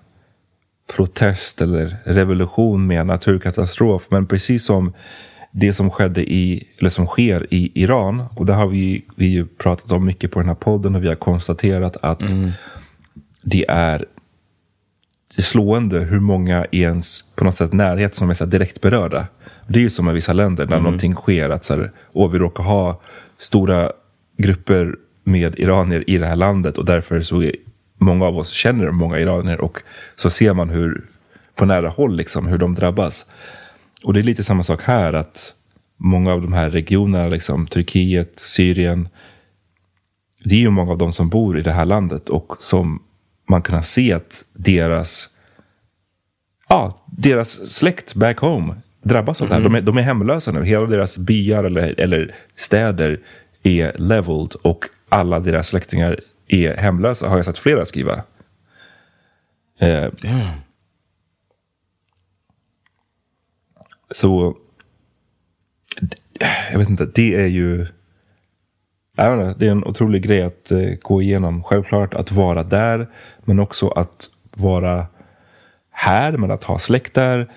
protest 0.94 1.62
eller 1.62 1.96
revolution 2.04 2.86
med 2.86 3.00
en 3.00 3.06
naturkatastrof. 3.06 4.06
Men 4.10 4.26
precis 4.26 4.64
som 4.64 4.92
det 5.50 5.74
som 5.74 5.90
skedde 5.90 6.32
i, 6.32 6.68
eller 6.78 6.90
som 6.90 7.06
sker 7.06 7.46
i 7.50 7.82
Iran, 7.82 8.24
och 8.36 8.46
det 8.46 8.52
har 8.52 8.66
vi, 8.66 9.04
vi 9.16 9.26
ju 9.26 9.46
pratat 9.46 9.92
om 9.92 10.04
mycket 10.04 10.30
på 10.30 10.38
den 10.38 10.48
här 10.48 10.54
podden 10.54 10.94
och 10.94 11.04
vi 11.04 11.08
har 11.08 11.14
konstaterat 11.14 11.96
att 12.02 12.22
det 13.42 13.64
är 13.68 14.04
det 15.36 15.42
är 15.42 15.42
slående 15.42 16.00
hur 16.00 16.20
i 16.70 16.80
ens 16.80 17.24
på 17.36 17.44
något 17.44 17.56
sätt 17.56 17.72
närhet 17.72 18.14
som 18.14 18.30
är 18.30 18.34
så 18.34 18.44
direkt 18.44 18.80
berörda. 18.80 19.26
Det 19.66 19.78
är 19.78 19.82
ju 19.82 19.90
som 19.90 20.04
med 20.04 20.14
vissa 20.14 20.32
länder 20.32 20.66
när 20.66 20.80
någonting 20.80 21.14
sker. 21.14 21.50
att 21.50 21.64
så 21.64 21.74
här, 21.74 21.92
åh, 22.12 22.30
Vi 22.30 22.38
råkar 22.38 22.64
ha 22.64 23.00
stora 23.38 23.92
grupper 24.36 24.96
med 25.24 25.58
iranier 25.58 26.04
i 26.06 26.18
det 26.18 26.26
här 26.26 26.36
landet 26.36 26.78
och 26.78 26.84
därför 26.84 27.20
så 27.20 27.50
många 27.98 28.26
av 28.26 28.38
oss 28.38 28.50
känner 28.50 28.90
många 28.90 29.18
iranier 29.18 29.60
och 29.60 29.78
så 30.16 30.30
ser 30.30 30.54
man 30.54 30.70
hur 30.70 31.04
på 31.54 31.64
nära 31.64 31.88
håll 31.88 32.16
liksom, 32.16 32.46
hur 32.46 32.58
de 32.58 32.74
drabbas. 32.74 33.26
Och 34.04 34.14
det 34.14 34.20
är 34.20 34.24
lite 34.24 34.42
samma 34.42 34.62
sak 34.62 34.82
här 34.82 35.12
att 35.12 35.54
många 35.96 36.32
av 36.32 36.42
de 36.42 36.52
här 36.52 36.70
regionerna, 36.70 37.28
liksom, 37.28 37.66
Turkiet, 37.66 38.38
Syrien, 38.38 39.08
det 40.44 40.54
är 40.54 40.60
ju 40.60 40.70
många 40.70 40.92
av 40.92 40.98
dem 40.98 41.12
som 41.12 41.28
bor 41.28 41.58
i 41.58 41.62
det 41.62 41.72
här 41.72 41.86
landet 41.86 42.28
och 42.28 42.56
som 42.60 43.02
man 43.48 43.62
kan 43.62 43.82
se 43.82 44.12
att 44.12 44.44
deras, 44.52 45.28
ja, 46.68 47.04
deras 47.06 47.72
släkt 47.72 48.14
back 48.14 48.38
home 48.38 48.74
drabbas 49.02 49.42
av 49.42 49.48
det 49.48 49.54
här. 49.54 49.62
De 49.62 49.74
är, 49.74 49.80
de 49.80 49.98
är 49.98 50.02
hemlösa 50.02 50.52
nu. 50.52 50.64
Hela 50.64 50.86
deras 50.86 51.18
byar 51.18 51.64
eller, 51.64 52.00
eller 52.00 52.34
städer 52.56 53.20
är 53.62 53.98
leveled 53.98 54.54
och 54.62 54.84
alla 55.08 55.40
deras 55.40 55.66
släktingar 55.66 56.20
är 56.46 56.76
hemlösa, 56.76 57.28
har 57.28 57.36
jag 57.36 57.44
sett 57.44 57.58
flera 57.58 57.84
skriva. 57.84 58.22
Eh, 59.78 60.08
så, 64.10 64.56
jag 66.72 66.78
vet 66.78 66.88
inte, 66.88 67.06
det 67.14 67.34
är 67.34 67.46
ju 67.46 67.86
jag 69.16 69.48
inte, 69.48 69.58
det 69.58 69.66
är 69.66 69.70
en 69.70 69.84
otrolig 69.84 70.22
grej 70.22 70.42
att 70.42 70.70
eh, 70.70 70.90
gå 71.02 71.22
igenom. 71.22 71.62
Självklart 71.62 72.14
att 72.14 72.32
vara 72.32 72.62
där, 72.62 73.08
men 73.44 73.58
också 73.58 73.88
att 73.88 74.30
vara 74.56 75.06
här, 75.90 76.32
men 76.32 76.50
att 76.50 76.64
ha 76.64 76.78
släkt 76.78 77.14
där. 77.14 77.48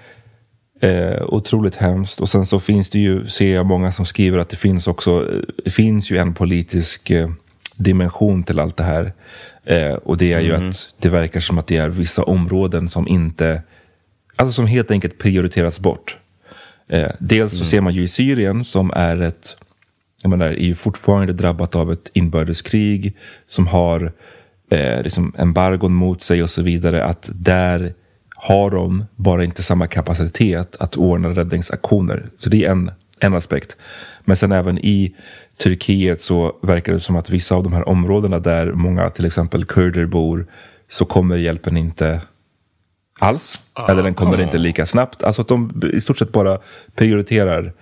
Eh, 0.82 1.24
otroligt 1.24 1.76
hemskt. 1.76 2.22
Och 2.22 2.30
sen 2.30 2.46
så 2.46 2.60
finns 2.60 2.90
det 2.90 3.00
ju, 3.00 3.28
ser 3.28 3.56
jag 3.56 3.66
många 3.66 3.92
som 3.92 4.06
skriver 4.06 4.38
att 4.38 4.50
det 4.50 4.56
finns 4.56 4.88
också, 4.88 5.32
eh, 5.32 5.42
det 5.66 5.72
finns 5.72 6.12
ju 6.12 6.18
en 6.18 6.34
politisk 6.34 7.10
eh, 7.10 7.30
dimension 7.80 8.44
till 8.44 8.60
allt 8.60 8.78
det 8.78 8.84
här. 8.84 9.14
Eh, 9.64 9.94
och 9.94 10.18
det 10.18 10.34
är 10.34 10.40
ju 10.40 10.54
att 10.54 10.94
det 11.00 11.10
verkar 11.10 11.40
som 11.40 11.58
att 11.58 11.68
det 11.68 11.78
är 11.78 11.90
vissa 11.90 12.24
områden 12.24 12.88
som 12.88 13.08
inte, 13.08 13.62
alltså 14.36 14.54
som 14.54 14.68
helt 14.68 14.92
enkelt 14.92 15.18
prioriteras 15.18 15.80
bort. 15.80 16.18
Eh, 16.88 17.12
dels 17.20 17.58
så 17.58 17.66
ser 17.66 17.82
man 17.82 17.94
ju 17.94 18.04
i 18.04 18.08
Syrien 18.08 18.64
som 18.64 18.92
är 18.96 19.22
ett, 19.22 19.58
jag 20.24 20.30
menar, 20.30 20.46
är 20.46 20.66
ju 20.66 20.76
fortfarande 20.76 21.34
drabbat 21.34 21.76
av 21.76 21.92
ett 21.92 22.12
inbördeskrig 22.14 23.18
som 23.48 23.68
har 23.68 24.12
eh, 24.72 25.02
liksom 25.04 25.34
embargon 25.38 25.94
mot 25.94 26.22
sig 26.22 26.44
och 26.44 26.50
så 26.50 26.62
vidare. 26.62 27.06
Att 27.06 27.30
där 27.34 27.94
har 28.36 28.72
de 28.72 29.06
bara 29.16 29.44
inte 29.44 29.64
samma 29.64 29.88
kapacitet 29.88 30.76
att 30.80 30.96
ordna 30.96 31.30
räddningsaktioner. 31.30 32.26
Så 32.38 32.50
det 32.50 32.66
är 32.66 32.72
en, 32.72 32.92
en 33.20 33.34
aspekt. 33.34 33.78
Men 34.26 34.36
sen 34.36 34.52
även 34.52 34.78
i 34.78 35.16
Turkiet 35.64 36.22
så 36.22 36.60
verkar 36.62 36.94
det 36.94 37.00
som 37.00 37.16
att 37.16 37.30
vissa 37.30 37.56
av 37.56 37.64
de 37.64 37.74
här 37.74 37.90
områdena 37.90 38.40
där 38.40 38.72
många 38.72 39.10
till 39.10 39.26
exempel 39.26 39.66
kurder 39.66 40.06
bor 40.06 40.48
så 40.88 41.06
kommer 41.06 41.38
hjälpen 41.38 41.78
inte 41.78 42.22
alls. 43.20 43.62
eller 43.90 44.04
den 44.04 44.14
kommer 44.14 44.42
inte 44.42 44.58
lika 44.58 44.86
snabbt. 44.86 45.24
Alltså 45.24 45.42
att 45.42 45.48
de 45.48 45.82
i 45.94 46.02
stort 46.02 46.18
sett 46.18 46.32
bara 46.32 46.60
prioriterar 46.96 47.74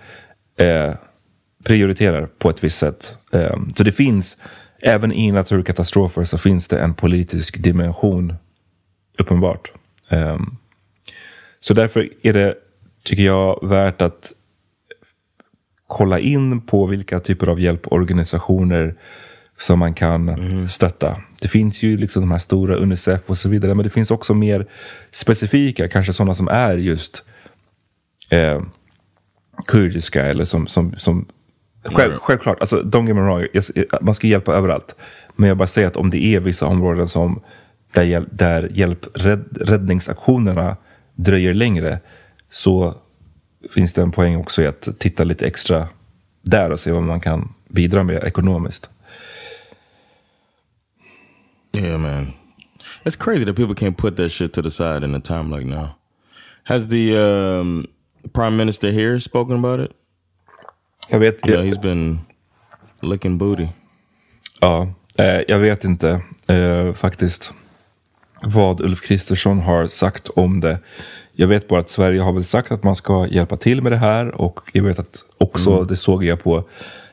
eh, 0.56 0.94
prioriterar 1.64 2.26
på 2.26 2.50
ett 2.50 2.64
visst 2.64 2.78
sätt. 2.78 3.16
Um, 3.30 3.72
så 3.76 3.84
det 3.84 3.92
finns, 3.92 4.36
även 4.82 5.12
i 5.12 5.32
naturkatastrofer 5.32 6.24
så 6.24 6.38
finns 6.38 6.68
det 6.68 6.80
en 6.80 6.94
politisk 6.94 7.62
dimension, 7.62 8.34
uppenbart. 9.18 9.72
Um, 10.08 10.56
så 11.60 11.74
därför 11.74 12.08
är 12.22 12.32
det, 12.32 12.54
tycker 13.04 13.22
jag, 13.22 13.68
värt 13.68 14.02
att 14.02 14.32
kolla 15.88 16.18
in 16.18 16.60
på 16.60 16.86
vilka 16.86 17.20
typer 17.20 17.46
av 17.46 17.60
hjälporganisationer 17.60 18.94
som 19.58 19.78
man 19.78 19.94
kan 19.94 20.68
stötta. 20.68 21.16
Det 21.40 21.48
finns 21.48 21.82
ju 21.82 21.96
liksom 21.96 22.22
de 22.22 22.30
här 22.30 22.38
stora 22.38 22.76
Unicef 22.76 23.20
och 23.26 23.36
så 23.36 23.48
vidare, 23.48 23.74
men 23.74 23.84
det 23.84 23.90
finns 23.90 24.10
också 24.10 24.34
mer 24.34 24.66
specifika, 25.10 25.88
kanske 25.88 26.12
sådana 26.12 26.34
som 26.34 26.48
är 26.48 26.76
just 26.76 27.24
eh, 28.30 28.62
kurdiska 29.66 30.26
eller 30.26 30.44
som, 30.44 30.66
som, 30.66 30.94
som 30.96 31.26
Själv, 31.84 32.12
Självklart, 32.18 32.60
alltså, 32.60 32.82
don't 32.82 33.06
get 33.06 33.16
me 33.16 33.22
wrong, 33.22 33.46
man 34.00 34.14
ska 34.14 34.26
hjälpa 34.26 34.54
överallt. 34.54 34.94
Men 35.36 35.48
jag 35.48 35.56
bara 35.56 35.68
säger 35.68 35.88
att 35.88 35.96
om 35.96 36.10
det 36.10 36.24
är 36.24 36.40
vissa 36.40 36.66
områden 36.66 37.08
som 37.08 37.40
där, 37.92 38.04
hjäl- 38.04 38.28
där 38.32 38.70
hjälp, 38.74 39.06
rädd, 39.14 39.44
räddningsaktionerna 39.60 40.76
dröjer 41.14 41.54
längre 41.54 42.00
så 42.50 42.94
finns 43.74 43.92
det 43.92 44.02
en 44.02 44.10
poäng 44.10 44.36
också 44.36 44.62
i 44.62 44.66
att 44.66 44.88
titta 44.98 45.24
lite 45.24 45.46
extra 45.46 45.88
där 46.42 46.70
och 46.70 46.80
se 46.80 46.92
vad 46.92 47.02
man 47.02 47.20
kan 47.20 47.54
bidra 47.68 48.02
med 48.02 48.24
ekonomiskt. 48.24 48.90
Yeah, 51.72 51.98
man. 51.98 52.32
It's 53.04 53.16
crazy 53.16 53.44
that 53.44 53.56
people 53.56 53.74
can't 53.74 53.96
put 53.96 54.16
that 54.16 54.32
shit 54.32 54.52
to 54.52 54.62
the 54.62 54.70
side 54.70 55.04
in 55.04 55.14
a 55.14 55.20
time 55.20 55.56
like 55.56 55.66
now. 55.66 55.88
Has 56.64 56.88
the 56.88 57.16
um, 57.16 57.86
prime 58.32 58.56
minister 58.56 58.90
here 58.90 59.20
spoken 59.20 59.64
about 59.64 59.80
it? 59.80 59.96
Jag 61.08 61.18
vet, 61.18 61.46
Yeah, 61.46 61.62
he's 61.62 61.80
been 61.80 62.18
licking 63.00 63.38
booty. 63.38 63.68
Ja, 64.60 64.92
eh, 65.18 65.40
jag 65.48 65.58
vet 65.58 65.84
inte 65.84 66.20
eh, 66.46 66.92
faktiskt 66.92 67.52
vad 68.42 68.80
Ulf 68.80 69.00
Kristersson 69.00 69.60
har 69.60 69.86
sagt 69.86 70.28
om 70.28 70.60
det. 70.60 70.78
Jag 71.40 71.48
vet 71.48 71.68
bara 71.68 71.80
att 71.80 71.90
Sverige 71.90 72.20
har 72.20 72.32
väl 72.32 72.44
sagt 72.44 72.72
att 72.72 72.82
man 72.82 72.96
ska 72.96 73.26
hjälpa 73.26 73.56
till 73.56 73.82
med 73.82 73.92
det 73.92 73.96
här 73.96 74.40
och 74.40 74.60
jag 74.72 74.82
vet 74.82 74.98
att 74.98 75.24
också, 75.38 75.84
det 75.84 75.96
såg 75.96 76.24
jag 76.24 76.42
på 76.42 76.68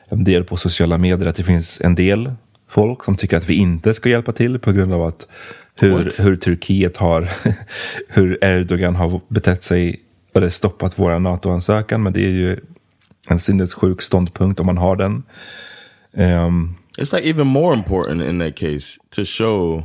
en 0.08 0.24
del 0.24 0.44
på 0.44 0.56
sociala 0.56 0.98
medier, 0.98 1.26
att 1.26 1.36
det 1.36 1.42
finns 1.42 1.80
en 1.80 1.94
del 1.94 2.32
folk 2.68 3.04
som 3.04 3.16
tycker 3.16 3.36
att 3.36 3.48
vi 3.48 3.54
inte 3.54 3.94
ska 3.94 4.08
hjälpa 4.08 4.32
till 4.32 4.58
på 4.58 4.72
grund 4.72 4.92
av 4.92 5.02
att 5.02 5.28
hur, 5.80 6.22
hur 6.22 6.36
Turkiet 6.36 6.96
har, 6.96 7.28
hur 8.08 8.44
Erdogan 8.44 8.96
har 8.96 9.20
betett 9.28 9.62
sig 9.62 10.00
eller 10.34 10.48
stoppat 10.48 10.98
våra 10.98 11.18
NATO-ansökan. 11.18 12.02
Men 12.02 12.12
det 12.12 12.24
är 12.24 12.32
ju 12.32 12.60
en 13.28 13.38
sinnessjuk 13.38 14.02
ståndpunkt 14.02 14.60
om 14.60 14.66
man 14.66 14.78
har 14.78 14.96
den. 14.96 15.22
Um, 16.12 16.76
It's 16.98 17.16
like 17.16 17.28
even 17.30 17.46
more 17.46 17.74
important 17.74 18.22
in 18.22 18.38
that 18.38 18.56
case 18.56 18.98
to 19.16 19.24
show, 19.24 19.84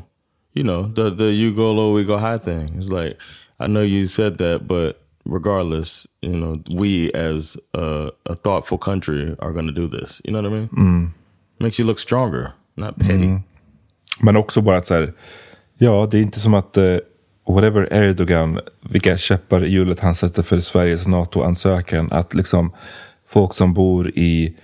you 0.54 0.64
know, 0.64 0.94
the 0.94 1.18
the 1.18 1.24
you 1.24 1.54
go 1.56 1.74
low, 1.74 1.98
we 1.98 2.04
go 2.04 2.18
high 2.18 2.38
thing. 2.38 2.80
It's 2.80 3.04
like 3.04 3.18
I 3.62 3.68
know 3.68 3.84
you 3.84 4.08
said 4.08 4.38
that, 4.38 4.68
but 4.68 5.02
regardless, 5.26 6.08
you 6.22 6.36
know, 6.36 6.60
we 6.80 7.12
as 7.14 7.58
a, 7.74 8.10
a 8.26 8.36
thoughtful 8.36 8.78
country 8.78 9.36
are 9.40 9.54
going 9.54 9.68
to 9.68 9.74
do 9.74 9.88
this. 9.88 10.22
You 10.26 10.32
know 10.32 10.42
what 10.42 10.52
I 10.52 10.56
mean? 10.56 10.70
Mm. 10.70 11.14
Makes 11.60 11.80
you 11.80 11.88
look 11.88 12.00
stronger, 12.00 12.54
not 12.76 12.98
petty. 13.00 13.26
Mm. 13.26 13.44
Men 14.22 14.38
också 14.38 14.62
bara 14.62 14.78
att 14.78 14.88
så 14.88 14.94
här, 14.94 15.14
ja, 15.78 16.08
det 16.12 16.18
är 16.18 16.22
inte 16.22 16.40
som 16.40 16.54
att 16.54 16.78
uh, 16.78 16.98
whatever 17.48 17.94
Erdogan, 17.94 18.60
vilka 18.90 19.18
käppar 19.18 19.66
i 19.66 19.72
hjulet 19.72 20.00
han 20.00 20.16
sätter 20.16 20.44
för 20.44 20.60
Sveriges 20.60 21.08
NATO-ansökan, 21.08 22.12
att 22.12 22.34
liksom 22.34 22.72
folk 23.28 23.54
som 23.54 23.74
bor 23.74 24.10
i 24.10 24.56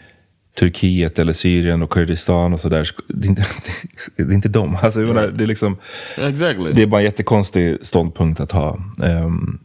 Turkiet 0.59 1.19
eller 1.19 1.33
Syrien 1.33 1.83
och 1.83 1.89
Kurdistan 1.89 2.53
och 2.53 2.59
sådär. 2.59 2.89
Det, 3.07 3.27
är 3.27 3.29
inte, 3.29 3.45
det 4.15 4.23
är 4.23 4.33
inte 4.33 4.49
dem. 4.49 4.77
Alltså, 4.81 4.99
menar, 4.99 5.27
det, 5.27 5.43
är 5.43 5.47
liksom, 5.47 5.77
exactly. 6.17 6.71
det 6.73 6.81
är 6.81 6.87
bara 6.87 7.01
en 7.01 7.05
jättekonstig 7.05 7.77
ståndpunkt 7.81 8.39
att 8.39 8.51
ha. 8.51 8.79
Um, 8.97 9.59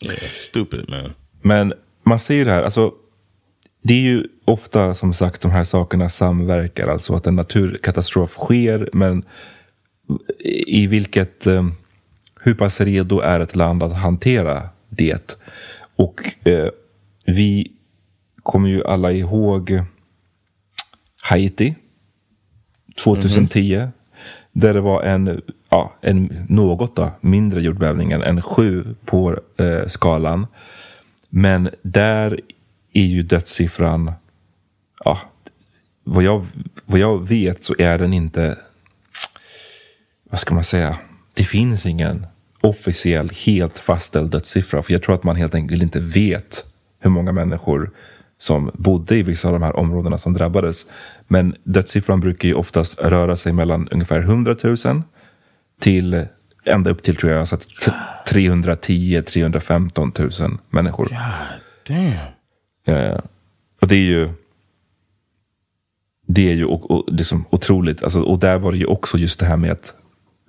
yeah, 0.00 0.16
stupid 0.32 0.88
man. 0.88 1.12
Men 1.42 1.72
man 2.02 2.18
ser 2.18 2.34
ju 2.34 2.44
det 2.44 2.50
här. 2.50 2.62
Alltså, 2.62 2.92
det 3.82 3.94
är 3.94 4.00
ju 4.00 4.24
ofta 4.44 4.94
som 4.94 5.14
sagt 5.14 5.40
de 5.40 5.50
här 5.50 5.64
sakerna 5.64 6.08
samverkar. 6.08 6.88
Alltså 6.88 7.14
att 7.14 7.26
en 7.26 7.36
naturkatastrof 7.36 8.30
sker. 8.30 8.90
Men 8.92 9.24
i 10.66 10.86
vilket... 10.86 11.46
Um, 11.46 11.74
hur 12.40 12.54
pass 12.54 12.80
redo 12.80 13.20
är 13.20 13.40
ett 13.40 13.56
land 13.56 13.82
att 13.82 13.92
hantera 13.92 14.68
det? 14.88 15.36
Och 15.96 16.46
eh, 16.46 16.68
vi 17.26 17.72
kommer 18.42 18.68
ju 18.68 18.84
alla 18.84 19.12
ihåg 19.12 19.80
Haiti 21.24 21.74
2010. 23.04 23.74
Mm. 23.74 23.88
Där 24.52 24.74
det 24.74 24.80
var 24.80 25.02
en, 25.02 25.42
ja, 25.68 25.92
en 26.00 26.46
något 26.48 26.96
då, 26.96 27.10
mindre 27.20 27.62
jordbävning, 27.62 28.12
en 28.12 28.42
sju 28.42 28.94
på 29.04 29.40
eh, 29.56 29.86
skalan. 29.86 30.46
Men 31.28 31.70
där 31.82 32.40
är 32.92 33.04
ju 33.04 33.22
dödssiffran, 33.22 34.12
ja, 35.04 35.20
vad 36.04 36.24
jag, 36.24 36.46
vad 36.84 37.00
jag 37.00 37.28
vet 37.28 37.64
så 37.64 37.74
är 37.78 37.98
den 37.98 38.12
inte, 38.12 38.58
vad 40.30 40.40
ska 40.40 40.54
man 40.54 40.64
säga, 40.64 40.98
det 41.34 41.44
finns 41.44 41.86
ingen 41.86 42.26
officiell, 42.60 43.30
helt 43.46 43.78
fastställd 43.78 44.30
dödssiffra. 44.30 44.82
För 44.82 44.92
jag 44.92 45.02
tror 45.02 45.14
att 45.14 45.24
man 45.24 45.36
helt 45.36 45.54
enkelt 45.54 45.82
inte 45.82 46.00
vet 46.00 46.64
hur 47.00 47.10
många 47.10 47.32
människor 47.32 47.90
som 48.38 48.70
bodde 48.74 49.16
i 49.16 49.22
vissa 49.22 49.48
av 49.48 49.54
de 49.54 49.62
här 49.62 49.76
områdena 49.76 50.18
som 50.18 50.32
drabbades. 50.32 50.86
Men 51.28 51.56
dödssiffran 51.64 52.20
brukar 52.20 52.48
ju 52.48 52.54
oftast 52.54 52.98
röra 53.00 53.36
sig 53.36 53.52
mellan 53.52 53.88
ungefär 53.88 54.18
100 54.18 54.56
000 54.62 54.76
till 55.80 56.26
ända 56.64 56.90
upp 56.90 57.02
till 57.02 57.16
tror 57.16 57.32
jag 57.32 57.48
så 57.48 57.56
310 58.28 59.22
315 59.26 60.12
000 60.18 60.30
människor. 60.70 61.04
God 61.04 61.96
damn. 61.96 62.16
Ja, 62.84 63.20
och 63.80 63.88
det 63.88 63.94
är 63.94 64.06
ju 64.06 64.30
det 66.26 66.50
är 66.50 66.54
ju 66.54 66.64
och, 66.64 66.90
och, 66.90 67.04
liksom 67.12 67.44
otroligt. 67.50 68.04
Alltså, 68.04 68.20
och 68.20 68.38
där 68.38 68.58
var 68.58 68.72
det 68.72 68.78
ju 68.78 68.86
också 68.86 69.18
just 69.18 69.40
det 69.40 69.46
här 69.46 69.56
med 69.56 69.72
att 69.72 69.94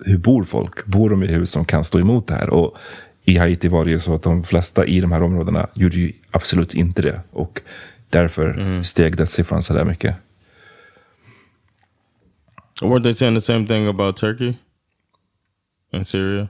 hur 0.06 0.17
bor 0.17 0.43
folk? 0.43 0.86
Bor 0.86 1.10
de 1.10 1.24
i 1.24 1.28
hus 1.28 1.52
som 1.52 1.65
kan 1.65 1.84
stå 1.84 2.00
emot 2.00 2.28
det 2.28 2.34
här? 2.34 2.50
Och 2.50 2.78
i 3.26 3.38
Haiti 3.38 3.68
var 3.68 3.86
det 3.86 3.92
ju 3.92 4.00
så 4.00 4.14
att 4.14 4.24
de 4.24 4.44
flesta 4.44 4.86
i 4.86 5.00
de 5.00 5.12
här 5.12 5.24
områdena 5.24 5.68
gjorde 5.74 5.96
ju 5.96 6.12
absolut 6.32 6.74
inte 6.74 7.02
det. 7.02 7.22
Och 7.32 7.62
därför 8.10 8.50
mm. 8.50 8.84
steg 8.84 9.18
dödssiffran 9.18 9.64
så 9.64 9.74
där 9.74 9.86
mycket. 9.86 10.16
Weren't 12.82 13.04
they 13.04 13.14
saying 13.14 13.36
the 13.36 13.42
same 13.42 13.68
thing 13.68 13.88
about 13.88 14.18
Turkey? 14.18 14.54
And 15.94 16.08
Syria? 16.08 16.48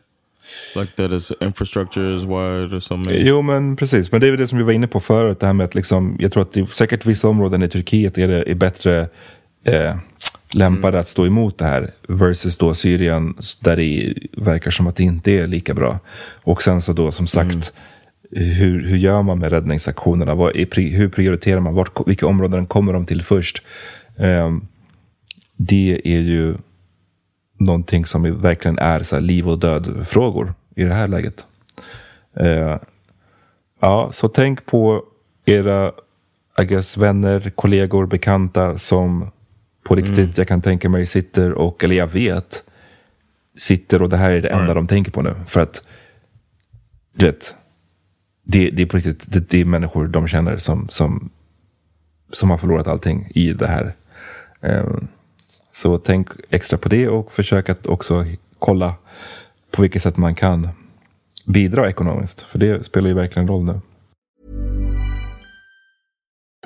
Like 0.75 0.95
that 0.95 1.11
is 1.11 1.31
infrastructure 1.41 2.15
is 2.15 2.23
wide 2.23 2.75
or 2.75 2.79
something? 2.79 3.27
Jo 3.27 3.41
men 3.41 3.75
precis, 3.75 4.11
men 4.11 4.21
det 4.21 4.27
är 4.27 4.31
väl 4.31 4.39
det 4.39 4.47
som 4.47 4.57
vi 4.57 4.63
var 4.63 4.71
inne 4.71 4.87
på 4.87 4.99
förut. 4.99 5.39
Det 5.39 5.45
här 5.45 5.53
med 5.53 5.63
att 5.63 5.75
liksom, 5.75 6.15
jag 6.19 6.31
tror 6.31 6.43
att 6.43 6.53
det 6.53 6.69
säkert 6.69 7.05
vissa 7.05 7.27
områden 7.27 7.63
i 7.63 7.67
Turkiet 7.67 8.17
är 8.17 8.27
det 8.27 8.51
är 8.51 8.55
bättre 8.55 9.09
eh, 9.63 9.97
lämpade 10.55 10.97
mm. 10.97 10.99
att 10.99 11.07
stå 11.07 11.25
emot 11.25 11.57
det 11.57 11.65
här. 11.65 11.91
Versus 12.07 12.57
då 12.57 12.73
Syrien 12.73 13.35
där 13.61 13.75
det 13.75 14.13
verkar 14.37 14.71
som 14.71 14.87
att 14.87 14.95
det 14.95 15.03
inte 15.03 15.31
är 15.31 15.47
lika 15.47 15.73
bra. 15.73 15.99
Och 16.43 16.63
sen 16.63 16.81
så 16.81 16.93
då 16.93 17.11
som 17.11 17.27
sagt, 17.27 17.73
mm. 18.31 18.51
hur, 18.51 18.87
hur 18.87 18.97
gör 18.97 19.21
man 19.21 19.39
med 19.39 19.51
räddningsaktionerna? 19.51 20.35
Vad 20.35 20.55
är, 20.55 20.89
hur 20.89 21.09
prioriterar 21.09 21.59
man? 21.59 21.73
Vart, 21.73 22.07
vilka 22.07 22.27
områden 22.27 22.65
kommer 22.65 22.93
de 22.93 23.05
till 23.05 23.21
först? 23.21 23.61
Um, 24.15 24.67
det 25.57 26.01
är 26.03 26.19
ju 26.19 26.55
någonting 27.59 28.05
som 28.05 28.41
verkligen 28.41 28.79
är 28.79 29.03
så 29.03 29.19
liv 29.19 29.49
och 29.49 29.59
död 29.59 30.07
frågor 30.07 30.53
i 30.75 30.83
det 30.83 30.93
här 30.93 31.07
läget. 31.07 31.45
Uh, 32.41 32.77
ja, 33.79 34.09
så 34.13 34.27
tänk 34.27 34.65
på 34.65 35.03
era 35.45 35.91
I 36.61 36.65
guess, 36.65 36.97
vänner, 36.97 37.51
kollegor, 37.55 38.05
bekanta 38.05 38.77
som 38.77 39.31
på 39.85 39.95
riktigt, 39.95 40.17
mm. 40.17 40.31
jag 40.35 40.47
kan 40.47 40.61
tänka 40.61 40.89
mig 40.89 41.05
sitter 41.05 41.53
och, 41.53 41.83
eller 41.83 41.95
jag 41.95 42.07
vet, 42.07 42.63
sitter 43.57 44.01
och 44.01 44.09
det 44.09 44.17
här 44.17 44.31
är 44.31 44.41
det 44.41 44.47
enda 44.47 44.63
mm. 44.63 44.75
de 44.75 44.87
tänker 44.87 45.11
på 45.11 45.21
nu. 45.21 45.35
För 45.47 45.61
att, 45.61 45.83
du 47.15 47.25
vet, 47.25 47.55
det, 48.43 48.69
det 48.69 48.81
är 48.81 48.85
på 48.85 48.97
riktigt, 48.97 49.31
det, 49.31 49.49
det, 49.49 49.61
är 49.61 49.65
människor 49.65 50.07
de 50.07 50.27
känner 50.27 50.57
som, 50.57 50.89
som, 50.89 51.29
som 52.33 52.49
har 52.49 52.57
förlorat 52.57 52.87
allting 52.87 53.31
i 53.35 53.53
det 53.53 53.67
här. 53.67 53.93
Um, 54.61 55.07
så 55.73 55.97
tänk 55.97 56.29
extra 56.49 56.77
på 56.77 56.89
det 56.89 57.07
och 57.07 57.31
försök 57.31 57.69
att 57.69 57.87
också 57.87 58.25
kolla 58.59 58.95
på 59.71 59.81
vilket 59.81 60.01
sätt 60.01 60.17
man 60.17 60.35
kan 60.35 60.69
bidra 61.45 61.89
ekonomiskt. 61.89 62.41
För 62.41 62.59
det 62.59 62.85
spelar 62.85 63.07
ju 63.07 63.13
verkligen 63.13 63.47
roll 63.47 63.63
nu. 63.63 63.81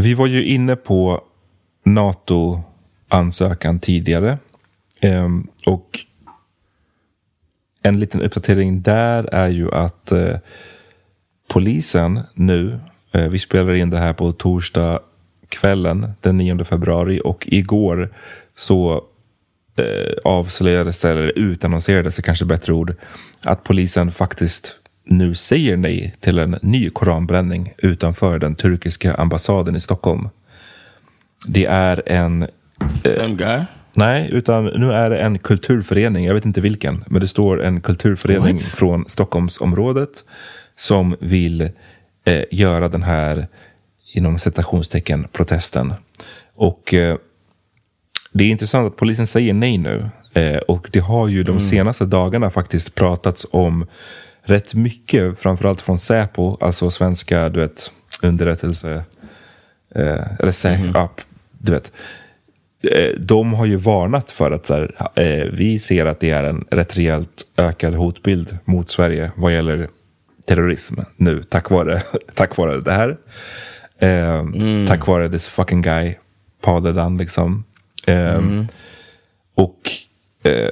Vi 0.00 0.14
var 0.14 0.26
ju 0.26 0.44
inne 0.44 0.76
på 0.76 1.24
NATO-ansökan 1.84 3.78
tidigare. 3.80 4.38
Ehm, 5.00 5.46
och 5.66 5.98
en 7.82 8.00
liten 8.00 8.22
uppdatering 8.22 8.82
där 8.82 9.24
är 9.24 9.48
ju 9.48 9.74
att 9.74 10.12
eh, 10.12 10.36
polisen 11.48 12.20
nu, 12.34 12.80
eh, 13.12 13.28
vi 13.28 13.38
spelar 13.38 13.74
in 13.74 13.90
det 13.90 13.98
här 13.98 14.12
på 14.12 14.32
torsdag 14.32 15.00
kvällen 15.48 16.12
den 16.20 16.36
9 16.36 16.64
februari 16.64 17.20
och 17.24 17.48
igår 17.50 18.14
så 18.56 19.04
eh, 19.76 20.14
avslöjades 20.24 21.00
det, 21.00 21.10
eller 21.10 21.38
utannonserades 21.38 22.16
det 22.16 22.22
kanske 22.22 22.44
bättre 22.44 22.72
ord, 22.72 22.94
att 23.42 23.64
polisen 23.64 24.10
faktiskt 24.10 24.77
nu 25.08 25.34
säger 25.34 25.76
nej 25.76 26.14
till 26.20 26.38
en 26.38 26.58
ny 26.62 26.90
koranbränning 26.90 27.72
utanför 27.78 28.38
den 28.38 28.54
turkiska 28.54 29.14
ambassaden 29.14 29.76
i 29.76 29.80
Stockholm. 29.80 30.28
Det 31.48 31.64
är 31.66 32.02
en... 32.06 32.46
Same 33.04 33.34
guy? 33.34 33.60
Nej, 33.94 34.28
utan 34.32 34.64
nu 34.64 34.92
är 34.92 35.10
det 35.10 35.18
en 35.18 35.38
kulturförening, 35.38 36.24
jag 36.24 36.34
vet 36.34 36.44
inte 36.44 36.60
vilken, 36.60 37.04
men 37.06 37.20
det 37.20 37.26
står 37.26 37.62
en 37.62 37.80
kulturförening 37.80 38.52
What? 38.52 38.62
från 38.62 39.04
Stockholmsområdet 39.08 40.24
som 40.76 41.16
vill 41.20 41.60
eh, 42.24 42.44
göra 42.50 42.88
den 42.88 43.02
här, 43.02 43.48
inom 44.14 44.38
citationstecken, 44.38 45.26
protesten. 45.32 45.94
Och 46.54 46.94
eh, 46.94 47.16
det 48.32 48.44
är 48.44 48.48
intressant 48.48 48.86
att 48.86 48.96
polisen 48.96 49.26
säger 49.26 49.54
nej 49.54 49.78
nu. 49.78 50.10
Eh, 50.32 50.56
och 50.56 50.88
det 50.92 51.00
har 51.00 51.28
ju 51.28 51.42
de 51.42 51.60
senaste 51.60 52.04
dagarna 52.04 52.50
faktiskt 52.50 52.94
pratats 52.94 53.46
om 53.50 53.86
rätt 54.48 54.74
mycket, 54.74 55.38
framförallt 55.38 55.80
från 55.80 55.98
Säpo, 55.98 56.56
alltså 56.60 56.90
svenska 56.90 57.48
du 57.48 57.60
vet, 57.60 57.92
underrättelse, 58.22 59.04
eh, 59.94 60.38
eller 60.40 60.50
Säpo, 60.50 60.84
ja, 60.94 61.10
du 61.58 61.72
vet. 61.72 61.92
Eh, 62.82 63.10
de 63.20 63.54
har 63.54 63.66
ju 63.66 63.76
varnat 63.76 64.30
för 64.30 64.50
att 64.50 64.66
så 64.66 64.74
här, 64.74 65.10
eh, 65.14 65.44
vi 65.52 65.78
ser 65.78 66.06
att 66.06 66.20
det 66.20 66.30
är 66.30 66.44
en 66.44 66.64
rätt 66.70 66.96
rejält 66.96 67.42
ökad 67.56 67.94
hotbild 67.94 68.58
mot 68.64 68.88
Sverige 68.90 69.32
vad 69.36 69.52
gäller 69.54 69.88
terrorism 70.46 70.94
nu 71.16 71.42
tack 71.42 71.70
vare, 71.70 72.02
tack 72.34 72.56
vare 72.56 72.80
det 72.80 72.92
här. 72.92 73.16
Eh, 73.98 74.44
Tack 74.86 75.06
vare 75.06 75.28
this 75.30 75.48
fucking 75.48 75.82
guy, 75.82 76.14
Paludan 76.60 77.16
liksom. 77.16 77.64
Eh, 78.06 78.40
Och 79.54 79.90
eh, 80.42 80.70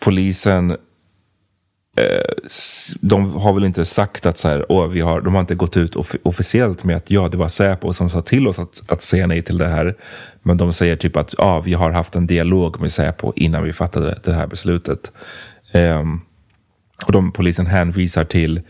polisen 0.00 0.76
eh, 1.96 2.34
de 3.00 3.32
har 3.34 3.52
väl 3.52 3.64
inte 3.64 3.84
sagt 3.84 4.26
att 4.26 4.38
så 4.38 4.48
här, 4.48 4.66
åh, 4.68 4.86
vi 4.86 5.00
har, 5.00 5.20
de 5.20 5.34
har 5.34 5.40
inte 5.40 5.54
gått 5.54 5.76
ut 5.76 5.96
off- 5.96 6.16
officiellt 6.22 6.84
med 6.84 6.96
att 6.96 7.10
ja, 7.10 7.28
det 7.28 7.36
var 7.36 7.48
Säpo 7.48 7.92
som 7.92 8.10
sa 8.10 8.22
till 8.22 8.48
oss 8.48 8.58
att, 8.58 8.82
att 8.88 9.02
säga 9.02 9.26
nej 9.26 9.42
till 9.42 9.58
det 9.58 9.68
här. 9.68 9.94
Men 10.42 10.56
de 10.56 10.72
säger 10.72 10.96
typ 10.96 11.16
att 11.16 11.34
ja, 11.38 11.60
vi 11.60 11.74
har 11.74 11.90
haft 11.90 12.14
en 12.14 12.26
dialog 12.26 12.80
med 12.80 12.92
Säpo 12.92 13.32
innan 13.36 13.64
vi 13.64 13.72
fattade 13.72 14.18
det 14.24 14.34
här 14.34 14.46
beslutet. 14.46 15.12
Eh, 15.72 16.02
och 17.06 17.12
de, 17.12 17.32
polisen 17.32 17.66
hänvisar 17.66 18.24
till 18.24 18.60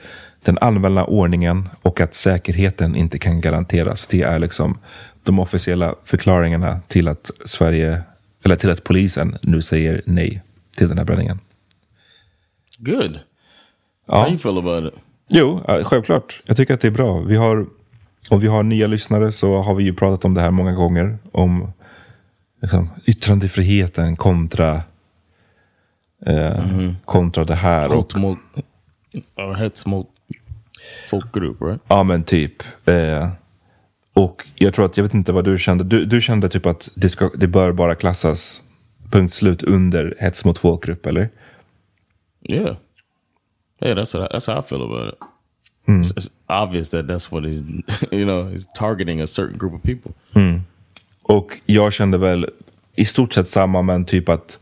den 0.44 0.58
allmänna 0.60 1.04
ordningen 1.04 1.68
och 1.82 2.00
att 2.00 2.14
säkerheten 2.14 2.96
inte 2.96 3.18
kan 3.18 3.40
garanteras. 3.40 4.06
Det 4.06 4.22
är 4.22 4.38
liksom 4.38 4.78
de 5.22 5.38
officiella 5.38 5.94
förklaringarna 6.04 6.80
till 6.88 7.08
att 7.08 7.30
Sverige, 7.44 8.02
eller 8.44 8.56
till 8.56 8.70
att 8.70 8.84
polisen 8.84 9.38
nu 9.42 9.62
säger 9.62 10.02
nej 10.06 10.42
till 10.76 10.88
den 10.88 10.98
här 10.98 11.04
bränningen. 11.04 11.38
Good. 12.84 13.18
Ja. 14.06 14.14
How 14.14 14.28
you 14.28 14.38
feel 14.38 14.58
about 14.58 14.92
it? 14.94 15.00
Jo, 15.28 15.60
självklart. 15.84 16.42
Jag 16.46 16.56
tycker 16.56 16.74
att 16.74 16.80
det 16.80 16.88
är 16.88 16.92
bra. 16.92 17.20
Vi 17.20 17.36
har, 17.36 17.66
om 18.30 18.40
vi 18.40 18.46
har 18.46 18.62
nya 18.62 18.86
lyssnare 18.86 19.32
så 19.32 19.62
har 19.62 19.74
vi 19.74 19.84
ju 19.84 19.94
pratat 19.94 20.24
om 20.24 20.34
det 20.34 20.40
här 20.40 20.50
många 20.50 20.72
gånger. 20.72 21.18
Om 21.32 21.72
liksom, 22.62 22.90
yttrandefriheten 23.04 24.16
kontra, 24.16 24.82
eh, 26.26 26.64
kontra 27.04 27.44
det 27.44 27.54
här. 27.54 27.88
Och, 27.88 27.94
Hot 27.94 28.14
mot, 28.16 28.38
or 29.36 29.54
hets 29.54 29.86
mot 29.86 30.08
folkgrupp, 31.10 31.62
right? 31.62 31.80
ja, 31.88 32.02
men 32.02 32.24
typ. 32.24 32.62
Eh, 32.84 33.30
och 34.14 34.46
jag 34.54 34.74
tror 34.74 34.84
att, 34.84 34.96
jag 34.96 35.04
vet 35.04 35.14
inte 35.14 35.32
vad 35.32 35.44
du 35.44 35.58
kände. 35.58 35.84
Du, 35.84 36.04
du 36.04 36.20
kände 36.20 36.48
typ 36.48 36.66
att 36.66 36.90
det, 36.94 37.08
ska, 37.08 37.30
det 37.34 37.46
bör 37.46 37.72
bara 37.72 37.94
klassas, 37.94 38.62
punkt 39.10 39.32
slut, 39.32 39.62
under 39.62 40.16
hets 40.18 40.44
mot 40.44 40.58
folkgrupp, 40.58 41.06
eller? 41.06 41.30
Yeah. 42.42 42.76
Yeah, 43.80 43.94
that's 43.94 44.14
what 44.14 44.22
I, 44.22 44.28
that's 44.32 44.46
how 44.46 44.58
I 44.58 44.62
feel 44.62 44.82
about 44.82 45.08
it. 45.08 45.18
It's, 45.88 46.10
it's 46.16 46.30
obvious 46.48 46.90
that 46.90 47.08
that's 47.08 47.32
what 47.32 47.44
he's, 47.44 47.62
you 48.12 48.24
know, 48.24 48.46
he's 48.46 48.68
targeting 48.74 49.20
a 49.20 49.26
certain 49.26 49.58
group 49.58 49.74
of 49.74 49.82
people. 49.82 50.12
Och 51.22 51.60
jag 51.66 51.92
kände 51.92 52.18
väl 52.18 52.46
i 52.94 53.04
stort 53.04 53.32
sett 53.32 53.48
samma, 53.48 53.82
men 53.82 54.04
typ 54.04 54.28
att 54.28 54.58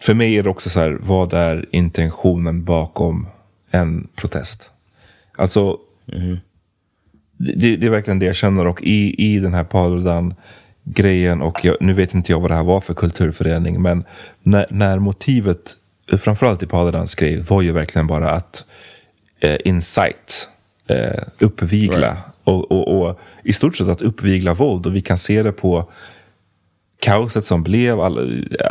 för 0.00 0.14
mig 0.14 0.38
är 0.38 0.42
det 0.42 0.50
också 0.50 0.70
så 0.70 0.80
här, 0.80 0.98
vad 1.00 1.32
är 1.32 1.66
intentionen 1.70 2.64
bakom 2.64 3.26
en 3.70 4.08
protest? 4.14 4.70
Alltså, 5.36 5.78
det, 7.38 7.76
det 7.76 7.86
är 7.86 7.90
verkligen 7.90 8.18
det 8.18 8.26
jag 8.26 8.36
känner 8.36 8.66
och 8.66 8.82
i, 8.82 9.14
i 9.18 9.38
den 9.38 9.54
här 9.54 9.64
Paludan 9.64 10.34
grejen 10.84 11.42
och 11.42 11.64
jag, 11.64 11.76
nu 11.80 11.92
vet 11.92 12.14
inte 12.14 12.32
jag 12.32 12.40
vad 12.40 12.50
det 12.50 12.54
här 12.54 12.64
var 12.64 12.80
för 12.80 12.94
kulturförening, 12.94 13.82
men 13.82 14.04
när, 14.42 14.66
när 14.70 14.98
motivet, 14.98 15.76
framförallt 16.18 16.62
i 16.62 16.66
Paludans 16.66 17.14
grej, 17.14 17.40
var 17.40 17.62
ju 17.62 17.72
verkligen 17.72 18.06
bara 18.06 18.30
att 18.30 18.64
eh, 19.40 19.56
incite, 19.64 20.32
eh, 20.88 21.22
uppvigla 21.38 22.10
Right. 22.10 22.24
och, 22.44 22.70
och, 22.72 23.00
och 23.08 23.18
i 23.44 23.52
stort 23.52 23.76
sett 23.76 23.88
att 23.88 24.02
uppvigla 24.02 24.54
våld 24.54 24.86
och 24.86 24.96
vi 24.96 25.00
kan 25.02 25.18
se 25.18 25.42
det 25.42 25.52
på 25.52 25.90
kaoset 27.00 27.44
som 27.44 27.62
blev, 27.62 28.00
alla, 28.00 28.20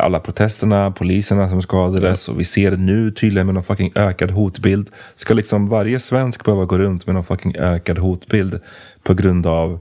alla 0.00 0.20
protesterna, 0.20 0.90
poliserna 0.90 1.48
som 1.48 1.62
skadades 1.62 2.28
och 2.28 2.40
vi 2.40 2.44
ser 2.44 2.70
det 2.70 2.76
nu 2.76 3.10
tydligen 3.10 3.46
med 3.46 3.54
någon 3.54 3.64
fucking 3.64 3.92
ökad 3.94 4.30
hotbild. 4.30 4.90
Ska 5.14 5.34
liksom 5.34 5.68
varje 5.68 6.00
svensk 6.00 6.44
behöva 6.44 6.64
gå 6.64 6.78
runt 6.78 7.06
med 7.06 7.14
någon 7.14 7.24
fucking 7.24 7.56
ökad 7.56 7.98
hotbild 7.98 8.60
på 9.02 9.14
grund 9.14 9.46
av 9.46 9.78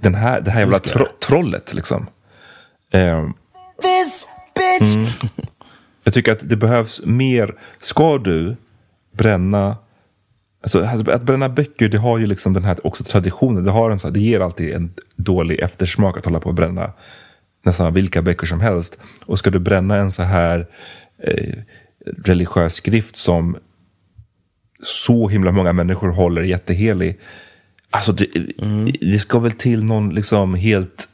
den 0.00 0.14
här, 0.14 0.40
det 0.40 0.50
här 0.50 0.60
jävla 0.60 0.78
This 0.78 0.92
tro, 0.92 1.06
trollet 1.28 1.74
liksom. 1.74 2.06
Ehm, 2.92 3.32
Mm. 4.94 5.06
Jag 6.04 6.14
tycker 6.14 6.32
att 6.32 6.48
det 6.48 6.56
behövs 6.56 7.00
mer. 7.04 7.54
Ska 7.78 8.18
du 8.18 8.56
bränna 9.12 9.76
Alltså, 10.64 10.82
att 11.10 11.22
bränna 11.22 11.48
böcker, 11.48 11.88
det 11.88 11.98
har 11.98 12.18
ju 12.18 12.26
liksom 12.26 12.52
den 12.52 12.64
här 12.64 12.86
också 12.86 13.04
traditionen. 13.04 13.64
Det, 13.64 13.70
har 13.70 13.90
en 13.90 13.98
så, 13.98 14.10
det 14.10 14.20
ger 14.20 14.40
alltid 14.40 14.72
en 14.72 14.94
dålig 15.16 15.60
eftersmak 15.60 16.16
att 16.16 16.24
hålla 16.24 16.40
på 16.40 16.48
och 16.48 16.54
bränna 16.54 16.92
nästan 17.64 17.94
vilka 17.94 18.22
böcker 18.22 18.46
som 18.46 18.60
helst. 18.60 18.98
Och 19.26 19.38
ska 19.38 19.50
du 19.50 19.58
bränna 19.58 19.96
en 19.96 20.12
så 20.12 20.22
här 20.22 20.66
eh, 21.22 21.58
religiös 22.24 22.74
skrift 22.74 23.16
som 23.16 23.56
så 24.82 25.28
himla 25.28 25.52
många 25.52 25.72
människor 25.72 26.08
håller 26.08 26.42
jättehelig. 26.42 27.18
Alltså 27.90 28.12
det, 28.12 28.26
det 29.00 29.18
ska 29.18 29.38
väl 29.38 29.52
till 29.52 29.84
någon 29.84 30.14
liksom 30.14 30.54
helt 30.54 31.08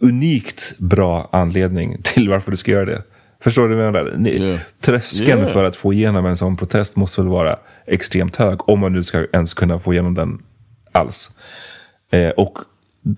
unikt 0.00 0.74
bra 0.78 1.28
anledning 1.32 2.02
till 2.02 2.28
varför 2.28 2.50
du 2.50 2.56
ska 2.56 2.70
göra 2.70 2.84
det. 2.84 3.02
Förstår 3.40 3.68
du 3.68 3.74
vad 3.74 3.84
jag 3.86 3.92
menar? 3.92 4.14
Ni- 4.16 4.42
Yeah. 4.42 4.60
Tröskeln 4.80 5.38
Yeah. 5.40 5.52
för 5.52 5.64
att 5.64 5.76
få 5.76 5.92
igenom 5.92 6.26
en 6.26 6.36
sån 6.36 6.56
protest 6.56 6.96
måste 6.96 7.20
väl 7.20 7.30
vara 7.30 7.58
extremt 7.86 8.36
hög. 8.36 8.68
Om 8.68 8.80
man 8.80 8.92
nu 8.92 9.04
ska 9.04 9.26
ens 9.32 9.54
kunna 9.54 9.78
få 9.78 9.92
igenom 9.92 10.14
den 10.14 10.42
alls. 10.92 11.30
Eh, 12.10 12.28
och 12.28 12.58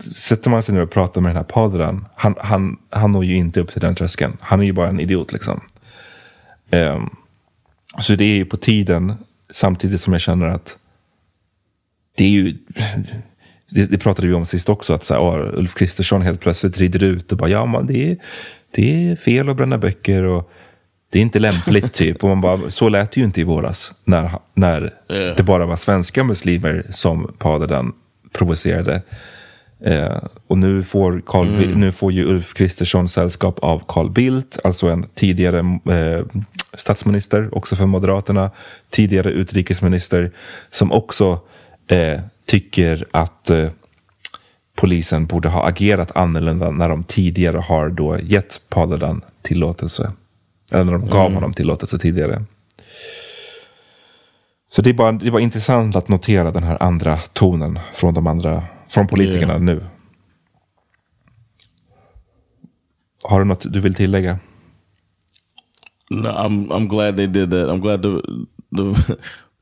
sätter 0.01 0.51
man 0.51 0.63
sig 0.63 0.75
ner 0.75 0.83
och 0.83 0.91
pratar 0.91 1.21
med 1.21 1.29
den 1.31 1.37
här 1.37 1.45
Padran, 1.45 2.07
han, 2.15 2.35
han, 2.39 2.77
han 2.91 3.13
når 3.13 3.25
ju 3.25 3.35
inte 3.35 3.61
upp 3.61 3.73
till 3.73 3.81
den 3.81 3.95
tröskeln. 3.95 4.37
Han 4.41 4.61
är 4.61 4.65
ju 4.65 4.73
bara 4.73 4.89
en 4.89 5.01
idiot 5.01 5.33
liksom. 5.33 5.61
Ehm, 6.71 7.11
så 7.99 8.15
det 8.15 8.25
är 8.25 8.37
ju 8.37 8.45
på 8.45 8.57
tiden, 8.57 9.15
samtidigt 9.51 10.01
som 10.01 10.13
jag 10.13 10.23
känner 10.23 10.47
att 10.47 10.79
det 12.17 12.25
är 12.25 12.29
ju... 12.29 12.57
Det, 13.71 13.91
det 13.91 13.99
pratade 13.99 14.29
vi 14.29 14.35
om 14.35 14.47
sist 14.47 14.69
också, 14.69 14.95
att 14.95 15.05
så 15.05 15.15
här, 15.15 15.55
Ulf 15.59 15.75
Kristersson 15.75 16.23
helt 16.23 16.41
plötsligt 16.41 16.79
rider 16.79 17.03
ut 17.03 17.33
och 17.33 17.39
bara 17.39 17.51
ja, 17.51 17.67
man, 17.67 17.87
det, 17.87 18.11
är, 18.11 18.17
det 18.71 19.11
är 19.11 19.17
fel 19.17 19.49
att 19.49 19.57
bränna 19.57 19.79
böcker 19.79 20.23
och 20.25 20.51
det 21.11 21.19
är 21.19 21.23
inte 21.23 21.39
lämpligt 21.39 21.93
typ. 21.93 22.23
Och 22.23 22.29
man 22.29 22.41
bara, 22.41 22.59
så 22.71 22.89
lät 22.89 23.13
det 23.13 23.21
ju 23.21 23.25
inte 23.25 23.41
i 23.41 23.45
våras 23.45 23.93
när, 24.05 24.31
när 24.55 24.95
Yeah. 25.11 25.37
det 25.37 25.43
bara 25.43 25.67
var 25.67 25.77
svenska 25.77 26.25
muslimer 26.25 26.87
som 26.91 27.35
Paludan 27.39 27.93
provocerade. 28.33 29.03
Eh, 29.85 30.19
och 30.47 30.59
nu 30.59 30.83
får, 30.83 31.23
Carl, 31.27 31.47
Bi- 31.59 31.75
nu 31.75 31.93
får 31.93 32.13
ju 32.13 32.25
Ulf 32.25 32.55
Kristersson 32.55 33.09
sällskap 33.09 33.59
av 33.59 33.83
Carl 33.89 34.11
Bildt, 34.11 34.59
alltså 34.65 34.89
en 34.89 35.07
tidigare 35.15 35.59
eh, 35.91 36.25
statsminister, 36.75 37.49
också 37.57 37.77
för 37.77 37.87
Moderaterna, 37.87 38.51
tidigare 38.91 39.31
utrikesminister, 39.31 40.31
som 40.71 40.93
också 40.93 41.41
eh, 41.89 42.21
tycker 42.47 43.07
att 43.11 43.51
eh, 43.51 43.71
polisen 44.75 45.27
borde 45.27 45.49
ha 45.49 45.69
agerat 45.69 46.17
annorlunda 46.17 46.71
när 46.71 46.89
de 46.89 47.05
tidigare 47.05 47.59
har 47.59 47.89
då 47.89 48.19
gett 48.19 48.61
Paludan 48.69 49.25
tillåtelse. 49.43 50.13
Eller 50.73 50.85
när 50.85 50.93
de 50.93 51.07
gav 51.07 51.33
honom 51.35 51.53
tillåtelse 51.53 51.99
tidigare. 51.99 52.45
Så 54.71 54.83
det 54.83 54.91
är, 54.91 54.95
bara, 54.95 55.13
det 55.13 55.27
är 55.27 55.31
bara 55.31 55.43
intressant 55.43 55.97
att 55.97 56.09
notera 56.09 56.51
den 56.51 56.63
här 56.63 56.83
andra 56.83 57.19
tonen 57.33 57.79
från 57.95 58.15
de 58.15 58.27
andra, 58.27 58.65
från 58.89 59.07
politikerna 59.07 59.53
Yeah. 59.53 59.63
nu. 59.63 59.87
Har 63.23 63.39
du 63.39 63.45
något 63.45 63.73
du 63.73 63.81
vill 63.81 63.95
tillägga? 63.95 64.39
No, 66.11 66.29
I'm 66.29 66.69
I'm 66.69 66.89
glad 66.89 67.17
they 67.17 67.27
did 67.27 67.51
that. 67.51 67.69
I'm 67.69 67.81
glad 67.81 68.03
the 68.03 68.21
the 68.77 69.17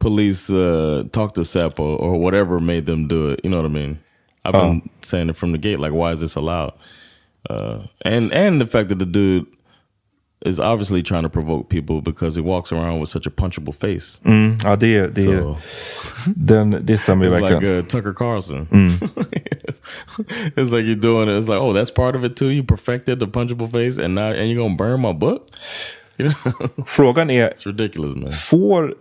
police 0.07 0.51
uh, 0.51 1.03
talked 1.11 1.35
to 1.35 1.45
Sapo 1.45 1.85
or 2.01 2.13
whatever 2.25 2.61
made 2.61 2.87
them 2.87 3.09
do 3.09 3.31
it. 3.31 3.41
You 3.43 3.51
know 3.51 3.57
what 3.63 3.67
I 3.67 3.75
mean? 3.81 3.99
I've 4.45 4.53
been 4.53 4.89
saying 5.03 5.29
it 5.31 5.37
from 5.37 5.51
the 5.53 5.59
gate. 5.59 5.79
Like, 5.81 5.93
why 5.93 6.13
is 6.13 6.21
this 6.21 6.37
allowed? 6.37 6.73
Uh, 7.51 7.79
and 8.03 8.33
and 8.33 8.61
the 8.61 8.67
fact 8.67 8.89
that 8.91 8.99
the 8.99 9.07
dude 9.07 9.47
is 10.45 10.61
obviously 10.61 11.03
trying 11.03 11.23
to 11.25 11.29
provoke 11.29 11.69
people 11.69 12.01
because 12.01 12.37
he 12.37 12.43
walks 12.43 12.71
around 12.73 13.01
with 13.01 13.09
such 13.09 13.27
a 13.27 13.31
punchable 13.31 13.75
face. 13.75 14.21
Mm, 14.25 14.59
ja, 14.65 14.77
det, 14.77 15.15
det, 15.15 15.25
So- 15.25 15.57
den, 16.37 16.71
det 16.87 16.99
stämmer 16.99 17.25
ju 17.25 17.31
It's 17.31 17.41
like 17.41 17.65
uh, 17.65 17.83
Tucker 17.89 18.13
Carlson. 18.13 18.69
it's 20.57 20.71
like 20.71 20.85
you're 20.85 20.95
doing 21.01 21.29
it. 21.29 21.39
It's 21.39 21.49
like, 21.49 21.61
oh, 21.61 21.73
that's 21.73 21.91
part 21.91 22.17
of 22.17 22.25
it 22.25 22.37
too. 22.37 22.49
You 22.51 22.63
perfected 22.63 23.19
the 23.19 23.27
punchable 23.27 23.69
face, 23.69 23.99
and 24.05 24.15
now 24.15 24.31
and 24.33 24.49
you're 24.51 24.63
gonna 24.63 24.77
burn 24.77 25.01
my 25.01 25.13
book. 25.13 25.49
You 26.19 26.29
know, 26.29 26.85
Frågan 26.87 27.31
är, 27.31 27.51
it's 27.51 27.67
ridiculous, 27.67 28.17
man. 28.17 28.33
får 28.33 28.95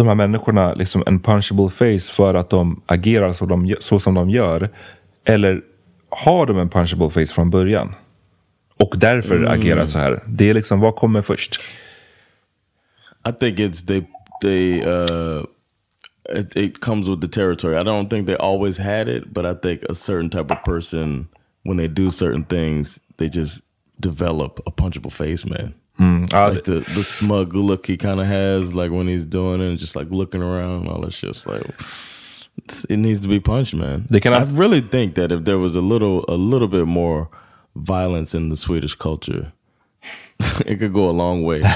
de 0.00 0.08
här 0.08 0.14
människorna 0.14 0.74
liksom 0.74 1.02
en 1.06 1.20
punchable 1.20 1.70
face 1.70 2.12
för 2.12 2.34
att 2.34 2.50
de 2.50 2.82
agerar 2.86 3.32
så, 3.32 3.46
de, 3.46 3.74
så 3.80 4.00
som 4.00 4.14
de 4.14 4.30
gör? 4.30 4.70
Eller 5.24 5.62
har 6.10 6.46
de 6.46 6.58
en 6.58 6.68
punchable 6.68 7.10
face 7.10 7.34
från 7.34 7.50
början? 7.50 7.94
Och 8.78 8.94
därför 8.98 9.36
Mm. 9.36 9.50
agerar 9.50 9.84
så 9.84 9.98
här? 9.98 10.22
Det 10.26 10.50
är 10.50 10.54
liksom, 10.54 10.80
vad 10.80 10.96
kommer 10.96 11.22
först? 11.22 11.60
I 13.28 13.32
think 13.32 13.58
it's 13.58 13.86
they 13.86 14.02
they 14.42 14.82
uh 14.86 15.44
it, 16.38 16.56
it 16.56 16.80
comes 16.80 17.08
with 17.08 17.20
the 17.20 17.28
territory. 17.28 17.74
I 17.76 17.82
don't 17.82 18.08
think 18.08 18.26
they 18.26 18.36
always 18.36 18.78
had 18.78 19.08
it, 19.08 19.24
but 19.34 19.44
I 19.44 19.54
think 19.62 19.82
a 19.90 19.94
certain 19.94 20.30
type 20.30 20.50
of 20.54 20.62
person 20.64 21.28
when 21.64 21.76
they 21.76 21.88
do 21.88 22.10
certain 22.10 22.44
things, 22.44 22.98
they 23.18 23.28
just 23.34 23.62
develop 23.98 24.60
a 24.66 24.70
punchable 24.70 25.10
face, 25.10 25.44
man. 25.48 25.74
Ja, 25.98 26.46
like 26.48 26.62
the 26.64 26.80
the 26.80 27.02
smug 27.04 27.54
look 27.54 27.86
he 27.86 27.96
kind 27.96 28.20
of 28.20 28.26
has, 28.26 28.72
like 28.74 28.90
when 28.90 29.06
he's 29.08 29.24
doing 29.26 29.60
it, 29.60 29.68
and 29.68 29.78
just 29.78 29.96
like 29.96 30.08
looking 30.10 30.42
around, 30.42 30.88
all 30.88 31.02
that 31.02 31.12
shit. 31.12 31.46
Like 31.46 31.62
it 32.88 32.96
needs 32.98 33.20
to 33.20 33.28
be 33.28 33.40
punched, 33.40 33.74
man. 33.74 34.06
They 34.10 34.20
cannot- 34.20 34.48
I 34.48 34.52
really 34.58 34.80
think 34.80 35.14
that 35.14 35.30
if 35.32 35.44
there 35.44 35.58
was 35.58 35.76
a 35.76 35.80
little 35.80 36.24
a 36.28 36.36
little 36.36 36.68
bit 36.68 36.86
more 36.86 37.28
violence 37.76 38.34
in 38.38 38.48
the 38.50 38.56
Swedish 38.56 38.94
culture, 38.94 39.52
it 40.66 40.78
could 40.78 40.92
go 40.92 41.08
a 41.10 41.12
long 41.12 41.42
way. 41.44 41.60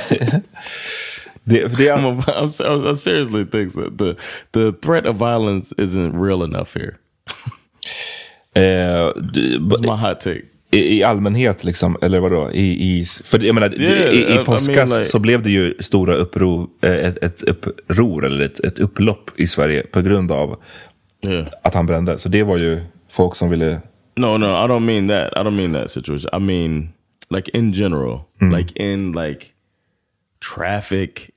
Det 1.47 1.61
är, 1.62 1.93
I'm, 1.93 2.05
a, 2.07 2.11
I'm, 2.27 2.49
I 2.61 2.91
I 2.91 2.95
seriously 2.95 3.45
think 3.45 3.73
that 3.75 3.99
the 3.99 4.17
the 4.53 4.73
threat 4.81 5.05
of 5.07 5.17
violence 5.17 5.75
isn't 5.77 6.17
real 6.19 6.43
enough 6.43 6.73
here. 6.75 6.99
eh, 8.55 9.12
d- 9.33 9.59
That's 9.69 9.83
my 9.83 9.97
hot 9.97 10.21
take. 10.21 10.45
I, 10.75 10.99
I 10.99 11.03
allmänhet, 11.03 11.64
liksom, 11.64 11.97
eller 12.03 12.20
vadå? 12.20 12.51
I, 12.53 12.99
i, 13.01 13.05
för 13.25 13.45
jag 13.45 13.55
menar, 13.55 13.75
Yeah, 13.81 14.14
i, 14.14 14.16
I- 14.16 14.37
I 14.37 14.41
i 14.41 14.45
påskas 14.45 14.91
mean, 14.91 15.01
like- 15.01 15.05
så 15.05 15.18
blev 15.18 15.43
det 15.43 15.51
ju 15.51 15.75
stora 15.81 16.14
uppror, 16.14 16.68
eh, 16.83 16.91
ett, 16.93 17.22
ett 17.22 17.43
uppror, 17.43 18.25
eller 18.25 18.45
ett, 18.45 18.61
ett 18.61 18.79
upplopp 18.79 19.31
i 19.37 19.47
Sverige 19.47 19.83
på 19.83 20.01
grund 20.03 20.33
av 20.33 20.57
Yeah. 21.29 21.47
att 21.62 21.75
han 21.75 21.87
brände. 21.87 22.18
Så 22.18 22.29
det 22.29 22.43
var 22.43 22.57
ju 22.59 22.81
folk 23.11 23.37
som 23.37 23.51
ville... 23.51 23.81
No, 24.16 24.27
no, 24.39 24.45
I 24.47 24.68
don't 24.68 24.81
mean 24.81 25.09
that. 25.09 25.33
I 25.33 25.41
don't 25.41 25.51
mean 25.57 25.72
that 25.72 25.91
situation. 25.91 26.31
I 26.33 26.39
mean 26.45 26.89
like 27.31 27.51
in 27.59 27.72
general, 27.72 28.20
like 28.41 28.72
in 28.93 29.12
like 29.12 29.47
traffic, 30.55 31.31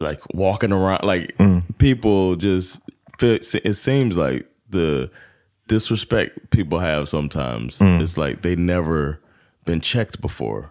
like 0.00 0.20
walking 0.34 0.72
around, 0.72 1.04
like 1.04 1.34
people 1.78 2.36
just. 2.48 2.78
It 3.64 3.76
seems 3.76 4.16
like 4.16 4.44
the 4.72 5.08
disrespect 5.68 6.50
people 6.50 6.78
have 6.78 7.08
sometimes. 7.08 7.78
It's 7.80 8.16
like 8.16 8.42
they 8.42 8.56
never 8.56 9.20
been 9.64 9.80
checked 9.80 10.20
before. 10.20 10.70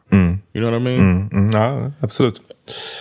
You 0.54 0.62
know 0.62 0.72
what 0.72 0.76
I 0.76 0.80
mean? 0.80 1.30
Mm, 1.30 1.52
ja, 1.52 1.92
absolut. 2.02 2.40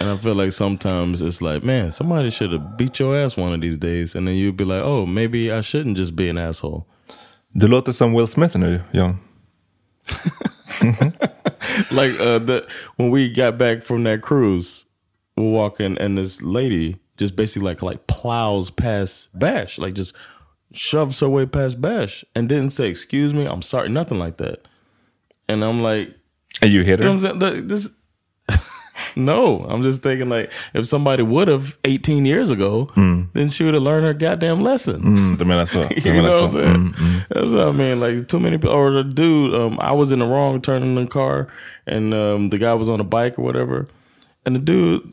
And 0.00 0.10
I 0.10 0.16
feel 0.16 0.34
like 0.34 0.52
sometimes 0.52 1.22
it's 1.22 1.40
like, 1.40 1.62
man, 1.62 1.92
somebody 1.92 2.30
should 2.30 2.52
have 2.52 2.76
beat 2.76 2.98
your 2.98 3.16
ass 3.16 3.36
one 3.36 3.54
of 3.54 3.60
these 3.60 3.78
days, 3.78 4.14
and 4.14 4.26
then 4.26 4.34
you'd 4.34 4.56
be 4.56 4.64
like, 4.64 4.82
oh, 4.82 5.06
maybe 5.06 5.50
I 5.52 5.62
shouldn't 5.62 5.96
just 5.96 6.14
be 6.16 6.28
an 6.28 6.36
asshole. 6.36 6.86
Du 7.56 7.68
låter 7.68 7.92
som 7.92 8.12
Will 8.12 8.26
Smith 8.26 8.56
nu, 8.56 8.80
John. 8.92 9.20
like 11.90 12.18
uh 12.20 12.38
the 12.38 12.66
when 12.96 13.10
we 13.10 13.32
got 13.32 13.56
back 13.56 13.82
from 13.82 14.02
that 14.04 14.20
cruise, 14.20 14.84
we're 15.36 15.50
walking 15.50 15.96
and 15.98 16.18
this 16.18 16.42
lady 16.42 16.96
just 17.16 17.36
basically 17.36 17.64
like 17.64 17.82
like 17.82 18.06
plows 18.06 18.70
past 18.70 19.28
Bash, 19.38 19.78
like 19.78 19.94
just 19.94 20.14
shoves 20.74 21.20
her 21.20 21.28
way 21.28 21.46
past 21.46 21.80
Bash 21.80 22.24
and 22.34 22.48
didn't 22.48 22.70
say 22.70 22.88
excuse 22.88 23.32
me, 23.32 23.46
I'm 23.46 23.62
sorry, 23.62 23.88
nothing 23.88 24.18
like 24.18 24.36
that. 24.38 24.66
And 25.48 25.64
I'm 25.64 25.82
like, 25.82 26.14
And 26.62 26.72
you 26.72 26.82
hit 26.82 27.00
you 27.00 27.04
know 27.06 27.18
her? 27.18 27.28
I'm 27.28 27.40
saying? 27.40 27.68
This 27.68 27.90
No, 29.16 29.64
I'm 29.68 29.82
just 29.82 30.02
thinking 30.02 30.28
like 30.28 30.50
if 30.72 30.86
somebody 30.86 31.22
would 31.22 31.48
have 31.48 31.76
18 31.84 32.26
years 32.26 32.50
ago, 32.50 32.90
then 32.96 33.48
she 33.48 33.64
would 33.64 33.74
have 33.74 33.82
learned 33.82 34.06
her 34.06 34.14
goddamn 34.14 34.62
lesson. 34.62 35.00
Mm, 35.02 35.38
du 35.38 35.44
menar 35.44 35.66
så. 35.66 35.88
Du 35.88 36.10
you 36.10 36.22
know 36.22 36.28
what 36.28 36.42
I'm 36.42 36.50
saying? 36.50 36.74
Mm, 36.74 36.94
mm. 36.94 37.26
That's 37.28 37.50
what 37.52 37.68
I 37.68 37.72
mean. 37.72 38.00
Like 38.00 38.28
too 38.28 38.38
many 38.40 38.56
people, 38.58 38.70
or 38.70 38.90
the 38.92 39.04
dude. 39.04 39.54
Um, 39.54 39.78
I 39.80 39.92
was 39.92 40.10
in 40.12 40.18
the 40.20 40.26
wrong 40.26 40.60
turn 40.60 40.82
in 40.82 40.94
the 40.94 41.06
car, 41.06 41.48
and 41.86 42.14
um, 42.14 42.50
the 42.50 42.58
guy 42.58 42.74
was 42.74 42.88
on 42.88 43.00
a 43.00 43.04
bike 43.04 43.38
or 43.38 43.42
whatever, 43.42 43.86
and 44.46 44.54
the 44.56 44.60
dude 44.60 45.12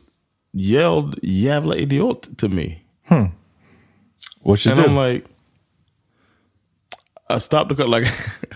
yelled 0.52 1.20
"Jävla 1.22 1.76
idiot" 1.76 2.28
to 2.38 2.48
me, 2.48 2.82
What 4.42 4.58
she 4.58 4.70
and 4.70 4.78
do? 4.78 4.84
I'm 4.84 4.96
like, 4.96 5.26
I 7.32 7.38
stopped 7.38 7.68
the 7.70 7.74
car. 7.74 7.86
Like 7.86 8.06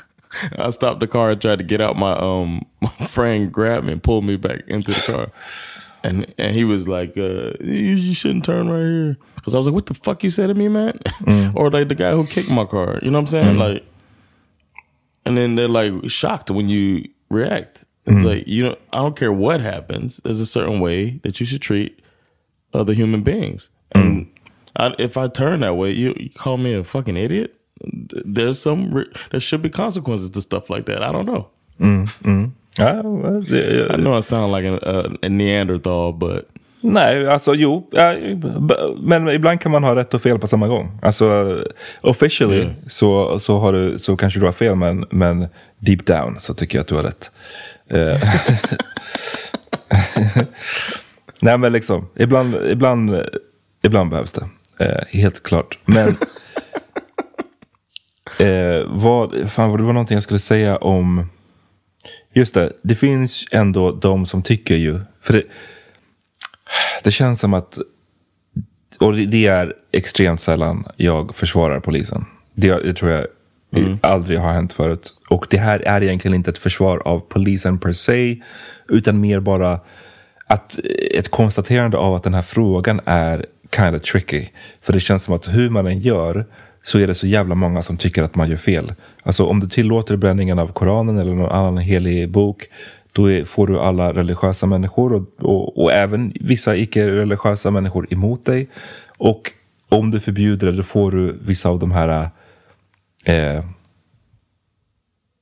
I 0.58 0.70
stopped 0.70 1.00
the 1.00 1.06
car 1.06 1.30
and 1.30 1.40
tried 1.40 1.58
to 1.58 1.64
get 1.64 1.80
out. 1.80 1.96
My 1.96 2.12
um 2.12 2.66
my 2.80 2.88
friend 3.06 3.52
grabbed 3.52 3.86
me 3.86 3.92
and 3.92 4.02
pulled 4.02 4.24
me 4.24 4.36
back 4.36 4.62
into 4.68 4.90
the 4.90 5.12
car. 5.12 5.28
And 6.02 6.32
and 6.38 6.54
he 6.54 6.64
was 6.64 6.86
like, 6.86 7.16
uh, 7.16 7.52
you, 7.60 7.94
you 7.94 8.14
shouldn't 8.14 8.44
turn 8.44 8.68
right 8.68 8.80
here. 8.80 9.16
Because 9.36 9.54
I 9.54 9.58
was 9.58 9.66
like, 9.66 9.74
what 9.74 9.86
the 9.86 9.94
fuck 9.94 10.22
you 10.22 10.30
said 10.30 10.48
to 10.48 10.54
me, 10.54 10.68
man? 10.68 10.98
or 11.54 11.70
like 11.70 11.88
the 11.88 11.94
guy 11.94 12.12
who 12.12 12.26
kicked 12.26 12.50
my 12.50 12.64
car. 12.64 12.98
You 13.02 13.10
know 13.10 13.18
what 13.18 13.22
I'm 13.22 13.26
saying? 13.28 13.58
Like, 13.58 13.84
and 15.24 15.36
then 15.36 15.54
they're 15.54 15.68
like 15.68 15.92
shocked 16.10 16.50
when 16.50 16.68
you 16.68 17.08
react. 17.30 17.84
It's 18.08 18.24
like, 18.24 18.46
you 18.46 18.62
know, 18.64 18.76
I 18.92 18.98
don't 18.98 19.16
care 19.16 19.32
what 19.32 19.60
happens. 19.60 20.18
There's 20.18 20.40
a 20.40 20.46
certain 20.46 20.78
way 20.78 21.18
that 21.24 21.40
you 21.40 21.46
should 21.46 21.60
treat 21.60 22.00
other 22.72 22.92
human 22.92 23.22
beings. 23.22 23.68
And 23.90 24.30
I, 24.76 24.94
if 25.00 25.16
I 25.16 25.26
turn 25.26 25.60
that 25.60 25.74
way, 25.74 25.90
you, 25.90 26.14
you 26.16 26.30
call 26.30 26.56
me 26.56 26.72
a 26.72 26.84
fucking 26.84 27.16
idiot. 27.16 27.55
There's 28.34 28.54
some, 28.54 28.94
re- 28.94 29.12
there 29.30 29.40
should 29.40 29.62
be 29.62 29.68
consequences 29.68 30.30
to 30.30 30.40
stuff 30.40 30.70
like 30.70 30.84
that. 30.92 31.02
I 31.02 31.12
don't 31.12 31.26
know. 31.26 31.46
Ja, 32.78 33.02
well, 33.02 33.42
det, 33.42 33.94
I 33.94 33.96
know 33.96 34.18
I 34.18 34.22
sound 34.22 34.52
like 34.52 34.68
a, 34.68 35.10
a, 35.22 35.28
Neanderthal, 35.28 36.12
but 36.12 36.48
nej, 36.80 37.28
alltså 37.28 37.54
jo. 37.54 37.90
Men 39.00 39.28
ibland 39.28 39.60
kan 39.60 39.72
man 39.72 39.84
ha 39.84 39.96
rätt 39.96 40.14
och 40.14 40.22
fel 40.22 40.38
på 40.38 40.46
samma 40.46 40.68
gång. 40.68 40.98
Alltså 41.02 41.58
officially 42.00 42.68
så, 42.86 43.38
så, 43.38 43.58
har 43.58 43.72
du, 43.72 43.98
så 43.98 44.16
kanske 44.16 44.40
du 44.40 44.46
har 44.46 44.52
fel, 44.52 44.74
men, 44.74 45.04
men 45.10 45.46
deep 45.78 46.06
down 46.06 46.34
så 46.38 46.54
tycker 46.54 46.78
jag 46.78 46.82
att 46.82 46.88
du 46.88 46.94
har 46.94 47.02
rätt. 47.02 47.30
Eh, 47.90 48.20
nej 51.42 51.58
men 51.58 51.72
liksom, 51.72 52.08
ibland, 52.16 52.54
ibland, 52.66 53.22
ibland 53.82 54.10
behövs 54.10 54.32
det. 54.32 54.46
Eh, 54.78 55.04
helt 55.10 55.42
klart. 55.42 55.78
Men 55.84 56.16
eh, 58.38 58.84
vad, 58.86 59.50
fan, 59.50 59.76
det 59.76 59.82
var 59.82 59.92
någonting 59.92 60.14
jag 60.14 60.22
skulle 60.22 60.40
säga 60.40 60.76
om... 60.76 61.30
Just 62.34 62.54
det, 62.54 62.72
det 62.82 62.94
finns 62.94 63.44
ändå 63.52 63.92
de 63.92 64.26
som 64.26 64.42
tycker 64.42 64.76
ju... 64.76 65.00
För 65.20 65.32
det, 65.32 65.42
det 67.04 67.10
känns 67.10 67.40
som 67.40 67.54
att... 67.54 67.78
Och 69.00 69.16
det, 69.16 69.26
det 69.26 69.46
är 69.46 69.74
extremt 69.92 70.40
sällan 70.40 70.84
jag 70.96 71.36
försvarar 71.36 71.80
polisen. 71.80 72.24
Det, 72.54 72.82
det 72.84 72.94
tror 72.94 73.10
jag 73.10 73.26
aldrig 74.00 74.38
har 74.38 74.52
hänt 74.52 74.72
förut. 74.72 75.14
Och 75.28 75.46
det 75.50 75.58
här 75.58 75.80
är 75.80 76.02
egentligen 76.02 76.34
inte 76.34 76.50
ett 76.50 76.58
försvar 76.58 77.02
av 77.04 77.20
polisen 77.20 77.78
per 77.78 77.92
se. 77.92 78.42
Utan 78.88 79.20
mer 79.20 79.40
bara 79.40 79.80
att 80.46 80.78
ett 81.10 81.28
konstaterande 81.28 81.96
av 81.96 82.14
att 82.14 82.22
den 82.22 82.34
här 82.34 82.42
frågan 82.42 83.00
är 83.04 83.46
kind 83.76 83.96
of 83.96 84.02
tricky. 84.02 84.46
För 84.82 84.92
det 84.92 85.00
känns 85.00 85.22
som 85.22 85.34
att 85.34 85.48
hur 85.48 85.70
man 85.70 85.86
än 85.86 86.00
gör 86.00 86.46
så 86.86 86.98
är 86.98 87.06
det 87.06 87.14
så 87.14 87.26
jävla 87.26 87.54
många 87.54 87.82
som 87.82 87.96
tycker 87.96 88.22
att 88.22 88.34
man 88.34 88.50
gör 88.50 88.56
fel. 88.56 88.92
Alltså 89.22 89.44
om 89.44 89.60
du 89.60 89.68
tillåter 89.68 90.16
bränningen 90.16 90.58
av 90.58 90.72
Koranen 90.72 91.18
eller 91.18 91.34
någon 91.34 91.50
annan 91.50 91.78
helig 91.78 92.30
bok 92.30 92.68
då 93.12 93.30
är, 93.30 93.44
får 93.44 93.66
du 93.66 93.80
alla 93.80 94.12
religiösa 94.12 94.66
människor 94.66 95.12
och, 95.12 95.22
och, 95.38 95.82
och 95.82 95.92
även 95.92 96.32
vissa 96.40 96.76
icke-religiösa 96.76 97.70
människor 97.70 98.12
emot 98.12 98.46
dig. 98.46 98.68
Och 99.18 99.52
om 99.88 100.10
du 100.10 100.20
förbjuder 100.20 100.66
det 100.66 100.76
då 100.76 100.82
får 100.82 101.10
du 101.10 101.38
vissa 101.46 101.68
av 101.68 101.78
de 101.78 101.92
här 101.92 102.30
eh, 103.26 103.64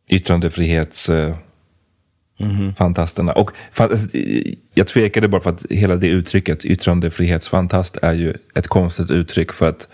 yttrandefrihets... 0.09 1.09
Eh, 1.09 1.37
fantasterna. 2.77 3.33
Och 3.33 3.51
fan, 3.73 3.99
jag 4.75 4.87
tvekade 4.87 5.29
bara 5.29 5.41
för 5.41 5.51
att 5.51 5.67
hela 5.71 5.97
det 5.97 6.07
uttrycket, 6.07 6.65
yttrandefrihetsfantast, 6.65 7.97
är 8.03 8.13
ju 8.15 8.35
ett 8.55 8.69
konstigt 8.69 9.11
uttryck 9.11 9.53
för 9.53 9.69
att 9.69 9.89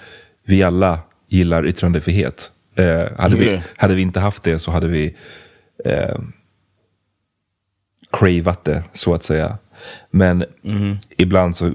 vi 0.46 0.62
alla 0.62 0.98
gillar 1.30 1.66
yttrandefrihet. 1.66 2.50
Eh, 2.74 3.18
hade, 3.18 3.36
vi, 3.36 3.62
hade 3.76 3.94
vi 3.94 4.02
inte 4.02 4.20
haft 4.20 4.42
det 4.42 4.58
så 4.58 4.70
hade 4.70 4.88
vi 4.88 5.16
eh, 5.84 6.18
cravat 8.12 8.64
det, 8.64 8.82
så 8.92 9.14
att 9.14 9.22
säga. 9.22 9.58
Men 10.10 10.44
ibland 11.16 11.56
så 11.56 11.72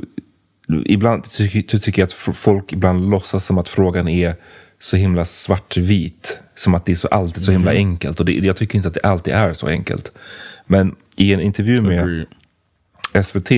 ibland 0.86 1.24
ty 1.38 1.62
tycker 1.62 2.02
jag 2.02 2.08
att 2.08 2.14
folk 2.14 2.74
ibland 2.74 3.10
låtsas 3.10 3.46
som 3.46 3.58
att 3.58 3.70
frågan 3.70 4.08
är 4.08 4.36
så 4.80 4.98
himla 4.98 5.26
svartvit. 5.26 6.40
Som 6.56 6.76
att 6.76 6.86
det 6.86 6.92
är 6.92 6.96
så 6.96 7.08
alltid 7.08 7.44
så 7.44 7.52
himla 7.52 7.72
enkelt. 7.72 8.20
Och 8.20 8.26
det, 8.26 8.34
jag 8.34 8.58
tycker 8.58 8.76
inte 8.76 8.88
att 8.88 8.94
det 8.94 9.02
alltid 9.02 9.34
är 9.34 9.54
så 9.54 9.68
enkelt. 9.68 10.12
Men 10.66 10.96
i 11.16 11.34
en 11.34 11.40
intervju 11.40 11.82
med 11.82 12.02
Agreed. 12.02 12.28
SVT, 13.24 13.52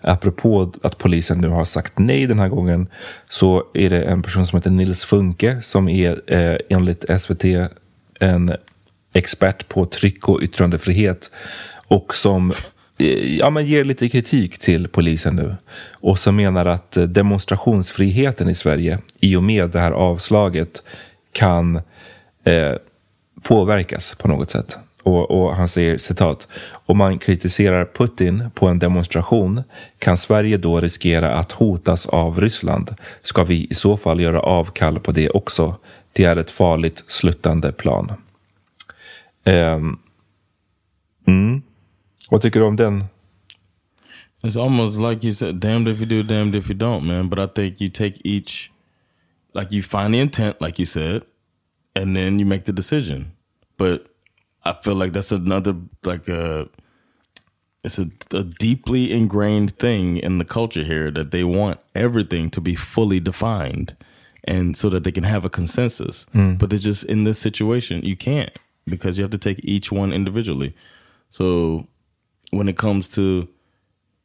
apropå 0.00 0.72
att 0.82 0.98
polisen 0.98 1.38
nu 1.38 1.48
har 1.48 1.64
sagt 1.64 1.98
nej 1.98 2.26
den 2.26 2.38
här 2.38 2.48
gången, 2.48 2.88
så 3.28 3.64
är 3.74 3.90
det 3.90 4.02
en 4.02 4.22
person 4.22 4.46
som 4.46 4.56
heter 4.56 4.70
Nils 4.70 5.04
Funke 5.04 5.62
som 5.62 5.88
är 5.88 6.20
eh, 6.26 6.56
enligt 6.68 7.04
SVT 7.20 7.44
en 8.20 8.56
expert 9.12 9.68
på 9.68 9.86
tryck 9.86 10.28
och 10.28 10.42
yttrandefrihet 10.42 11.30
och 11.88 12.14
som 12.14 12.52
eh, 12.98 13.36
ja, 13.38 13.50
men 13.50 13.66
ger 13.66 13.84
lite 13.84 14.08
kritik 14.08 14.58
till 14.58 14.88
polisen 14.88 15.36
nu. 15.36 15.56
Och 15.90 16.18
som 16.18 16.36
menar 16.36 16.66
att 16.66 16.98
demonstrationsfriheten 17.08 18.48
i 18.48 18.54
Sverige 18.54 18.98
i 19.20 19.36
och 19.36 19.42
med 19.42 19.70
det 19.70 19.80
här 19.80 19.92
avslaget 19.92 20.82
kan 21.32 21.76
eh, 22.44 22.72
påverkas 23.42 24.14
på 24.14 24.28
något 24.28 24.50
sätt. 24.50 24.78
Och, 25.06 25.30
och 25.30 25.56
han 25.56 25.68
säger 25.68 25.98
citat. 25.98 26.48
Om 26.86 26.98
man 26.98 27.18
kritiserar 27.18 27.84
Putin 27.84 28.50
på 28.54 28.68
en 28.68 28.78
demonstration 28.78 29.62
kan 29.98 30.16
Sverige 30.16 30.56
då 30.56 30.80
riskera 30.80 31.34
att 31.34 31.52
hotas 31.52 32.06
av 32.06 32.40
Ryssland. 32.40 32.94
Ska 33.22 33.44
vi 33.44 33.66
i 33.70 33.74
så 33.74 33.96
fall 33.96 34.20
göra 34.20 34.40
avkall 34.40 35.00
på 35.00 35.12
det 35.12 35.30
också? 35.30 35.76
Det 36.12 36.24
är 36.24 36.36
ett 36.36 36.50
farligt 36.50 37.04
sluttande 37.06 37.72
plan. 37.72 38.12
Um, 39.44 39.98
mm. 41.26 41.62
Vad 42.30 42.42
tycker 42.42 42.60
du 42.60 42.66
om 42.66 42.76
den? 42.76 43.04
It's 44.42 44.62
almost 44.64 44.98
like 44.98 45.26
you 45.26 45.34
said, 45.34 45.54
damned 45.54 45.88
if 45.88 46.00
you 46.00 46.06
do, 46.06 46.22
damned 46.22 46.54
if 46.54 46.70
you 46.70 46.78
don't, 46.78 47.00
man. 47.00 47.28
But 47.28 47.38
I 47.38 47.46
think 47.54 47.80
you 47.80 47.90
take 47.90 48.20
each, 48.24 48.70
like 49.54 49.74
you 49.74 49.82
find 49.82 50.14
the 50.14 50.20
intent, 50.20 50.60
like 50.60 50.82
you 50.82 50.86
said, 50.86 51.22
and 51.94 52.16
then 52.16 52.40
you 52.40 52.46
make 52.46 52.64
the 52.64 52.72
decision. 52.72 53.32
But 53.76 54.15
I 54.66 54.82
feel 54.82 54.94
like 54.94 55.12
that's 55.12 55.32
another, 55.32 55.76
like 56.04 56.28
a, 56.28 56.68
it's 57.84 57.98
a, 57.98 58.10
a 58.32 58.42
deeply 58.42 59.12
ingrained 59.12 59.78
thing 59.78 60.16
in 60.16 60.38
the 60.38 60.44
culture 60.44 60.82
here 60.82 61.10
that 61.12 61.30
they 61.30 61.44
want 61.44 61.78
everything 61.94 62.50
to 62.50 62.60
be 62.60 62.74
fully 62.74 63.20
defined 63.20 63.96
and 64.44 64.76
so 64.76 64.88
that 64.90 65.04
they 65.04 65.12
can 65.12 65.24
have 65.24 65.44
a 65.44 65.50
consensus. 65.50 66.26
Hmm. 66.32 66.54
But 66.54 66.70
they're 66.70 66.78
just 66.78 67.04
in 67.04 67.24
this 67.24 67.38
situation, 67.38 68.02
you 68.02 68.16
can't 68.16 68.50
because 68.86 69.18
you 69.18 69.22
have 69.22 69.30
to 69.32 69.38
take 69.38 69.60
each 69.62 69.90
one 69.92 70.12
individually. 70.12 70.74
So 71.30 71.86
when 72.50 72.68
it 72.68 72.76
comes 72.76 73.08
to 73.14 73.48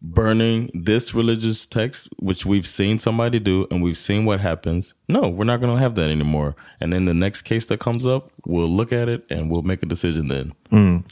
burning 0.02 0.72
this 0.86 1.14
religious 1.14 1.66
text, 1.66 2.08
which 2.18 2.46
we've 2.46 2.66
seen 2.66 3.00
somebody 3.00 3.40
do 3.40 3.68
and 3.70 3.84
we've 3.84 3.98
seen 3.98 4.26
what 4.26 4.40
happens. 4.40 4.96
No, 5.08 5.22
we're 5.22 5.46
not 5.46 5.60
going 5.60 5.74
to 5.74 5.80
have 5.80 5.96
that 5.96 6.10
anymore. 6.10 6.56
And 6.80 6.92
then 6.94 7.06
the 7.06 7.14
next 7.14 7.44
case 7.44 7.68
that 7.68 7.80
comes 7.80 8.06
up, 8.06 8.32
we'll 8.46 8.76
look 8.76 8.92
at 8.92 9.08
it 9.10 9.24
and 9.30 9.52
we'll 9.52 9.64
make 9.64 9.84
a 9.84 9.90
decision 9.90 10.28
then. 10.28 10.54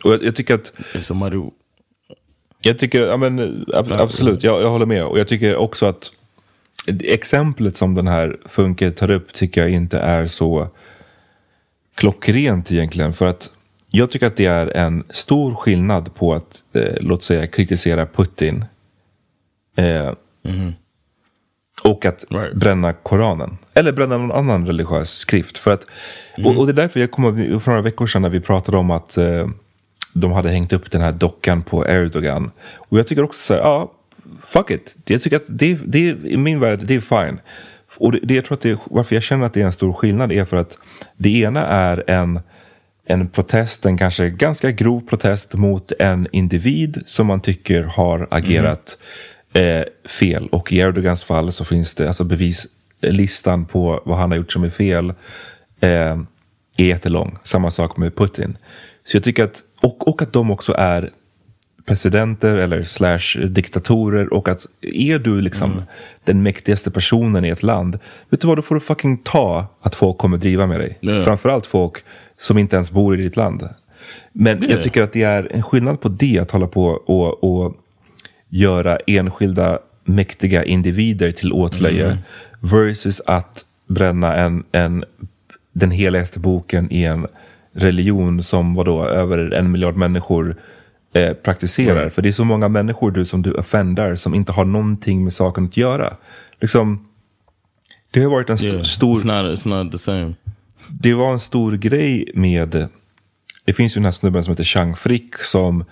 Och 0.03 0.13
jag, 0.13 0.23
jag 0.23 0.35
tycker 0.35 0.55
att 0.55 0.73
If 0.95 1.03
somebody, 1.03 1.37
Jag 2.61 2.79
tycker, 2.79 3.05
ja 3.05 3.17
men 3.17 3.65
ab 3.73 3.91
absolut, 3.91 4.43
jag, 4.43 4.61
jag 4.61 4.69
håller 4.69 4.85
med. 4.85 5.05
Och 5.05 5.19
jag 5.19 5.27
tycker 5.27 5.55
också 5.55 5.85
att 5.85 6.11
exemplet 7.03 7.77
som 7.77 7.95
den 7.95 8.07
här 8.07 8.37
Funke 8.45 8.91
tar 8.91 9.11
upp 9.11 9.33
tycker 9.33 9.61
jag 9.61 9.69
inte 9.69 9.99
är 9.99 10.27
så 10.27 10.67
klockrent 11.95 12.71
egentligen. 12.71 13.13
För 13.13 13.27
att 13.27 13.49
jag 13.91 14.11
tycker 14.11 14.27
att 14.27 14.35
det 14.35 14.45
är 14.45 14.77
en 14.77 15.03
stor 15.09 15.55
skillnad 15.55 16.15
på 16.15 16.33
att, 16.33 16.63
eh, 16.73 16.95
låt 16.99 17.23
säga, 17.23 17.47
kritisera 17.47 18.05
Putin. 18.05 18.65
Eh, 19.79 20.13
Och 21.83 22.05
att 22.05 22.25
Right. 22.29 22.53
bränna 22.53 22.93
Koranen. 22.93 23.57
Eller 23.73 23.91
bränna 23.91 24.17
någon 24.17 24.31
annan 24.31 24.67
religiös 24.67 25.11
skrift. 25.11 25.57
För 25.57 25.71
att, 25.71 25.85
och, 26.45 26.57
och 26.57 26.65
det 26.65 26.71
är 26.71 26.75
därför 26.75 26.99
jag 26.99 27.11
kommer 27.11 27.59
för 27.59 27.71
några 27.71 27.81
veckor 27.81 28.07
sedan 28.07 28.21
när 28.21 28.29
vi 28.29 28.39
pratade 28.39 28.77
om 28.77 28.91
att 28.91 29.17
eh, 29.17 29.47
de 30.13 30.31
hade 30.31 30.49
hängt 30.49 30.73
upp 30.73 30.91
den 30.91 31.01
här 31.01 31.11
dockan 31.11 31.63
på 31.63 31.87
Erdogan. 31.87 32.51
Och 32.75 32.99
jag 32.99 33.07
tycker 33.07 33.23
också 33.23 33.41
så 33.41 33.53
här, 33.53 33.61
ja, 33.61 33.91
fuck 34.43 34.71
it. 34.71 34.95
Jag 35.05 35.21
tycker 35.21 35.37
att 35.37 35.45
det, 35.47 35.79
det, 35.85 35.99
i 36.23 36.37
min 36.37 36.59
värld, 36.59 36.79
det 36.83 36.95
är 36.95 36.99
fine. 36.99 37.39
Och 37.97 38.11
det, 38.11 38.19
det, 38.23 38.35
jag 38.35 38.45
tror 38.45 38.55
att 38.57 38.61
det, 38.61 38.79
varför 38.85 39.15
jag 39.15 39.23
känner 39.23 39.45
att 39.45 39.53
det 39.53 39.61
är 39.61 39.65
en 39.65 39.71
stor 39.71 39.93
skillnad 39.93 40.31
är 40.31 40.45
för 40.45 40.57
att 40.57 40.77
det 41.17 41.29
ena 41.39 41.65
är 41.65 42.03
en, 42.07 42.39
en 43.05 43.29
protest, 43.29 43.85
en 43.85 43.97
kanske 43.97 44.29
ganska 44.29 44.71
grov 44.71 45.01
protest 45.09 45.53
mot 45.55 45.91
en 45.99 46.27
individ 46.31 47.03
som 47.05 47.27
man 47.27 47.41
tycker 47.41 47.83
har 47.83 48.27
agerat 48.31 48.97
eh, 49.53 49.83
fel. 50.09 50.47
Och 50.51 50.73
i 50.73 50.79
Erdogans 50.79 51.23
fall 51.23 51.51
så 51.51 51.65
finns 51.65 51.95
det 51.95 52.07
alltså 52.07 52.23
bevislistan 52.23 53.65
på 53.65 54.01
vad 54.05 54.17
han 54.17 54.31
har 54.31 54.37
gjort 54.37 54.51
som 54.51 54.63
är 54.63 54.69
fel 54.69 55.09
eh, 55.79 56.17
är 56.77 56.85
jättelång. 56.85 57.37
Samma 57.43 57.71
sak 57.71 57.97
med 57.97 58.15
Putin. 58.15 58.57
Så 59.03 59.17
jag 59.17 59.23
tycker 59.23 59.43
att, 59.43 59.63
och, 59.81 60.07
och 60.07 60.21
att 60.21 60.33
de 60.33 60.51
också 60.51 60.73
är 60.77 61.09
presidenter 61.85 62.57
eller 62.57 62.83
slash 62.83 63.47
diktatorer 63.47 64.33
och 64.33 64.47
att 64.47 64.65
är 64.81 65.19
du 65.19 65.41
liksom 65.41 65.81
den 66.23 66.43
mäktigaste 66.43 66.91
personen 66.91 67.45
i 67.45 67.49
ett 67.49 67.63
land, 67.63 67.99
vet 68.29 68.41
du 68.41 68.47
vad, 68.47 68.57
då 68.57 68.61
får 68.61 68.75
du 68.75 68.81
fucking 68.81 69.17
ta 69.17 69.67
att 69.81 69.95
folk 69.95 70.17
kommer 70.17 70.37
driva 70.37 70.67
med 70.67 70.79
dig. 70.79 70.97
Ja. 70.99 71.21
Framförallt 71.21 71.65
folk 71.65 71.93
som 72.37 72.57
inte 72.57 72.75
ens 72.75 72.91
bor 72.91 73.19
i 73.19 73.23
ditt 73.23 73.35
land. 73.35 73.69
Men 74.33 74.57
Ja. 74.61 74.67
jag 74.69 74.81
tycker 74.81 75.03
att 75.03 75.13
det 75.13 75.23
är 75.23 75.51
en 75.51 75.63
skillnad 75.63 76.01
på 76.01 76.09
det, 76.09 76.39
att 76.39 76.51
hålla 76.51 76.67
på 76.67 76.85
och, 76.85 77.43
och 77.43 77.75
göra 78.49 78.97
enskilda 79.07 79.79
mäktiga 80.05 80.63
individer 80.63 81.31
till 81.31 81.53
åtlöje 81.53 82.17
versus 82.59 83.21
att 83.25 83.65
bränna 83.87 84.35
en, 84.35 84.63
en, 84.71 85.03
den 85.73 85.91
heligaste 85.91 86.39
boken 86.39 86.91
i 86.91 87.03
en 87.03 87.27
religion 87.73 88.43
som 88.43 88.75
vadå, 88.75 89.05
över 89.05 89.53
en 89.53 89.71
miljard 89.71 89.95
människor 89.95 90.55
eh, 91.13 91.33
praktiserar. 91.33 92.09
För 92.09 92.21
det 92.21 92.29
är 92.29 92.33
så 92.33 92.43
många 92.43 92.67
människor 92.67 93.11
du, 93.11 93.25
som 93.25 93.41
du 93.41 93.51
offendar 93.51 94.15
som 94.15 94.33
inte 94.33 94.51
har 94.51 94.65
någonting 94.65 95.23
med 95.23 95.33
saken 95.33 95.65
att 95.65 95.77
göra. 95.77 96.17
Liksom, 96.61 97.05
det 98.11 98.23
har 98.23 98.31
varit 98.31 98.49
en 98.49 98.55
st- 98.55 98.69
yeah, 98.69 98.83
stor 98.83 99.15
it's 99.15 99.25
not, 99.43 99.59
it's 99.59 99.67
not 99.67 99.91
the 99.91 99.97
same. 99.97 100.33
det 100.87 101.13
var 101.13 101.31
en 101.33 101.39
stor 101.39 101.71
grej 101.71 102.31
med... 102.33 102.87
Det 103.65 103.73
finns 103.73 103.95
ju 103.95 103.99
den 103.99 104.05
här 104.05 104.11
snubben 104.11 104.43
som 104.43 104.51
heter 104.51 104.63
Chang 104.63 104.95
Frick 104.95 105.37
som 105.37 105.83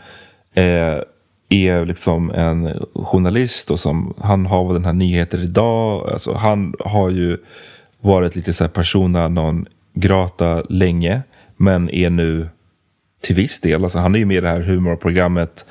eh, 0.54 0.98
är 1.50 1.86
liksom 1.86 2.32
en 2.32 2.86
journalist 2.94 3.72
och 3.72 3.80
som 3.80 4.14
han 4.22 4.46
har 4.46 4.66
väl 4.66 4.74
den 4.74 4.86
här 4.86 4.94
nyheter 4.94 5.44
idag. 5.44 6.10
Alltså, 6.12 6.34
han 6.34 6.74
har 6.80 7.10
ju 7.10 7.38
varit 8.02 8.36
lite 8.36 8.54
så 8.54 8.64
här 8.64 8.72
persona 8.72 9.28
non 9.28 9.66
grata 9.94 10.64
länge 10.70 11.22
men 11.58 11.90
är 11.90 12.10
nu 12.10 12.50
till 13.22 13.36
viss 13.36 13.60
del, 13.62 13.84
alltså 13.84 14.00
han 14.00 14.16
är 14.16 14.20
ju 14.20 14.26
med 14.26 14.38
i 14.38 14.42
det 14.42 14.50
här 14.50 14.62
humorprogrammet, 14.62 15.66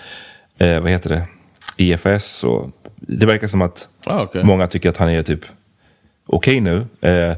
eh, 0.58 0.80
vad 0.80 0.90
heter 0.90 1.10
det, 1.10 1.26
IFS 1.76 2.44
och 2.44 2.70
det 2.96 3.26
verkar 3.26 3.46
som 3.46 3.62
att 3.62 3.88
Ah, 4.06 4.22
okay. 4.22 4.42
många 4.42 4.66
tycker 4.66 4.88
att 4.88 4.96
han 4.96 5.10
är 5.10 5.22
typ 5.22 5.40
okej 6.26 6.60
nu. 6.60 6.76
Eh, 7.00 7.36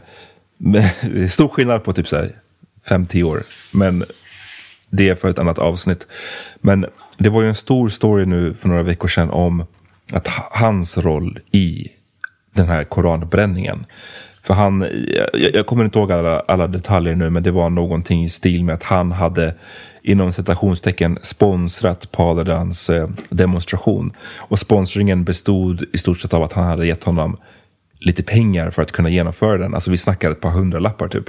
men 0.56 0.72
det 1.02 1.22
är 1.22 1.28
stor 1.28 1.48
skillnad 1.48 1.84
på 1.84 1.92
typ 1.92 2.08
så 2.08 2.16
här 2.16 2.32
5-10 2.88 3.22
år. 3.22 3.42
Men 3.72 4.04
det 4.90 5.08
är 5.08 5.14
för 5.14 5.28
ett 5.28 5.38
annat 5.38 5.58
avsnitt. 5.58 6.06
Men 6.60 6.86
det 7.18 7.28
var 7.28 7.42
ju 7.42 7.48
en 7.48 7.54
stor 7.54 7.88
story 7.88 8.26
nu 8.26 8.54
för 8.54 8.68
några 8.68 8.82
veckor 8.82 9.08
sedan 9.08 9.30
om 9.30 9.64
att 10.12 10.28
hans 10.50 10.98
roll 10.98 11.38
i 11.52 11.88
den 12.54 12.66
här 12.68 12.84
koranbränningen. 12.84 13.86
För 14.42 14.54
han, 14.54 14.86
jag, 15.32 15.54
jag 15.54 15.66
kommer 15.66 15.84
inte 15.84 15.98
ihåg 15.98 16.12
alla, 16.12 16.40
alla 16.40 16.66
detaljer 16.66 17.14
nu, 17.14 17.30
men 17.30 17.42
det 17.42 17.50
var 17.50 17.70
någonting 17.70 18.24
i 18.24 18.30
stil 18.30 18.64
med 18.64 18.74
att 18.74 18.82
han 18.82 19.12
hade 19.12 19.54
inom 20.02 20.32
citationstecken 20.32 21.18
sponsrat 21.22 22.12
Paladans 22.12 22.90
eh, 22.90 23.08
demonstration. 23.28 24.12
Och 24.36 24.58
sponsringen 24.58 25.24
bestod 25.24 25.84
i 25.92 25.98
stort 25.98 26.20
sett 26.20 26.34
av 26.34 26.42
att 26.42 26.52
han 26.52 26.64
hade 26.64 26.86
gett 26.86 27.04
honom 27.04 27.36
lite 28.00 28.22
pengar 28.22 28.70
för 28.70 28.82
att 28.82 28.92
kunna 28.92 29.08
genomföra 29.08 29.58
den. 29.58 29.74
Alltså 29.74 29.90
vi 29.90 29.96
snackar 29.96 30.30
ett 30.30 30.40
par 30.40 30.50
hundralappar 30.50 31.08
typ. 31.08 31.24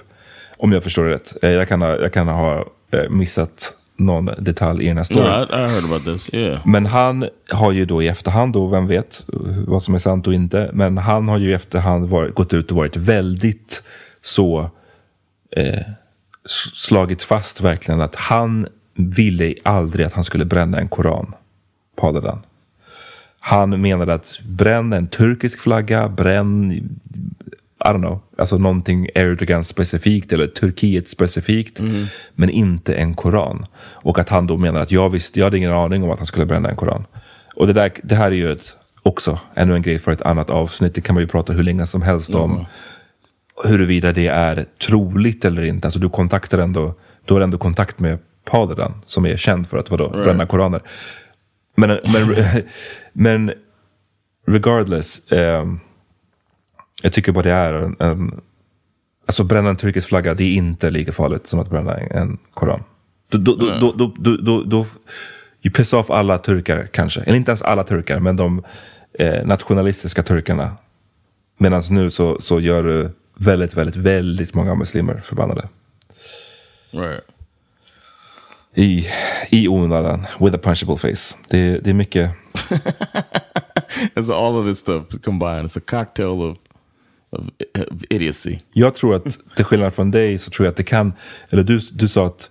Om 0.58 0.72
jag 0.72 0.84
förstår 0.84 1.04
det 1.04 1.14
rätt. 1.14 1.36
Eh, 1.42 1.50
jag 1.50 1.68
kan 1.68 1.82
ha, 1.82 1.98
jag 1.98 2.14
kan 2.14 2.28
ha 2.28 2.66
eh, 2.92 3.10
missat 3.10 3.74
någon 4.00 4.30
detalj 4.40 4.84
i 4.84 4.88
den 4.88 4.98
här 4.98 5.04
No, 5.04 5.06
storyn. 5.06 5.32
I, 5.32 5.66
I 5.66 5.70
heard 5.70 5.84
about 5.84 6.04
this. 6.04 6.34
Yeah. 6.34 6.68
Men 6.68 6.86
han 6.86 7.30
har 7.50 7.72
ju 7.72 7.86
då 7.86 8.04
i 8.04 8.08
efterhand, 8.08 8.56
och 8.56 8.74
vem 8.74 8.88
vet 8.88 9.24
vad 9.68 9.84
som 9.84 9.96
är 9.96 10.00
sant 10.00 10.28
och 10.28 10.34
inte, 10.34 10.70
men 10.74 10.98
han 10.98 11.28
har 11.28 11.38
ju 11.38 11.50
i 11.50 11.54
efterhand 11.54 12.10
varit, 12.10 12.36
gått 12.36 12.54
ut 12.54 12.72
och 12.72 12.78
varit 12.78 12.96
väldigt 12.96 13.84
så 14.22 14.70
eh, 15.56 15.82
slagit 16.76 17.24
fast 17.24 17.62
verkligen 17.62 18.02
att 18.02 18.16
han 18.16 18.68
ville 18.94 19.54
aldrig 19.64 20.06
att 20.06 20.14
han 20.14 20.24
skulle 20.24 20.46
bränna 20.46 20.80
en 20.80 20.88
koran, 20.88 21.34
Paludan. 21.96 22.42
Han 23.40 23.82
menade 23.82 24.14
att 24.14 24.40
bränn 24.48 24.94
en 24.94 25.08
turkisk 25.08 25.62
flagga, 25.62 26.10
bränn 26.10 26.84
I 27.86 27.88
don't 27.88 28.00
know, 28.00 28.20
alltså 28.38 28.58
någonting 28.58 29.10
Erdogan 29.16 29.64
specifikt 29.64 30.34
eller 30.34 30.48
Turkiet 30.48 31.10
specifikt, 31.10 31.80
men 32.36 32.50
inte 32.50 32.96
en 32.96 33.14
koran. 33.14 33.66
Och 33.80 34.20
att 34.20 34.30
han 34.30 34.48
då 34.48 34.58
menar 34.58 34.82
att 34.82 34.92
jag 34.92 35.10
visste, 35.10 35.40
jag 35.40 35.46
hade 35.46 35.58
ingen 35.58 35.72
aning 35.72 36.04
om 36.04 36.12
att 36.12 36.20
han 36.20 36.26
skulle 36.26 36.46
bränna 36.46 36.70
en 36.70 36.76
koran. 36.76 37.06
Och 37.56 37.68
det, 37.68 37.74
där, 37.74 37.92
det 38.04 38.16
här 38.16 38.32
är 38.32 38.36
ju 38.36 38.52
ett, 38.52 38.78
också 39.04 39.40
ännu 39.56 39.76
en 39.76 39.82
grej 39.82 40.00
för 40.00 40.12
ett 40.12 40.22
annat 40.22 40.50
avsnitt. 40.50 40.96
Det 40.96 41.02
kan 41.02 41.16
man 41.16 41.24
ju 41.24 41.28
prata 41.28 41.54
hur 41.54 41.64
länge 41.64 41.88
som 41.88 42.02
helst 42.02 42.36
om. 42.36 42.66
Huruvida 43.64 44.12
det 44.12 44.28
är 44.28 44.66
troligt 44.88 45.46
eller 45.46 45.64
inte. 45.64 45.88
Alltså 45.88 46.00
du 46.00 46.10
kontaktar 46.10 46.58
ändå, 46.58 46.94
du 47.26 47.34
har 47.34 47.42
ändå 47.42 47.58
kontakt 47.58 48.00
med 48.00 48.20
Paludan 48.46 49.02
som 49.06 49.26
är 49.26 49.38
känd 49.38 49.68
för 49.68 49.78
att 49.78 49.92
vadå, 49.92 50.10
bränna 50.10 50.46
koraner. 50.46 50.82
Men, 51.76 51.90
men, 51.90 52.36
men 53.14 53.52
regardless, 54.48 55.32
ehm, 55.32 55.80
jag 57.02 57.14
tycker 57.14 57.32
bara 57.32 57.44
det 57.44 57.52
är 57.52 57.74
en, 57.74 57.96
en 58.00 58.42
Alltså 59.30 59.44
bränna 59.44 59.70
en 59.70 59.78
turkisk 59.78 60.08
flagga, 60.08 60.34
det 60.34 60.44
är 60.44 60.54
inte 60.54 60.90
lika 60.90 61.12
farligt 61.12 61.48
som 61.48 61.60
att 61.60 61.70
bränna 61.70 61.98
en, 61.98 62.38
koran. 62.54 62.84
Då, 63.32 63.38
då, 63.38 63.56
då, 63.56 63.80
då, 63.80 63.92
då, 63.92 64.14
då, 64.18 64.38
då, 64.38 64.64
då, 64.64 64.86
you 65.62 65.74
piss 65.74 65.94
off 65.94 66.10
alla 66.10 66.40
turkar 66.40 66.88
kanske. 66.92 67.22
Eller 67.22 67.38
inte 67.38 67.52
ens 67.52 67.62
alla 67.62 67.84
turkar, 67.84 68.20
men 68.20 68.36
de 68.36 68.64
eh, 69.14 69.46
nationalistiska 69.46 70.24
turkarna. 70.24 70.78
Medan 71.58 71.82
nu 71.90 72.10
så, 72.10 72.42
så 72.42 72.60
gör 72.60 72.84
du 72.84 73.12
väldigt, 73.36 73.74
väldigt, 73.74 73.96
väldigt 73.96 74.54
många 74.54 74.76
muslimer 74.76 75.22
förbannade. 75.24 75.70
Right. 76.92 77.24
I, 78.76 79.08
i 79.50 79.68
onödan, 79.68 80.26
with 80.40 80.56
a 80.56 80.60
punchable 80.64 80.98
face. 80.98 81.36
Det, 81.50 81.80
det 81.80 81.90
är 81.90 81.94
mycket... 81.94 82.32
All 84.34 84.56
of 84.56 84.66
this 84.66 84.80
stuff 84.80 85.04
combined. 85.24 85.66
It's 85.66 85.78
a 85.78 85.82
cocktail 85.86 86.42
of 86.42 86.58
idiocy. 88.10 88.58
Jag 88.74 88.96
tror 88.96 89.16
att 89.16 89.40
till 89.56 89.66
skillnad 89.66 89.94
från 89.94 90.12
dig 90.12 90.38
så 90.38 90.52
tror 90.52 90.66
jag 90.66 90.72
att 90.72 90.78
det 90.78 90.84
kan, 90.84 91.14
eller 91.50 91.64
du, 91.64 91.80
du 91.94 92.08
sa 92.08 92.26
att 92.26 92.50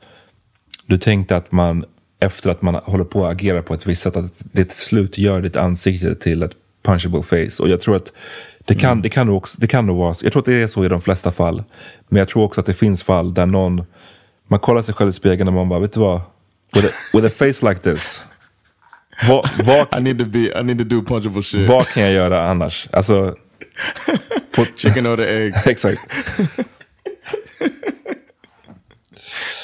du 0.87 0.99
tänkte 0.99 1.37
att 1.37 1.53
man 1.53 1.85
efter 2.21 2.51
att 2.51 2.63
man 2.63 2.75
håller 2.75 3.05
på 3.05 3.27
att 3.27 3.33
agera 3.33 3.63
på 3.63 3.75
ett 3.75 3.87
visst 3.87 4.03
sätt, 4.03 4.17
att 4.17 4.33
det 4.39 4.65
till 4.65 4.77
slut 4.77 5.19
gör 5.19 5.41
ditt 5.41 5.57
ansikte 5.57 6.15
till 6.15 6.43
ett 6.43 6.53
punchable 6.83 7.23
face. 7.23 7.63
Och 7.63 7.69
jag 7.69 7.81
tror 7.81 7.97
att 7.97 8.13
det 8.59 8.75
kan, 8.75 9.03
det 9.03 9.09
kan, 9.09 9.27
nog 9.27 9.37
också, 9.37 9.61
det 9.61 9.67
kan 9.67 9.87
nog 9.87 9.97
vara 9.97 10.15
så. 10.15 10.27
Jag 10.27 10.33
tror 10.33 10.41
att 10.41 10.47
det 10.47 10.63
är 10.63 10.67
så 10.67 10.85
i 10.85 10.89
de 10.89 11.01
flesta 11.01 11.33
fall. 11.33 11.65
Men 12.09 12.19
jag 12.19 12.29
tror 12.29 12.43
också 12.43 12.61
att 12.61 12.67
det 12.67 12.75
finns 12.75 13.03
fall 13.03 13.35
där 13.35 13.47
någon, 13.47 13.85
man 14.49 14.61
kollar 14.61 14.83
sig 14.83 14.95
själv 14.95 15.11
i 15.11 15.13
spegeln 15.13 15.49
och 15.49 15.55
man 15.55 15.69
bara, 15.69 15.81
vet 15.81 15.93
du 15.93 16.01
vad? 16.01 16.21
With 16.75 16.87
a, 16.87 16.91
with 17.13 17.27
a 17.27 17.31
face 17.31 17.69
like 17.69 17.81
this. 17.81 18.25
Vad, 19.29 19.49
vad, 19.65 19.87
I 19.99 20.03
need 20.03 20.19
to 20.19 20.25
be. 20.25 20.61
I 20.61 20.63
need 20.63 20.79
to 20.79 20.85
do 20.85 21.03
punchable 21.03 21.43
shit. 21.43 21.69
vad 21.69 21.87
kan 21.87 22.03
jag 22.03 22.13
göra 22.13 22.51
annars? 22.51 22.89
Alltså, 22.93 23.37
Chicken 24.77 25.07
or 25.07 25.17
the 25.17 25.29
egg. 25.29 25.55
exakt. 25.67 26.01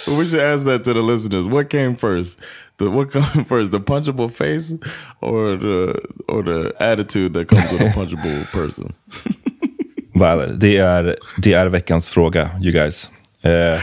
we 0.08 0.26
should 0.26 0.40
ask 0.40 0.64
that 0.64 0.84
to 0.84 0.92
the 0.92 1.02
listeners. 1.02 1.46
What 1.46 1.70
came 1.70 1.96
first? 1.96 2.38
The 2.78 2.90
what 2.90 3.12
came 3.12 3.44
first? 3.44 3.72
The 3.72 3.80
punchable 3.80 4.28
face 4.28 4.74
or 5.20 5.56
the 5.56 6.00
or 6.28 6.42
the 6.42 6.72
attitude 6.80 7.32
that 7.34 7.48
comes 7.48 7.72
with 7.72 7.80
a 7.80 7.90
punchable 7.90 8.44
person? 8.52 8.94
Väl, 10.14 10.58
det, 10.58 10.76
är, 10.76 11.16
det 11.36 11.52
är 11.52 11.66
veckans 11.66 12.08
fråga, 12.08 12.50
you 12.62 12.72
guys. 12.72 13.10
Eh, 13.42 13.80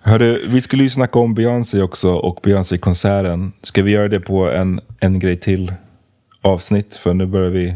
hörru, 0.00 0.48
vi 0.48 0.60
skulle 0.60 0.82
ju 0.82 0.90
snacka 0.90 1.18
om 1.18 1.34
Beyoncé 1.34 1.82
också 1.82 2.14
och 2.14 2.40
Beyoncé-konserten. 2.42 3.52
Ska 3.62 3.82
vi 3.82 3.90
göra 3.90 4.08
det 4.08 4.20
på 4.20 4.50
en, 4.50 4.80
en 5.00 5.18
grej 5.18 5.40
till 5.40 5.72
avsnitt? 6.42 6.96
För 6.96 7.14
nu 7.14 7.26
börjar 7.26 7.50
vi 7.50 7.74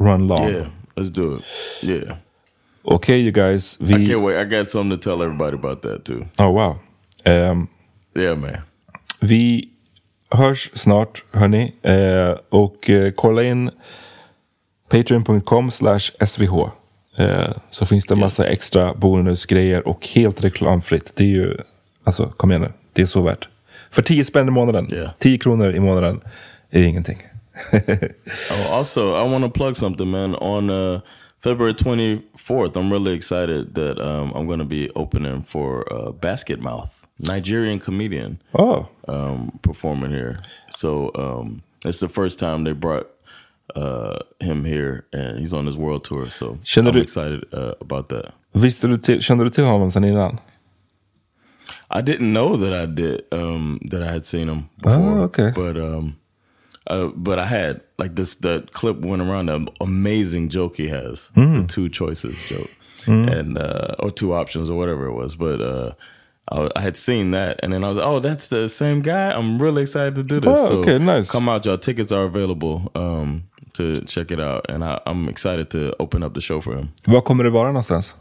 run 0.00 0.28
long. 0.28 0.48
Yeah, 0.48 0.66
let's 0.96 1.10
do 1.10 1.36
it. 1.36 1.44
Yeah, 1.82 2.16
Okej, 2.84 3.20
you 3.22 3.32
guys. 3.32 3.78
I 3.80 3.84
Vi... 3.84 4.06
can't 4.06 4.22
wait. 4.22 4.36
I 4.36 4.44
got 4.58 4.68
something 4.68 4.98
to 4.98 5.10
tell 5.10 5.22
everybody 5.22 5.54
about 5.56 5.82
that 5.82 6.04
too. 6.04 6.24
Oh, 6.38 6.50
wow. 6.54 6.76
Ehm, 7.24 7.66
Yeah, 8.16 8.36
man. 8.38 8.56
Vi 9.20 9.68
hörs 10.30 10.70
snart, 10.74 11.24
hörni. 11.32 11.72
Eh, 11.82 12.34
och 12.48 12.90
eh, 12.90 13.12
kolla 13.12 13.42
in 13.42 13.70
patreon.com 14.88 15.70
slash 15.70 16.10
svh. 16.26 16.68
Eh, 17.18 17.50
så 17.70 17.86
finns 17.86 18.06
det 18.06 18.16
massa 18.16 18.42
Yes. 18.44 18.52
extra 18.52 18.94
bonusgrejer 18.94 19.88
och 19.88 20.08
helt 20.08 20.44
reklamfritt. 20.44 21.12
Det 21.16 21.24
är 21.24 21.28
ju, 21.28 21.56
alltså 22.04 22.26
kom 22.36 22.50
igen 22.50 22.62
nu, 22.62 22.72
det 22.92 23.02
är 23.02 23.06
så 23.06 23.22
värt. 23.22 23.48
För 23.90 24.02
10 24.02 24.24
spänn 24.24 24.48
i 24.48 24.50
månaden, 24.50 24.88
Yeah. 24.92 25.10
10 25.18 25.38
kronor 25.38 25.74
i 25.74 25.80
månaden 25.80 26.20
är 26.70 26.82
ingenting. 26.82 27.18
Oh, 27.72 28.68
also, 28.70 29.14
I 29.14 29.22
want 29.22 29.44
to 29.44 29.50
plug 29.50 29.76
something, 29.76 30.10
man. 30.10 30.34
On 30.36 30.70
uh, 30.70 31.00
February 31.40 31.74
24th, 31.74 32.76
I'm 32.76 32.90
really 32.92 33.12
excited 33.12 33.74
that 33.74 33.98
um, 34.00 34.32
I'm 34.34 34.46
going 34.46 34.58
to 34.58 34.64
be 34.64 34.90
opening 34.94 35.42
for 35.42 35.90
uh, 35.92 36.10
Basket 36.12 36.60
Mouth, 36.60 37.06
Nigerian 37.18 37.78
comedian, 37.78 38.40
oh, 38.54 38.88
um, 39.08 39.58
performing 39.62 40.10
here. 40.10 40.36
So 40.70 41.10
um, 41.14 41.62
it's 41.84 42.00
the 42.00 42.08
first 42.08 42.38
time 42.38 42.64
they 42.64 42.72
brought 42.72 43.08
uh, 43.76 44.18
him 44.40 44.64
here, 44.64 45.06
and 45.12 45.38
he's 45.38 45.54
on 45.54 45.66
his 45.66 45.76
world 45.76 46.04
tour. 46.04 46.30
So 46.30 46.58
Känner 46.64 46.88
I'm 46.88 46.94
du- 46.94 47.00
excited 47.02 47.44
uh, 47.52 47.74
about 47.80 48.08
that. 48.08 48.32
visste 48.52 48.88
du 48.88 48.96
till, 48.98 49.20
kände 49.22 49.44
du 49.44 49.50
till 49.50 49.64
honom 49.64 49.90
sen 49.90 50.04
innan? 50.04 50.38
I 51.92 52.02
didn't 52.02 52.32
know 52.32 52.56
that 52.56 52.72
I 52.72 52.86
did 52.86 53.22
um, 53.32 53.78
that 53.90 54.02
I 54.02 54.12
had 54.12 54.24
seen 54.24 54.48
him 54.48 54.68
before. 54.82 55.18
Oh, 55.18 55.22
okay. 55.24 55.50
But 55.54 55.76
um, 55.76 56.16
uh, 56.86 57.08
but 57.14 57.38
I 57.38 57.44
had 57.46 57.80
like 57.98 58.16
this. 58.16 58.34
The 58.36 58.66
clip 58.72 58.98
went 59.00 59.22
around 59.22 59.46
the 59.46 59.66
amazing 59.80 60.48
joke 60.48 60.76
he 60.76 60.88
has, 60.88 61.30
the 61.34 61.64
two 61.68 61.88
choices 61.88 62.42
joke, 62.48 62.70
and 63.06 63.58
uh, 63.58 63.96
or 63.98 64.10
two 64.10 64.32
options 64.32 64.70
or 64.70 64.78
whatever 64.78 65.06
it 65.06 65.12
was. 65.14 65.36
But 65.36 65.60
uh, 65.60 65.92
I, 66.50 66.68
I 66.76 66.80
had 66.80 66.96
seen 66.96 67.30
that, 67.32 67.60
and 67.62 67.72
then 67.72 67.84
I 67.84 67.88
was 67.88 67.98
oh, 67.98 68.18
that's 68.20 68.48
the 68.48 68.68
same 68.68 69.02
guy. 69.02 69.30
I'm 69.30 69.60
really 69.62 69.82
excited 69.82 70.14
to 70.16 70.22
do 70.22 70.40
this. 70.40 70.58
Oh, 70.58 70.68
so 70.68 70.74
okay, 70.80 70.98
nice. 70.98 71.30
Come 71.30 71.48
out, 71.48 71.64
y'all. 71.64 71.78
Tickets 71.78 72.12
are 72.12 72.24
available 72.24 72.90
um, 72.94 73.44
to 73.74 74.00
check 74.06 74.30
it 74.30 74.40
out, 74.40 74.66
and 74.68 74.82
I, 74.84 75.00
I'm 75.06 75.28
excited 75.28 75.70
to 75.70 75.94
open 76.00 76.22
up 76.22 76.34
the 76.34 76.40
show 76.40 76.60
for 76.60 76.74
him. 76.76 76.88
Var 77.06 77.20
kommer 77.20 77.44
det 77.44 77.50
vara 77.50 77.66
någonstans? 77.72 78.16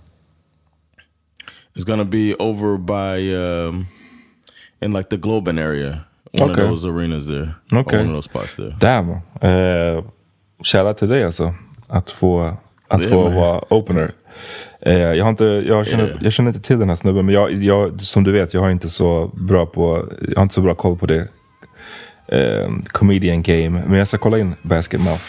It's 1.76 1.86
gonna 1.86 2.06
be 2.06 2.36
over 2.40 2.78
by 2.78 3.34
um, 3.34 3.88
in 4.82 4.92
like 4.92 5.10
the 5.10 5.18
Globen 5.18 5.58
area. 5.60 6.06
One 6.32 6.52
Okay. 6.52 6.64
of 6.64 6.70
those 6.70 6.86
arenas 6.90 7.28
there. 7.28 7.50
Okay. 7.82 8.00
One 8.00 8.10
of 8.10 8.14
those 8.16 8.30
spots 8.30 8.56
there. 8.56 8.76
Damn. 8.80 9.10
Eh, 9.42 10.04
Shoutout 10.64 10.98
till 10.98 11.08
dig 11.10 11.24
alltså. 11.24 11.54
Att 11.88 12.10
få, 12.12 12.58
att 12.88 13.02
Det 13.02 13.08
få 13.08 13.30
vara 13.30 13.74
opener. 13.74 14.12
Eh, 14.82 14.94
jag, 14.94 15.26
har 15.26 15.30
inte, 15.30 15.46
jag, 15.68 15.88
känner, 15.88 16.08
Yeah. 16.08 16.24
jag 16.24 16.34
känner 16.34 16.50
inte 16.50 16.62
till 16.68 16.80
den 16.80 16.90
här 16.90 16.96
snubben. 16.96 17.26
Men 17.26 17.36
jag, 17.36 17.52
jag, 17.52 18.02
som 18.02 18.24
du 18.24 18.32
vet, 18.32 18.54
jag 18.54 18.62
har 18.62 18.70
inte 18.70 18.90
så 18.90 19.28
bra 19.34 19.66
på, 19.66 20.06
jag 20.30 20.36
har 20.36 20.44
inte 20.44 20.56
så 20.56 20.62
bra 20.62 20.76
koll 20.76 20.98
på 20.98 21.06
det. 21.06 21.28
Eh, 22.28 22.70
comedian 22.88 23.42
game. 23.42 23.70
Men 23.88 23.94
jag 24.00 24.08
ska 24.08 24.18
kolla 24.18 24.38
in 24.38 24.56
Basket 24.62 25.02
Mouth. 25.02 25.24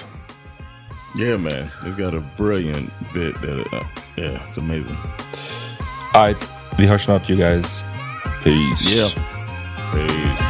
Yeah, 1.21 1.39
man. 1.41 1.53
It's 1.87 1.97
got 1.97 2.15
a 2.15 2.23
brilliant 2.39 2.91
bit 3.15 3.35
that 3.35 3.51
uh, 3.51 3.85
yeah, 4.17 4.41
it's 4.47 4.59
amazing. 4.59 4.97
Alright, 6.15 6.51
vi 6.79 6.87
hörs 6.87 7.05
snart 7.05 7.31
you 7.31 7.39
guys. 7.39 7.85
Peace. 8.45 8.97
Yeah. 8.97 9.11
Peace. 9.93 10.50